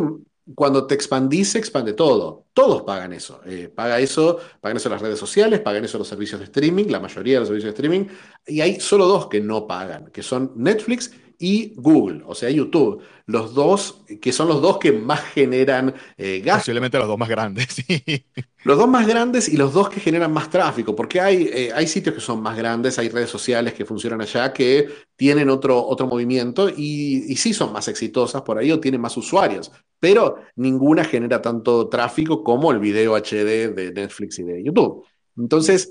cuando 0.54 0.86
te 0.86 0.94
expandís, 0.94 1.50
se 1.52 1.58
expande 1.58 1.92
todo. 1.92 2.46
Todos 2.52 2.82
pagan 2.82 3.12
eso. 3.12 3.40
Eh, 3.46 3.68
paga 3.74 4.00
eso, 4.00 4.38
pagan 4.60 4.76
eso 4.76 4.88
las 4.88 5.00
redes 5.00 5.18
sociales, 5.18 5.60
pagan 5.60 5.84
eso 5.84 5.98
los 5.98 6.08
servicios 6.08 6.40
de 6.40 6.46
streaming, 6.46 6.86
la 6.86 6.98
mayoría 7.00 7.34
de 7.34 7.40
los 7.40 7.48
servicios 7.48 7.72
de 7.72 7.76
streaming. 7.82 8.08
Y 8.46 8.60
hay 8.60 8.80
solo 8.80 9.06
dos 9.06 9.28
que 9.28 9.40
no 9.40 9.66
pagan, 9.68 10.06
que 10.12 10.22
son 10.22 10.52
Netflix 10.56 11.12
y 11.42 11.74
Google, 11.74 12.22
o 12.24 12.36
sea, 12.36 12.50
YouTube. 12.50 13.02
Los 13.26 13.52
dos, 13.52 14.04
que 14.20 14.32
son 14.32 14.46
los 14.46 14.62
dos 14.62 14.78
que 14.78 14.92
más 14.92 15.20
generan 15.20 15.92
eh, 16.16 16.38
gastos. 16.38 16.66
Posiblemente 16.66 16.98
los 16.98 17.08
dos 17.08 17.18
más 17.18 17.28
grandes, 17.28 17.66
sí. 17.70 18.24
Los 18.62 18.78
dos 18.78 18.88
más 18.88 19.08
grandes 19.08 19.48
y 19.48 19.56
los 19.56 19.72
dos 19.72 19.90
que 19.90 19.98
generan 19.98 20.32
más 20.32 20.50
tráfico, 20.50 20.94
porque 20.94 21.20
hay, 21.20 21.50
eh, 21.52 21.72
hay 21.74 21.88
sitios 21.88 22.14
que 22.14 22.20
son 22.20 22.40
más 22.40 22.56
grandes, 22.56 22.96
hay 23.00 23.08
redes 23.08 23.28
sociales 23.28 23.74
que 23.74 23.84
funcionan 23.84 24.20
allá 24.20 24.52
que 24.52 24.88
tienen 25.16 25.50
otro, 25.50 25.84
otro 25.84 26.06
movimiento 26.06 26.68
y, 26.68 27.24
y 27.26 27.34
sí 27.34 27.52
son 27.52 27.72
más 27.72 27.88
exitosas 27.88 28.42
por 28.42 28.58
ahí 28.58 28.70
o 28.70 28.78
tienen 28.78 29.00
más 29.00 29.16
usuarios, 29.16 29.72
pero 29.98 30.36
ninguna 30.54 31.02
genera 31.02 31.42
tanto 31.42 31.88
tráfico 31.88 32.44
como 32.44 32.70
el 32.70 32.78
video 32.78 33.16
HD 33.16 33.74
de 33.74 33.92
Netflix 33.92 34.38
y 34.38 34.44
de 34.44 34.62
YouTube. 34.62 35.04
Entonces, 35.36 35.90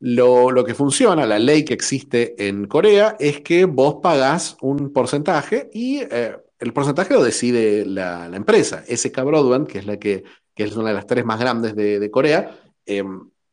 lo, 0.00 0.50
lo 0.50 0.64
que 0.64 0.74
funciona, 0.74 1.26
la 1.26 1.38
ley 1.38 1.64
que 1.64 1.74
existe 1.74 2.46
en 2.48 2.66
Corea, 2.66 3.16
es 3.20 3.40
que 3.40 3.64
vos 3.64 3.96
pagás 4.02 4.56
un 4.60 4.92
porcentaje 4.92 5.70
y 5.72 6.00
eh, 6.00 6.36
el 6.58 6.72
porcentaje 6.72 7.14
lo 7.14 7.22
decide 7.22 7.86
la, 7.86 8.28
la 8.28 8.36
empresa. 8.36 8.84
SK 8.86 9.22
Broadband, 9.22 9.66
que 9.66 9.78
es 9.78 9.86
la 9.86 9.98
que 9.98 10.24
que 10.60 10.64
es 10.64 10.76
una 10.76 10.88
de 10.88 10.94
las 10.94 11.06
tres 11.06 11.24
más 11.24 11.40
grandes 11.40 11.74
de, 11.74 11.98
de 11.98 12.10
Corea, 12.10 12.54
eh, 12.84 13.02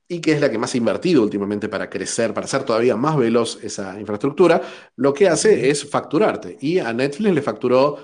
y 0.09 0.19
que 0.19 0.33
es 0.33 0.41
la 0.41 0.51
que 0.51 0.57
más 0.57 0.73
ha 0.73 0.77
invertido 0.77 1.23
últimamente 1.23 1.69
para 1.69 1.89
crecer, 1.89 2.33
para 2.33 2.45
hacer 2.45 2.63
todavía 2.63 2.97
más 2.97 3.17
veloz 3.17 3.63
esa 3.63 3.97
infraestructura, 3.97 4.61
lo 4.97 5.13
que 5.13 5.29
hace 5.29 5.69
es 5.69 5.89
facturarte. 5.89 6.57
Y 6.59 6.79
a 6.79 6.91
Netflix 6.91 7.33
le 7.33 7.41
facturó, 7.41 7.97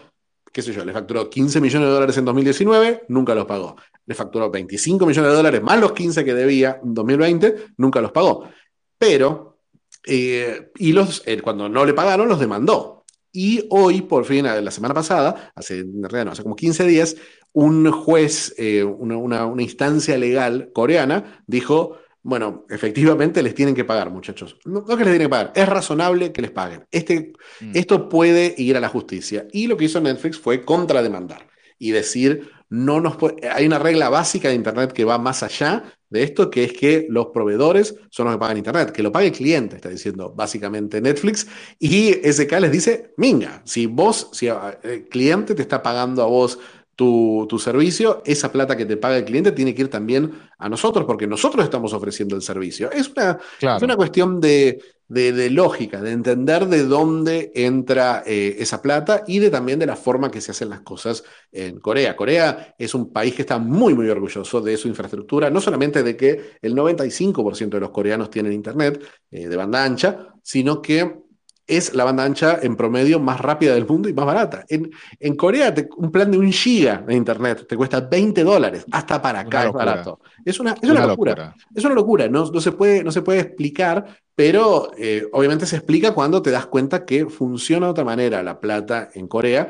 qué 0.54 0.62
sé 0.62 0.72
yo, 0.72 0.86
le 0.86 0.94
facturó 0.94 1.30
15 1.30 1.60
millones 1.60 1.88
de 1.88 1.94
dólares 1.94 2.18
en 2.18 2.26
2019, 2.26 3.06
nunca 3.10 3.34
los 3.34 3.46
pagó. 3.46 3.76
Le 4.06 4.14
facturó 4.14 4.52
25 4.52 5.06
millones 5.06 5.32
de 5.32 5.36
dólares 5.36 5.64
más 5.64 5.80
los 5.80 5.94
15 5.94 6.24
que 6.24 6.34
debía 6.34 6.80
en 6.84 6.94
2020, 6.94 7.56
nunca 7.78 8.00
los 8.00 8.12
pagó. 8.12 8.48
Pero, 8.98 9.58
eh, 10.06 10.72
y 10.78 10.94
los, 10.94 11.24
eh, 11.26 11.42
cuando 11.42 11.68
no 11.68 11.84
le 11.84 11.94
pagaron, 11.94 12.30
los 12.30 12.40
demandó. 12.40 13.04
Y 13.32 13.66
hoy, 13.72 14.02
por 14.02 14.26
fin, 14.26 14.46
la 14.46 14.70
semana 14.70 14.94
pasada, 14.94 15.52
hace, 15.56 15.80
en 15.80 16.04
realidad 16.04 16.26
no, 16.26 16.32
hace 16.34 16.44
como 16.44 16.56
15 16.56 16.86
días, 16.86 17.16
un 17.52 17.92
juez, 17.92 18.54
eh, 18.60 18.84
una, 18.84 19.52
instancia 19.58 20.18
legal 20.20 20.70
coreana, 20.72 21.44
dijo, 21.48 21.98
bueno, 22.24 22.66
efectivamente 22.70 23.44
les 23.44 23.54
tienen 23.54 23.76
que 23.76 23.84
pagar, 23.84 24.10
muchachos. 24.10 24.58
No, 24.64 24.86
no, 24.88 24.98
que 24.98 25.04
les 25.04 25.14
tienen 25.14 25.28
que 25.28 25.30
pagar, 25.30 25.52
es 25.56 25.68
razonable 25.68 26.32
que 26.32 26.42
les 26.42 26.52
paguen. 26.52 26.86
Este, 26.90 27.34
mm. 27.60 27.72
Esto 27.74 28.08
puede 28.08 28.56
ir 28.58 28.78
a 28.78 28.80
la 28.80 28.88
justicia. 28.88 29.46
Y 29.52 29.68
lo 29.68 29.76
que 29.76 29.86
hizo 29.86 30.00
Netflix 30.00 30.40
fue 30.40 30.64
contrademandar 30.64 31.48
y 31.78 31.92
decir, 31.92 32.50
no 32.70 33.02
nos 33.02 33.18
puede... 33.18 33.50
hay 33.50 33.66
una 33.66 33.78
regla 33.78 34.08
básica 34.08 34.48
de 34.48 34.56
Internet 34.56 34.94
que 34.94 35.04
va 35.04 35.18
más 35.18 35.44
allá 35.44 35.84
de 36.10 36.24
esto, 36.24 36.50
que 36.50 36.64
es 36.64 36.74
que 36.74 37.08
los 37.10 37.28
proveedores 37.28 37.96
son 38.10 38.26
los 38.26 38.36
que 38.36 38.40
pagan 38.40 38.58
Internet, 38.58 38.92
que 38.92 39.04
lo 39.04 39.12
pague 39.12 39.28
el 39.28 39.34
cliente, 39.34 39.76
está 39.76 39.90
diciendo 39.90 40.34
básicamente 40.34 41.02
Netflix, 41.02 41.48
y 41.78 42.14
SK 42.24 42.52
les 42.62 42.72
dice, 42.72 43.14
minga, 43.18 43.62
si 43.66 43.88
vos, 43.88 44.30
si 44.32 44.48
el 44.48 45.10
cliente 45.10 45.56
te 45.56 45.62
está 45.62 45.84
pagando 45.84 46.24
a 46.24 46.28
vos 46.28 46.60
tu, 46.96 47.46
tu, 47.50 47.58
servicio, 47.60 48.22
esa 48.26 48.52
plata 48.52 48.78
que 48.78 48.86
te 48.86 48.98
paga 48.98 49.18
el 49.18 49.26
cliente 49.26 49.52
tiene 49.52 49.74
que 49.74 49.84
ir 49.84 49.90
también 49.90 50.32
a 50.58 50.70
nosotros, 50.70 51.06
porque 51.06 51.28
nosotros 51.28 51.64
estamos 51.64 51.94
ofreciendo 51.94 52.36
el 52.36 52.42
servicio. 52.42 52.92
Es 52.92 53.10
una, 53.10 53.40
claro. 53.60 53.78
es 53.78 53.84
una 53.84 53.96
cuestión 53.96 54.40
de, 54.40 54.80
de, 55.08 55.32
de, 55.32 55.50
lógica, 55.50 56.02
de 56.02 56.12
entender 56.12 56.68
de 56.68 56.86
dónde 56.86 57.52
entra 57.56 58.24
eh, 58.26 58.56
esa 58.60 58.82
plata 58.82 59.24
y 59.28 59.40
de 59.40 59.50
también 59.50 59.80
de 59.80 59.86
la 59.86 59.96
forma 59.96 60.30
que 60.32 60.42
se 60.42 60.52
hacen 60.52 60.70
las 60.70 60.82
cosas 60.82 61.24
en 61.52 61.80
Corea. 61.80 62.16
Corea 62.16 62.76
es 62.78 62.94
un 62.94 63.12
país 63.12 63.34
que 63.34 63.42
está 63.42 63.58
muy, 63.58 63.94
muy 63.94 64.10
orgulloso 64.10 64.62
de 64.62 64.78
su 64.78 64.88
infraestructura, 64.88 65.50
no 65.50 65.62
solamente 65.62 66.04
de 66.04 66.16
que 66.16 66.58
el 66.62 66.76
95% 66.76 67.70
de 67.70 67.80
los 67.80 67.90
coreanos 67.90 68.30
tienen 68.30 68.54
internet 68.54 69.04
eh, 69.32 69.48
de 69.48 69.56
banda 69.56 69.84
ancha, 69.84 70.34
sino 70.42 70.82
que 70.82 71.23
es 71.66 71.94
la 71.94 72.04
banda 72.04 72.24
ancha 72.24 72.60
en 72.62 72.76
promedio 72.76 73.20
más 73.20 73.40
rápida 73.40 73.74
del 73.74 73.88
mundo 73.88 74.10
y 74.10 74.14
más 74.14 74.26
barata. 74.26 74.66
En, 74.68 74.92
en 75.20 75.36
Corea, 75.36 75.74
te, 75.74 75.88
un 75.98 76.12
plan 76.12 76.30
de 76.30 76.38
un 76.38 76.52
giga 76.52 77.04
de 77.06 77.16
internet 77.16 77.66
te 77.68 77.78
cuesta 77.78 78.02
20 78.02 78.44
dólares. 78.44 78.86
Hasta 78.92 79.22
para 79.22 79.42
acá 79.42 79.68
es 79.68 79.74
barato. 79.74 80.20
Es 80.44 80.60
una, 80.60 80.72
es 80.74 80.84
una, 80.84 80.92
una 80.92 81.08
locura. 81.08 81.32
locura. 81.32 81.56
Es 81.74 81.86
una 81.86 81.96
locura. 81.96 82.28
No, 82.28 82.52
no, 82.52 82.62
se 82.62 82.72
puede, 82.74 83.04
no 83.04 83.12
se 83.12 83.22
puede 83.22 83.40
explicar, 83.40 84.06
pero 84.36 84.92
eh, 84.98 85.28
obviamente 85.32 85.66
se 85.66 85.78
explica 85.78 86.14
cuando 86.14 86.42
te 86.42 86.52
das 86.52 86.66
cuenta 86.66 87.06
que 87.06 87.28
funciona 87.28 87.88
de 87.88 87.92
otra 87.92 88.04
manera 88.04 88.44
la 88.44 88.60
plata 88.60 89.10
en 89.14 89.28
Corea. 89.28 89.70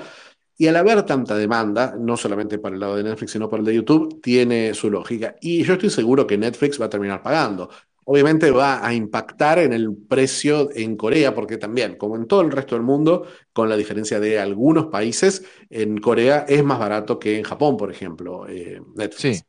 Y 0.55 0.67
al 0.67 0.75
haber 0.75 1.03
tanta 1.03 1.35
demanda, 1.35 1.95
no 1.99 2.15
solamente 2.15 2.59
para 2.59 2.75
el 2.75 2.79
lado 2.79 2.95
de 2.95 3.03
Netflix, 3.03 3.31
sino 3.31 3.49
para 3.49 3.61
el 3.61 3.65
de 3.65 3.75
YouTube, 3.75 4.21
tiene 4.21 4.73
su 4.73 4.89
lógica. 4.89 5.35
Y 5.41 5.63
yo 5.63 5.73
estoy 5.73 5.89
seguro 5.89 6.27
que 6.27 6.37
Netflix 6.37 6.79
va 6.79 6.85
a 6.85 6.89
terminar 6.89 7.21
pagando 7.23 7.69
obviamente 8.05 8.51
va 8.51 8.85
a 8.85 8.93
impactar 8.93 9.59
en 9.59 9.73
el 9.73 9.95
precio 9.95 10.69
en 10.73 10.95
Corea, 10.95 11.33
porque 11.33 11.57
también, 11.57 11.95
como 11.97 12.15
en 12.15 12.27
todo 12.27 12.41
el 12.41 12.51
resto 12.51 12.75
del 12.75 12.83
mundo, 12.83 13.25
con 13.51 13.69
la 13.69 13.77
diferencia 13.77 14.19
de 14.19 14.39
algunos 14.39 14.87
países, 14.87 15.43
en 15.69 15.97
Corea 15.97 16.45
es 16.47 16.63
más 16.63 16.79
barato 16.79 17.19
que 17.19 17.37
en 17.37 17.43
Japón, 17.43 17.77
por 17.77 17.91
ejemplo, 17.91 18.47
eh, 18.47 18.81
Netflix. 18.95 19.37
Sí. 19.37 19.43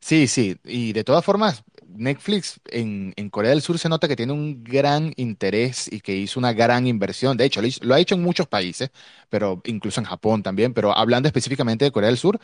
Sí, 0.00 0.26
sí. 0.26 0.56
Y 0.64 0.92
de 0.92 1.02
todas 1.02 1.24
formas, 1.24 1.64
Netflix 1.88 2.60
en, 2.66 3.14
Corea 3.30 3.50
del 3.50 3.62
Sur 3.62 3.78
se 3.78 3.88
nota 3.88 4.06
que 4.06 4.16
tiene 4.16 4.34
un 4.34 4.62
gran 4.62 5.14
interés 5.16 5.90
y 5.90 6.00
que 6.00 6.14
hizo 6.14 6.38
una 6.38 6.52
gran 6.52 6.86
inversión. 6.86 7.38
De 7.38 7.46
hecho, 7.46 7.62
lo, 7.62 7.68
lo 7.80 7.94
ha 7.94 8.00
hecho 8.00 8.14
en 8.14 8.22
muchos 8.22 8.46
países, 8.46 8.90
pero 9.30 9.62
incluso 9.64 10.00
en 10.00 10.06
Japón 10.06 10.42
también. 10.42 10.74
Pero 10.74 10.94
hablando 10.96 11.26
específicamente 11.26 11.86
de 11.86 11.90
Corea 11.90 12.10
del 12.10 12.18
Sur, 12.18 12.38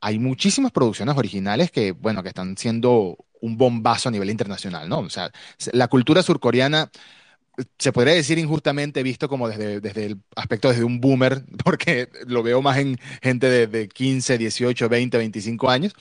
hay 0.00 0.18
muchísimas 0.18 0.72
producciones 0.72 1.16
originales 1.16 1.70
que, 1.70 1.92
bueno, 1.92 2.22
que 2.22 2.30
están 2.30 2.56
siendo 2.56 3.16
un 3.44 3.56
bombazo 3.58 4.08
a 4.08 4.12
nivel 4.12 4.30
internacional, 4.30 4.88
¿no? 4.88 5.00
O 5.00 5.10
sea, 5.10 5.30
se- 5.58 5.76
la 5.76 5.88
cultura 5.88 6.22
surcoreana 6.22 6.90
se 7.78 7.92
podría 7.92 8.14
decir 8.14 8.38
injustamente 8.38 9.02
visto 9.02 9.28
como 9.28 9.48
desde, 9.48 9.80
desde 9.80 10.06
el 10.06 10.20
aspecto 10.36 10.68
desde 10.70 10.84
un 10.84 11.00
boomer, 11.00 11.44
porque 11.64 12.08
lo 12.26 12.42
veo 12.42 12.62
más 12.62 12.78
en 12.78 12.98
gente 13.22 13.48
de, 13.48 13.66
de 13.66 13.88
15, 13.88 14.38
18, 14.38 14.88
20, 14.88 15.18
25 15.18 15.70
años. 15.70 15.94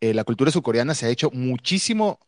Eh, 0.00 0.14
la 0.14 0.24
cultura 0.24 0.50
surcoreana 0.50 0.94
se 0.94 1.06
ha 1.06 1.08
hecho 1.10 1.30
muchísimo 1.32 2.18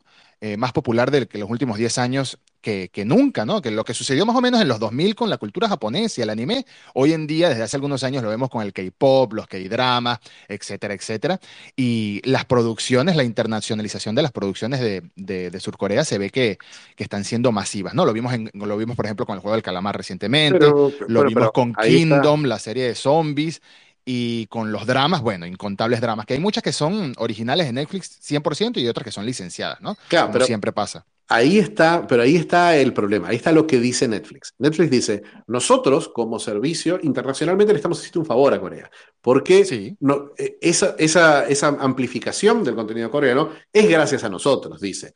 eh, 0.41 0.57
más 0.57 0.73
popular 0.73 1.11
de 1.11 1.27
que 1.29 1.39
los 1.39 1.51
últimos 1.51 1.79
10 1.79 1.99
años 1.99 2.39
que, 2.63 2.89
que 2.91 3.05
nunca, 3.05 3.45
¿no? 3.45 3.61
Que 3.61 3.71
lo 3.71 3.85
que 3.85 3.93
sucedió 3.93 4.25
más 4.25 4.37
o 4.37 4.41
menos 4.41 4.61
en 4.63 4.69
los 4.69 4.79
2000 4.79 5.15
con 5.15 5.29
la 5.29 5.37
cultura 5.37 5.69
japonesa 5.69 6.21
y 6.21 6.23
el 6.23 6.31
anime, 6.31 6.65
hoy 6.95 7.13
en 7.13 7.27
día, 7.27 7.49
desde 7.51 7.65
hace 7.65 7.77
algunos 7.77 8.05
años, 8.05 8.23
lo 8.23 8.31
vemos 8.31 8.49
con 8.49 8.63
el 8.63 8.73
K-pop, 8.73 9.33
los 9.35 9.47
K-dramas, 9.47 10.21
etcétera, 10.49 10.95
etcétera. 10.95 11.41
Y 11.77 12.23
las 12.25 12.45
producciones, 12.47 13.17
la 13.17 13.25
internacionalización 13.25 14.15
de 14.15 14.23
las 14.23 14.33
producciones 14.33 14.81
de, 14.81 15.03
de, 15.17 15.51
de 15.51 15.61
Surcorea 15.61 16.05
se 16.05 16.19
ve 16.19 16.31
que, 16.31 16.59
que 16.97 17.03
están 17.05 17.25
siendo 17.25 17.53
masivas, 17.53 17.95
¿no? 17.95 18.07
Lo 18.07 18.13
vimos, 18.13 18.33
en, 18.33 18.51
lo 18.55 18.77
vimos, 18.77 18.97
por 18.97 19.05
ejemplo, 19.05 19.27
con 19.27 19.35
el 19.35 19.43
juego 19.43 19.55
del 19.55 19.63
calamar 19.63 19.97
recientemente, 19.97 20.59
Pero, 20.61 20.93
lo 21.09 21.25
vimos 21.25 21.35
pero 21.35 21.53
con 21.53 21.71
está. 21.71 21.83
Kingdom, 21.83 22.45
la 22.45 22.59
serie 22.59 22.85
de 22.85 22.95
zombies, 22.95 23.61
y 24.05 24.47
con 24.49 24.73
los 24.73 24.87
dramas, 24.87 25.23
bueno, 25.23 25.47
incontables 25.47 26.01
dramas, 26.01 26.27
que 26.27 26.35
hay 26.35 26.41
muchas 26.41 26.63
que 26.63 26.73
son 26.73 27.15
originales 27.19 27.67
de 27.67 27.73
Netflix 27.73 28.21
100% 28.21 28.81
y 28.81 28.89
otras 28.89 29.05
que 29.05 29.13
son 29.13 29.27
licenciadas, 29.27 29.81
¿no? 29.81 29.97
Claro, 30.09 30.27
Como 30.27 30.33
pero 30.35 30.47
siempre 30.47 30.73
pasa. 30.73 31.07
Ahí 31.29 31.59
está, 31.59 32.07
pero 32.07 32.23
ahí 32.23 32.37
está 32.37 32.77
el 32.77 32.93
problema, 32.93 33.29
ahí 33.29 33.37
está 33.37 33.53
lo 33.53 33.67
que 33.67 33.79
dice 33.79 34.07
Netflix. 34.07 34.55
Netflix 34.59 34.91
dice, 34.91 35.23
nosotros 35.47 36.11
como 36.11 36.39
servicio 36.39 36.99
internacionalmente 37.03 37.73
le 37.73 37.79
estamos 37.79 37.99
haciendo 38.01 38.21
un 38.21 38.27
favor 38.27 38.53
a 38.53 38.61
Corea, 38.61 38.91
porque 39.21 39.65
Sí, 39.65 39.97
no, 40.01 40.33
eh, 40.37 40.59
esa, 40.61 40.95
esa, 40.99 41.47
esa 41.49 41.69
amplificación 41.69 42.63
del 42.65 42.75
contenido 42.75 43.11
coreano 43.11 43.51
es 43.73 43.89
gracias 43.89 44.25
a 44.25 44.29
nosotros, 44.29 44.81
dice. 44.81 45.15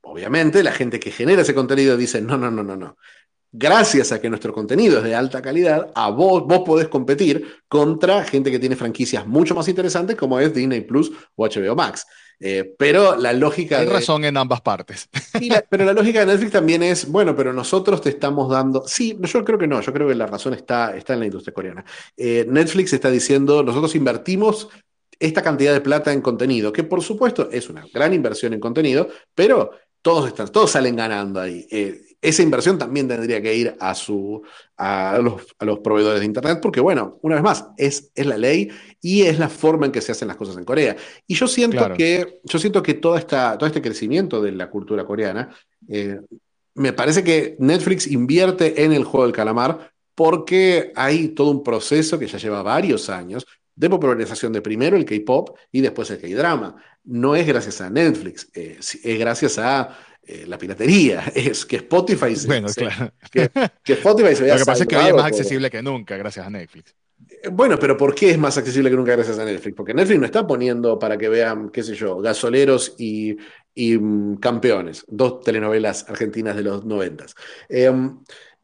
Obviamente 0.00 0.62
la 0.62 0.72
gente 0.72 0.98
que 0.98 1.10
genera 1.10 1.42
ese 1.42 1.54
contenido 1.54 1.96
dice, 1.98 2.22
no, 2.22 2.38
no, 2.38 2.50
no, 2.50 2.62
no, 2.62 2.76
no. 2.76 2.96
Gracias 3.60 4.12
a 4.12 4.20
que 4.20 4.30
nuestro 4.30 4.52
contenido 4.52 4.98
es 4.98 5.04
de 5.04 5.16
alta 5.16 5.42
calidad, 5.42 5.90
a 5.96 6.10
vos, 6.10 6.44
vos 6.46 6.60
podés 6.64 6.86
competir 6.86 7.44
contra 7.66 8.22
gente 8.22 8.52
que 8.52 8.60
tiene 8.60 8.76
franquicias 8.76 9.26
mucho 9.26 9.52
más 9.56 9.66
interesantes 9.66 10.14
como 10.14 10.38
es 10.38 10.54
Disney 10.54 10.82
Plus 10.82 11.10
o 11.34 11.44
HBO 11.44 11.74
Max. 11.74 12.06
Eh, 12.38 12.72
pero 12.78 13.16
la 13.16 13.32
lógica 13.32 13.80
hay 13.80 13.86
de, 13.86 13.92
razón 13.92 14.24
en 14.24 14.36
ambas 14.36 14.60
partes. 14.60 15.08
la- 15.40 15.64
pero 15.68 15.84
la 15.84 15.92
lógica 15.92 16.20
de 16.20 16.26
Netflix 16.26 16.52
también 16.52 16.84
es, 16.84 17.08
bueno, 17.10 17.34
pero 17.34 17.52
nosotros 17.52 18.00
te 18.00 18.10
estamos 18.10 18.48
dando. 18.48 18.84
Sí, 18.86 19.18
yo 19.20 19.44
creo 19.44 19.58
que 19.58 19.66
no, 19.66 19.80
yo 19.80 19.92
creo 19.92 20.06
que 20.06 20.14
la 20.14 20.28
razón 20.28 20.54
está, 20.54 20.96
está 20.96 21.14
en 21.14 21.18
la 21.18 21.26
industria 21.26 21.52
coreana. 21.52 21.84
Eh, 22.16 22.46
Netflix 22.48 22.92
está 22.92 23.10
diciendo, 23.10 23.64
nosotros 23.64 23.92
invertimos 23.96 24.68
esta 25.18 25.42
cantidad 25.42 25.72
de 25.72 25.80
plata 25.80 26.12
en 26.12 26.20
contenido, 26.20 26.72
que 26.72 26.84
por 26.84 27.02
supuesto 27.02 27.48
es 27.50 27.68
una 27.68 27.84
gran 27.92 28.14
inversión 28.14 28.52
en 28.54 28.60
contenido, 28.60 29.08
pero 29.34 29.72
todos 30.00 30.28
están, 30.28 30.46
todos 30.52 30.70
salen 30.70 30.94
ganando 30.94 31.40
ahí. 31.40 31.66
Eh, 31.72 32.02
esa 32.20 32.42
inversión 32.42 32.78
también 32.78 33.06
tendría 33.06 33.40
que 33.40 33.54
ir 33.54 33.76
a, 33.78 33.94
su, 33.94 34.42
a, 34.76 35.18
los, 35.22 35.42
a 35.58 35.64
los 35.64 35.78
proveedores 35.80 36.20
de 36.20 36.26
Internet, 36.26 36.58
porque 36.60 36.80
bueno, 36.80 37.18
una 37.22 37.36
vez 37.36 37.44
más, 37.44 37.66
es, 37.76 38.10
es 38.14 38.26
la 38.26 38.36
ley 38.36 38.68
y 39.00 39.22
es 39.22 39.38
la 39.38 39.48
forma 39.48 39.86
en 39.86 39.92
que 39.92 40.00
se 40.00 40.12
hacen 40.12 40.28
las 40.28 40.36
cosas 40.36 40.56
en 40.56 40.64
Corea. 40.64 40.96
Y 41.26 41.34
yo 41.34 41.46
siento 41.46 41.76
Claro. 41.78 41.96
que, 41.96 42.40
yo 42.42 42.58
siento 42.58 42.82
que 42.82 42.94
toda 42.94 43.18
esta, 43.18 43.56
todo 43.56 43.66
este 43.68 43.82
crecimiento 43.82 44.42
de 44.42 44.52
la 44.52 44.68
cultura 44.68 45.04
coreana, 45.04 45.50
eh, 45.88 46.18
me 46.74 46.92
parece 46.92 47.22
que 47.22 47.56
Netflix 47.58 48.06
invierte 48.06 48.84
en 48.84 48.92
el 48.92 49.04
juego 49.04 49.24
del 49.26 49.34
calamar 49.34 49.92
porque 50.14 50.92
hay 50.96 51.28
todo 51.28 51.50
un 51.50 51.62
proceso 51.62 52.18
que 52.18 52.26
ya 52.26 52.38
lleva 52.38 52.62
varios 52.62 53.08
años 53.10 53.46
de 53.76 53.88
popularización 53.88 54.52
de 54.52 54.60
primero 54.60 54.96
el 54.96 55.04
K-pop 55.04 55.56
y 55.70 55.80
después 55.80 56.10
el 56.10 56.20
K-drama. 56.20 56.74
No 57.04 57.36
es 57.36 57.46
gracias 57.46 57.80
a 57.80 57.88
Netflix, 57.90 58.48
eh, 58.54 58.76
es 58.80 59.18
gracias 59.18 59.58
a 59.58 59.96
eh, 60.28 60.44
la 60.46 60.58
piratería, 60.58 61.24
es 61.34 61.66
que 61.66 61.76
Spotify 61.76 62.36
se, 62.36 62.46
Bueno, 62.46 62.68
se- 62.68 62.82
claro. 62.82 63.12
que, 63.30 63.50
que 63.84 63.92
Spotify 63.94 64.34
se 64.36 64.44
Lo 64.48 64.58
que 64.58 64.66
pasa 64.66 64.84
es 64.84 64.88
que 64.88 64.96
hoy 64.96 65.08
es 65.08 65.14
más 65.14 65.26
por- 65.28 65.28
accesible 65.28 65.70
que 65.70 65.82
nunca, 65.82 66.16
gracias 66.16 66.46
a 66.46 66.50
Netflix. 66.50 66.94
bueno, 67.52 67.78
pero 67.78 67.96
¿por 67.96 68.14
qué 68.14 68.30
es 68.30 68.38
más 68.38 68.56
accesible 68.58 68.90
que 68.90 68.96
nunca 68.96 69.12
gracias 69.12 69.38
a 69.38 69.44
Netflix? 69.44 69.74
Porque 69.76 69.94
Netflix 69.94 70.20
no 70.20 70.26
está 70.26 70.46
poniendo 70.46 70.98
para 70.98 71.16
que 71.18 71.28
vean, 71.28 71.70
qué 71.70 71.82
sé 71.82 71.94
yo, 71.94 72.18
gasoleros 72.18 72.94
y, 72.98 73.36
y, 73.74 73.98
mm, 73.98 74.36
campeones, 74.36 75.04
dos 75.08 75.40
telenovelas 75.40 76.06
argentinas 76.08 76.56
de 76.56 76.62
los 76.62 76.84
noventas. 76.84 77.34
Eh, 77.68 77.90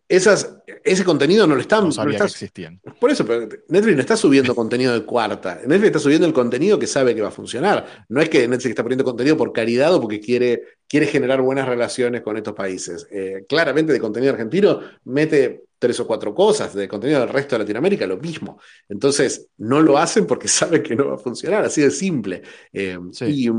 esas, 0.09 0.59
ese 0.85 1.03
contenido 1.05 1.47
no 1.47 1.55
lo 1.55 1.61
están, 1.61 1.89
No 1.89 2.05
lo 2.05 2.11
que 2.11 2.17
está- 2.17 2.27
existían. 2.27 2.81
por 3.01 3.11
eso, 3.11 3.25
pero 3.27 3.49
Netflix 3.69 3.95
no 3.97 4.01
está 4.01 4.17
subiendo 4.17 4.55
contenido 4.55 4.93
de 4.93 5.05
cuarta. 5.05 5.61
Netflix 5.67 5.87
está 5.87 5.99
subiendo 5.99 6.27
el 6.27 6.33
contenido 6.33 6.79
que 6.79 6.87
sabe 6.87 7.15
que 7.15 7.23
va 7.23 7.29
a 7.29 7.33
funcionar. 7.33 8.05
No 8.09 8.21
es 8.21 8.29
que 8.29 8.47
Netflix 8.47 8.71
está 8.71 8.83
poniendo 8.83 9.05
contenido 9.05 9.37
por 9.37 9.53
caridad 9.53 9.95
o 9.95 10.01
porque 10.01 10.21
quiere, 10.21 10.63
quiere 10.87 11.07
generar 11.07 11.41
buenas 11.41 11.67
relaciones 11.67 12.23
con 12.23 12.37
estos 12.37 12.55
países. 12.55 13.07
Eh, 13.11 13.45
claramente 13.49 13.93
de 13.93 14.01
contenido 14.01 14.33
argentino 14.33 14.81
mete 15.05 15.63
tres 15.79 16.01
o 16.01 16.07
cuatro 16.07 16.35
cosas, 16.35 16.73
de 16.75 16.89
contenido 16.89 17.21
del 17.21 17.29
resto 17.29 17.57
de 17.57 17.61
Latinoamérica 17.61 18.07
lo 18.07 18.17
mismo. 18.17 18.59
Entonces, 18.89 19.49
no 19.59 19.83
lo 19.83 19.99
hacen 19.99 20.27
porque 20.27 20.49
saben 20.81 20.83
que 20.83 20.97
no 20.97 21.09
va 21.09 21.15
a 21.17 21.19
funcionar, 21.19 21.65
así 21.65 21.83
de 21.83 21.91
simple. 21.91 22.43
Eh, 22.73 22.99
Sí. 23.13 23.25
y, 23.47 23.51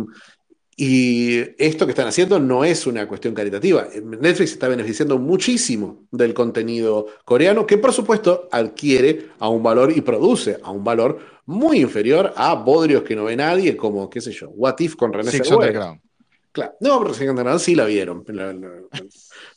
y 0.77 1.39
esto 1.57 1.85
que 1.85 1.91
están 1.91 2.07
haciendo 2.07 2.37
no 2.37 2.65
es 2.65 2.85
una 2.85 3.07
cuestión 3.07 3.33
caritativa. 3.33 3.87
Netflix 4.03 4.51
está 4.51 4.67
beneficiando 4.67 5.17
muchísimo 5.17 6.05
del 6.11 6.33
contenido 6.33 7.07
coreano, 7.23 7.65
que 7.65 7.77
por 7.77 7.93
supuesto 7.93 8.49
adquiere 8.51 9.29
a 9.39 9.47
un 9.47 9.63
valor 9.63 9.93
y 9.95 10.01
produce 10.01 10.57
a 10.61 10.71
un 10.71 10.83
valor 10.83 11.19
muy 11.45 11.79
inferior 11.79 12.33
a 12.35 12.55
bodrios 12.55 13.03
que 13.03 13.15
no 13.15 13.23
ve 13.23 13.37
nadie, 13.37 13.77
como, 13.77 14.09
qué 14.09 14.19
sé 14.19 14.31
yo, 14.31 14.49
What 14.49 14.75
If 14.79 14.95
con 14.95 15.13
René 15.13 15.31
Six 15.31 15.47
Zellweger. 15.47 15.75
Underground. 15.75 16.01
Claro. 16.51 16.73
No, 16.81 16.99
pero 17.01 17.13
Six 17.13 17.29
Underground 17.29 17.61
sí 17.61 17.75
la 17.75 17.85
vieron. 17.85 18.25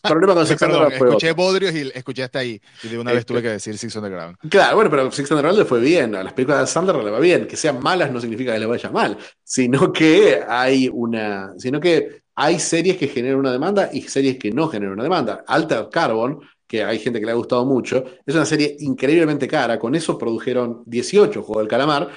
Problema 0.08 0.34
con 0.34 0.46
Six 0.46 0.62
Underground 0.62 0.96
fue 0.98 1.08
escuché 1.08 1.30
otro. 1.30 1.42
Bodrios 1.44 1.74
y 1.74 1.90
escuché 1.94 2.22
hasta 2.24 2.38
ahí. 2.40 2.60
Y 2.82 2.88
de 2.88 2.98
una 2.98 3.12
vez 3.12 3.20
Este- 3.20 3.32
tuve 3.32 3.42
que 3.42 3.48
decir 3.50 3.76
Six 3.78 3.94
Underground. 3.96 4.36
Claro, 4.48 4.76
bueno, 4.76 4.90
pero 4.90 5.10
Six 5.12 5.30
Underground 5.30 5.58
le 5.58 5.64
fue 5.64 5.80
bien. 5.80 6.14
A 6.14 6.22
las 6.22 6.32
películas 6.32 6.60
de 6.60 6.66
Sandler 6.66 6.96
le 6.96 7.10
va 7.10 7.20
bien. 7.20 7.46
Que 7.46 7.56
sean 7.56 7.80
malas 7.80 8.10
no 8.10 8.20
significa 8.20 8.52
que 8.52 8.58
le 8.58 8.66
vaya 8.66 8.90
mal, 8.90 9.16
sino 9.42 9.92
que 9.92 10.40
hay 10.48 10.90
una, 10.92 11.52
sino 11.58 11.80
que 11.80 12.22
hay 12.34 12.58
series 12.60 12.96
que 12.96 13.08
generan 13.08 13.38
una 13.40 13.52
demanda 13.52 13.90
y 13.92 14.02
series 14.02 14.38
que 14.38 14.50
no 14.52 14.68
generan 14.68 14.94
una 14.94 15.02
demanda. 15.02 15.44
Alter 15.46 15.88
Carbon, 15.90 16.40
que 16.66 16.84
hay 16.84 16.98
gente 16.98 17.18
que 17.18 17.26
le 17.26 17.32
ha 17.32 17.34
gustado 17.34 17.64
mucho, 17.64 18.04
es 18.24 18.34
una 18.34 18.44
serie 18.44 18.76
increíblemente 18.80 19.48
cara. 19.48 19.78
Con 19.78 19.94
eso 19.94 20.16
produjeron 20.16 20.82
18 20.86 21.42
Juegos 21.42 21.62
del 21.62 21.68
Calamar, 21.68 22.08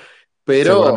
pero, 0.44 0.96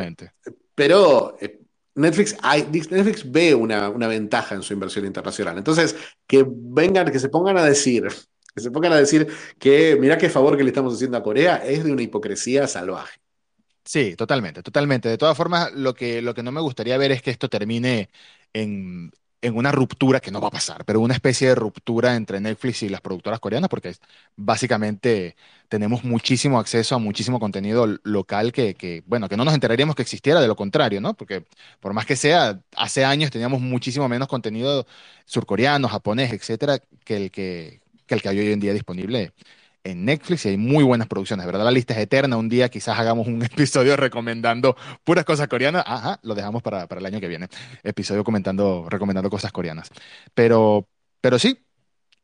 pero 0.75 1.37
eh, 1.41 1.61
Netflix, 1.95 2.37
hay- 2.43 2.65
Netflix 2.71 3.31
ve 3.31 3.55
una, 3.55 3.89
una 3.89 4.09
ventaja 4.09 4.55
en 4.55 4.63
su 4.63 4.73
inversión 4.73 5.07
internacional. 5.07 5.57
Entonces, 5.59 5.97
que 6.27 6.45
vengan, 6.49 7.11
que 7.13 7.19
se 7.21 7.29
pongan 7.29 7.57
a 7.59 7.65
decir, 7.65 8.09
que 8.55 8.61
se 8.63 8.71
pongan 8.71 8.93
a 8.93 8.97
decir 8.97 9.29
que 9.59 9.97
mirá 10.01 10.19
qué 10.19 10.29
favor 10.31 10.57
que 10.57 10.65
le 10.65 10.71
estamos 10.71 10.95
haciendo 10.95 11.17
a 11.19 11.23
Corea, 11.23 11.57
es 11.65 11.85
de 11.85 11.93
una 11.93 12.03
hipocresía 12.03 12.67
salvaje. 12.67 13.21
Sí, 13.85 14.17
totalmente, 14.17 14.63
totalmente. 14.63 15.09
De 15.11 15.19
todas 15.19 15.37
formas, 15.37 15.73
lo 15.75 15.93
que, 15.95 16.23
lo 16.23 16.35
que 16.35 16.43
no 16.43 16.53
me 16.53 16.61
gustaría 16.63 16.97
ver 16.97 17.13
es 17.13 17.21
que 17.23 17.31
esto 17.31 17.51
termine 17.51 18.11
en, 18.55 19.13
en 19.45 19.57
una 19.57 19.73
ruptura, 19.73 20.21
que 20.21 20.31
no 20.31 20.41
va 20.41 20.49
a 20.49 20.51
pasar, 20.51 20.85
pero 20.87 21.01
una 21.01 21.13
especie 21.15 21.49
de 21.49 21.55
ruptura 21.55 22.17
entre 22.17 22.41
Netflix 22.41 22.83
y 22.83 22.89
las 22.89 23.03
productoras 23.03 23.41
coreanas, 23.41 23.69
porque 23.69 23.95
básicamente 24.37 25.37
tenemos 25.69 26.03
muchísimo 26.03 26.59
acceso 26.59 26.95
a 26.95 26.99
muchísimo 26.99 27.39
contenido 27.39 27.87
local 28.05 28.53
que, 28.53 28.75
que, 28.75 29.03
bueno, 29.07 29.29
que 29.29 29.37
no 29.37 29.45
nos 29.45 29.53
enteraríamos 29.53 29.97
que 29.97 30.03
existiera, 30.03 30.41
de 30.41 30.49
lo 30.49 30.57
contrario, 30.57 31.01
¿no? 31.03 31.13
Porque 31.15 31.45
por 31.81 31.93
más 31.93 32.07
que 32.07 32.17
sea, 32.17 32.59
hace 32.75 33.05
años 33.05 33.31
teníamos 33.31 33.61
muchísimo 33.61 34.09
menos 34.09 34.29
contenido 34.29 34.87
surcoreano, 35.27 35.89
japonés, 35.89 36.33
etcétera, 36.33 36.79
que 37.05 37.17
el 37.17 37.31
que, 37.31 37.81
que 38.07 38.15
el 38.15 38.23
que 38.23 38.29
hay 38.31 38.39
hoy 38.39 38.53
en 38.53 38.61
día 38.61 38.73
disponible 38.73 39.33
en 39.85 40.05
Netflix 40.05 40.47
y 40.47 40.51
hay 40.51 40.57
muy 40.57 40.83
buenas 40.83 41.07
producciones, 41.09 41.47
¿verdad? 41.47 41.65
La 41.65 41.71
lista 41.71 41.95
es 41.95 42.01
eterna. 42.01 42.37
Un 42.37 42.49
día 42.49 42.69
quizás 42.71 42.99
hagamos 42.99 43.27
un 43.29 43.43
episodio 43.45 43.97
recomendando 43.97 44.77
puras 45.05 45.25
cosas 45.25 45.49
coreanas. 45.49 45.85
Ajá, 45.87 46.19
lo 46.23 46.35
dejamos 46.35 46.63
para, 46.63 46.87
para 46.89 47.01
el 47.01 47.07
año 47.07 47.21
que 47.21 47.29
viene. 47.29 47.49
Episodio 47.83 48.25
comentando, 48.25 48.87
recomendando 48.89 49.31
cosas 49.31 49.53
coreanas. 49.53 49.91
Pero, 50.35 50.89
pero 51.21 51.39
sí, 51.39 51.59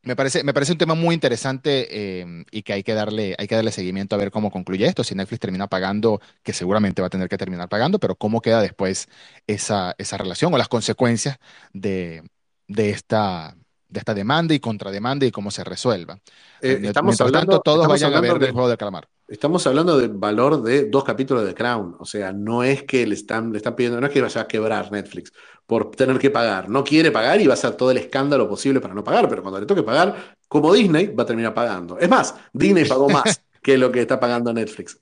me 0.03 0.15
parece, 0.15 0.43
me 0.43 0.53
parece 0.53 0.71
un 0.71 0.77
tema 0.79 0.95
muy 0.95 1.13
interesante 1.13 1.87
eh, 2.21 2.45
y 2.51 2.63
que 2.63 2.73
hay 2.73 2.83
que 2.83 2.93
darle, 2.93 3.35
hay 3.37 3.47
que 3.47 3.55
darle 3.55 3.71
seguimiento 3.71 4.15
a 4.15 4.19
ver 4.19 4.31
cómo 4.31 4.51
concluye 4.51 4.85
esto. 4.87 5.03
Si 5.03 5.13
Netflix 5.15 5.39
termina 5.39 5.67
pagando, 5.67 6.19
que 6.43 6.53
seguramente 6.53 7.01
va 7.01 7.07
a 7.07 7.09
tener 7.11 7.29
que 7.29 7.37
terminar 7.37 7.69
pagando, 7.69 7.99
pero 7.99 8.15
cómo 8.15 8.41
queda 8.41 8.61
después 8.61 9.07
esa, 9.47 9.95
esa 9.99 10.17
relación 10.17 10.53
o 10.53 10.57
las 10.57 10.69
consecuencias 10.69 11.37
de, 11.73 12.23
de 12.67 12.89
esta, 12.89 13.55
de 13.91 13.99
esta 13.99 14.13
demanda 14.13 14.53
y 14.55 14.59
contrademanda 14.59 15.25
y 15.25 15.31
cómo 15.31 15.51
se 15.51 15.63
resuelva. 15.63 16.17
Eh, 16.61 16.77
Mient- 16.79 16.85
estamos 16.87 17.09
Mientras 17.11 17.27
hablando, 17.27 17.51
tanto, 17.53 17.61
todos 17.61 17.87
vayan 17.87 18.13
a 18.13 18.17
hablando 18.17 18.33
ver 18.33 18.39
del 18.41 18.47
de- 18.49 18.53
juego 18.53 18.69
del 18.69 18.77
calamar. 18.77 19.07
Estamos 19.27 19.65
hablando 19.67 19.97
del 19.97 20.09
valor 20.09 20.61
de 20.63 20.89
dos 20.89 21.03
capítulos 21.03 21.45
de 21.45 21.53
Crown. 21.53 21.95
O 21.99 22.05
sea, 22.05 22.33
no 22.33 22.63
es 22.63 22.83
que 22.83 23.05
le 23.05 23.15
están, 23.15 23.51
le 23.51 23.57
están 23.57 23.75
pidiendo, 23.75 23.99
no 24.01 24.07
es 24.07 24.13
que 24.13 24.21
vaya 24.21 24.41
a 24.41 24.47
quebrar 24.47 24.91
Netflix 24.91 25.31
por 25.65 25.91
tener 25.91 26.17
que 26.19 26.29
pagar. 26.29 26.67
No 26.69 26.83
quiere 26.83 27.11
pagar 27.11 27.39
y 27.39 27.47
va 27.47 27.53
a 27.53 27.55
hacer 27.55 27.75
todo 27.75 27.91
el 27.91 27.97
escándalo 27.97 28.49
posible 28.49 28.79
para 28.81 28.93
no 28.93 29.03
pagar, 29.03 29.29
pero 29.29 29.41
cuando 29.41 29.59
le 29.59 29.65
toque 29.65 29.83
pagar, 29.83 30.35
como 30.47 30.73
Disney, 30.73 31.07
va 31.07 31.23
a 31.23 31.25
terminar 31.25 31.53
pagando. 31.53 31.97
Es 31.99 32.09
más, 32.09 32.33
Disney 32.51 32.85
pagó 32.85 33.07
más 33.09 33.41
que 33.61 33.77
lo 33.77 33.91
que 33.91 34.01
está 34.01 34.19
pagando 34.19 34.51
Netflix. 34.53 34.99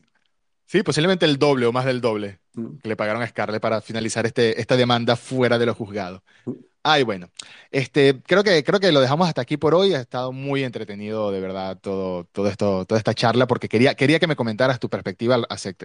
Sí, 0.66 0.84
posiblemente 0.84 1.26
el 1.26 1.38
doble 1.40 1.66
o 1.66 1.72
más 1.72 1.86
del 1.86 2.02
doble 2.02 2.40
Mm. 2.54 2.78
que 2.82 2.90
le 2.90 2.96
pagaron 2.96 3.22
a 3.22 3.28
Scarlett 3.28 3.62
para 3.62 3.80
finalizar 3.80 4.26
este, 4.26 4.60
esta 4.60 4.76
demanda 4.76 5.16
fuera 5.16 5.60
de 5.60 5.68
los 5.68 5.78
juzgados. 5.78 6.22
Ay, 6.82 7.04
bueno, 7.04 7.30
este, 7.72 8.22
creo 8.24 8.42
que, 8.44 8.64
creo 8.64 8.80
que 8.80 8.92
lo 8.92 9.02
dejamos 9.02 9.28
hasta 9.28 9.42
aquí 9.42 9.58
por 9.58 9.76
hoy. 9.76 9.94
Ha 9.94 10.00
estado 10.00 10.32
muy 10.32 10.64
entretenido, 10.64 11.30
de 11.32 11.42
verdad, 11.42 11.78
todo, 11.80 12.24
todo 12.32 12.48
esto, 12.48 12.86
toda 12.86 12.98
esta 12.98 13.14
charla, 13.14 13.48
porque 13.48 13.68
quería, 13.68 13.96
quería 13.96 14.18
que 14.20 14.28
me 14.28 14.36
comentaras 14.38 14.80
tu 14.80 14.90
perspectiva 14.90 15.38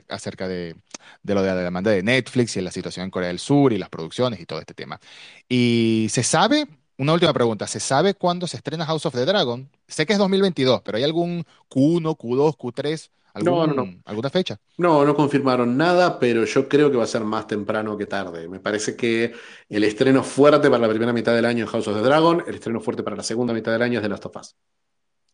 acerca 0.08 0.46
de, 0.48 0.76
de 1.22 1.34
lo 1.34 1.42
de 1.42 1.48
la 1.48 1.56
demanda 1.56 1.90
de 1.90 2.02
Netflix 2.02 2.56
y 2.56 2.60
la 2.60 2.70
situación 2.70 3.04
en 3.04 3.10
Corea 3.10 3.28
del 3.28 3.40
Sur 3.40 3.72
y 3.72 3.78
las 3.78 3.88
producciones 3.90 4.40
y 4.40 4.46
todo 4.46 4.60
este 4.60 4.74
tema. 4.74 5.00
Y 5.48 6.06
se 6.10 6.22
sabe, 6.22 6.66
una 6.96 7.12
última 7.12 7.32
pregunta, 7.32 7.66
¿se 7.66 7.80
sabe 7.80 8.14
cuándo 8.14 8.46
se 8.46 8.56
estrena 8.56 8.86
House 8.86 9.04
of 9.06 9.14
the 9.14 9.24
Dragon? 9.26 9.68
Sé 9.94 10.06
que 10.06 10.12
es 10.14 10.18
2022, 10.18 10.82
pero 10.84 10.98
¿hay 10.98 11.04
algún 11.04 11.44
Q1, 11.68 12.16
Q2, 12.16 12.56
Q3, 12.56 13.10
No, 13.42 13.64
no, 13.66 13.74
no. 13.74 13.88
alguna 14.04 14.28
fecha? 14.28 14.58
No, 14.76 15.04
no 15.04 15.14
confirmaron 15.14 15.76
nada, 15.76 16.18
pero 16.18 16.44
yo 16.44 16.68
creo 16.68 16.90
que 16.90 16.96
va 16.96 17.04
a 17.04 17.06
ser 17.06 17.22
más 17.22 17.46
temprano 17.46 17.96
que 17.96 18.06
tarde. 18.06 18.48
Me 18.48 18.58
parece 18.58 18.96
que 18.96 19.32
el 19.68 19.84
estreno 19.84 20.24
fuerte 20.24 20.68
para 20.68 20.82
la 20.82 20.88
primera 20.88 21.12
mitad 21.12 21.32
del 21.32 21.44
año 21.44 21.64
es 21.64 21.70
House 21.70 21.86
of 21.86 21.94
the 21.96 22.02
Dragon, 22.02 22.42
el 22.44 22.56
estreno 22.56 22.80
fuerte 22.80 23.04
para 23.04 23.14
la 23.14 23.22
segunda 23.22 23.54
mitad 23.54 23.70
del 23.70 23.82
año 23.82 24.00
es 24.00 24.02
The 24.02 24.08
Last 24.08 24.26
of 24.26 24.36
Us. 24.36 24.56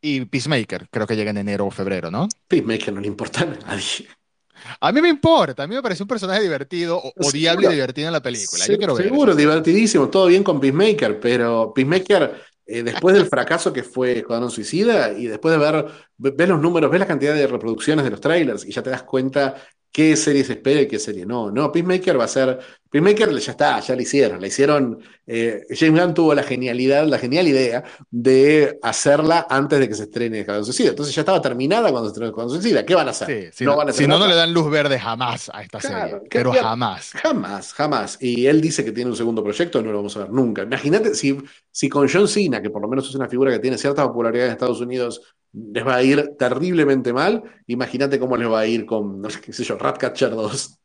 Y 0.03 0.25
Peacemaker, 0.27 0.89
creo 0.91 1.07
que 1.07 1.17
llega 1.17 1.31
en 1.31 1.39
enero 1.39 1.67
o 1.67 1.71
febrero, 1.71 2.11
¿no? 2.11 2.29
Peacemaker 2.49 2.93
no 2.93 3.01
le 3.01 3.07
importa 3.07 3.43
a 3.43 3.47
nadie. 3.47 4.09
A 4.81 4.93
mí 4.93 5.01
me 5.01 5.09
importa, 5.09 5.63
a 5.63 5.67
mí 5.67 5.75
me 5.75 5.83
parece 5.83 6.03
un 6.03 6.09
personaje 6.09 6.43
divertido, 6.43 6.99
o- 6.99 7.13
odiable 7.29 7.67
y 7.67 7.69
divertido 7.71 8.09
en 8.09 8.13
la 8.13 8.21
película. 8.23 8.65
Se- 8.65 8.73
Yo 8.73 8.79
quiero 8.79 8.95
ver 8.95 9.07
seguro, 9.07 9.33
eso. 9.33 9.39
divertidísimo, 9.39 10.09
todo 10.11 10.27
bien 10.27 10.43
con 10.43 10.61
Peacemaker, 10.61 11.19
pero 11.21 11.73
Peacemaker, 11.75 12.43
eh, 12.71 12.83
después 12.83 13.15
del 13.15 13.27
fracaso 13.27 13.73
que 13.73 13.83
fue 13.83 14.19
Escuadrón 14.19 14.51
Suicida 14.51 15.13
y 15.13 15.27
después 15.27 15.53
de 15.53 15.59
ver, 15.59 15.87
ve- 16.19 16.33
ves 16.37 16.49
los 16.49 16.61
números, 16.61 16.91
ves 16.91 17.01
la 17.01 17.07
cantidad 17.07 17.35
de 17.35 17.47
reproducciones 17.47 18.05
de 18.05 18.11
los 18.11 18.21
trailers 18.21 18.65
y 18.65 18.73
ya 18.73 18.83
te 18.83 18.91
das 18.91 19.03
cuenta 19.03 19.57
qué 19.93 20.17
serie 20.17 20.45
se 20.45 20.55
espera 20.55 20.81
y 20.83 20.89
qué 20.89 20.99
serie 20.99 21.27
no. 21.27 21.51
No, 21.51 21.73
Peacemaker 21.73 22.19
va 22.21 22.25
a 22.25 22.29
ser. 22.29 22.59
Peacemaker 22.91 23.31
ya 23.39 23.53
está, 23.53 23.81
ya 23.81 23.95
la 23.97 24.03
hicieron. 24.03 24.41
La 24.41 24.47
hicieron. 24.49 24.99
eh, 25.27 25.63
James 25.71 26.01
Gunn 26.03 26.15
tuvo 26.15 26.35
la 26.35 26.43
genialidad, 26.43 27.07
la 27.07 27.19
genial 27.19 27.47
idea 27.49 27.85
de 28.11 28.79
hacerla 28.83 29.47
antes 29.49 29.79
de 29.79 29.89
que 29.89 29.95
se 29.95 30.03
estrene 30.05 30.41
Escuadrón 30.41 30.65
Suicida. 30.65 30.91
Entonces 30.91 31.15
ya 31.15 31.23
estaba 31.23 31.41
terminada 31.41 31.91
cuando 31.91 32.09
se 32.09 32.13
estrenó 32.13 32.29
Escuadrón 32.31 32.61
Suicida. 32.61 32.85
¿Qué 32.85 32.95
van 32.95 33.07
a 33.09 33.11
hacer? 33.13 33.29
Sí, 33.29 33.49
si 33.53 33.65
no 33.65 33.71
no, 33.73 33.77
van 33.79 33.89
a 33.91 33.93
si 33.93 34.07
no, 34.09 34.19
no 34.19 34.27
le 34.27 34.35
dan 34.35 34.53
luz 34.53 34.71
verde 34.71 34.99
jamás 34.99 35.51
a 35.55 35.63
esta 35.63 35.79
Claro, 35.79 36.19
serie, 36.19 36.29
¿qué- 36.29 36.39
pero 36.39 36.53
jamás. 36.53 37.13
Jamás, 37.13 37.73
jamás. 37.75 38.19
Y 38.21 38.47
él 38.47 38.61
dice 38.61 38.85
que 38.85 38.93
tiene 38.93 39.11
un 39.11 39.17
segundo 39.17 39.43
proyecto, 39.43 39.81
no 39.83 39.91
lo 39.93 39.99
vamos 39.99 40.17
a 40.17 40.21
ver 40.21 40.31
nunca. 40.31 40.63
Imagínate 40.63 41.15
si, 41.15 41.37
si 41.71 41.89
con 41.89 42.09
John 42.09 42.27
Cena, 42.29 42.61
que 42.61 42.71
por 42.71 42.83
lo 42.83 42.89
menos 42.89 43.09
es 43.09 43.15
una 43.15 43.29
figura 43.29 43.51
que 43.53 43.59
tiene 43.61 43.79
cierta 43.79 44.07
popularidad 44.07 44.47
en 44.47 44.53
Estados 44.53 44.81
Unidos, 44.81 45.23
les 45.53 45.87
va 45.87 45.97
a 45.97 46.03
ir 46.03 46.33
terriblemente 46.39 47.13
mal, 47.13 47.43
imagínate 47.67 48.19
cómo 48.19 48.37
les 48.37 48.49
va 48.49 48.61
a 48.61 48.67
ir 48.67 48.85
con, 48.87 49.21
no 49.21 49.31
sé 49.31 49.41
qué 49.41 49.53
sé 49.53 49.65
yo, 49.65 49.77
Ratcatcher 49.79 50.31
2. 50.31 50.80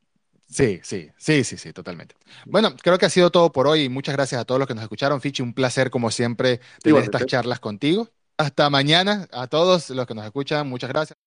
Sí, 0.48 0.80
sí, 0.84 1.10
sí, 1.18 1.44
sí, 1.44 1.58
sí, 1.58 1.74
totalmente. 1.74 2.16
Bueno, 2.46 2.76
creo 2.82 2.98
que 2.98 3.06
ha 3.06 3.10
sido 3.10 3.32
todo 3.32 3.52
por 3.52 3.68
hoy. 3.68 3.90
Muchas 3.90 4.16
gracias 4.16 4.40
a 4.40 4.46
todos 4.46 4.60
los 4.60 4.68
que 4.68 4.76
nos 4.76 4.84
escucharon. 4.84 5.20
Fichi, 5.20 5.42
un 5.42 5.54
placer 5.54 5.90
como 5.90 6.12
siempre 6.12 6.58
tener 6.58 6.70
Igualmente. 6.86 7.18
estas 7.18 7.28
charlas 7.28 7.60
contigo. 7.60 8.10
Hasta 8.38 8.70
mañana 8.70 9.28
a 9.32 9.48
todos 9.48 9.90
los 9.90 10.06
que 10.06 10.14
nos 10.14 10.26
escuchan. 10.26 10.68
Muchas 10.68 10.90
gracias. 10.90 11.18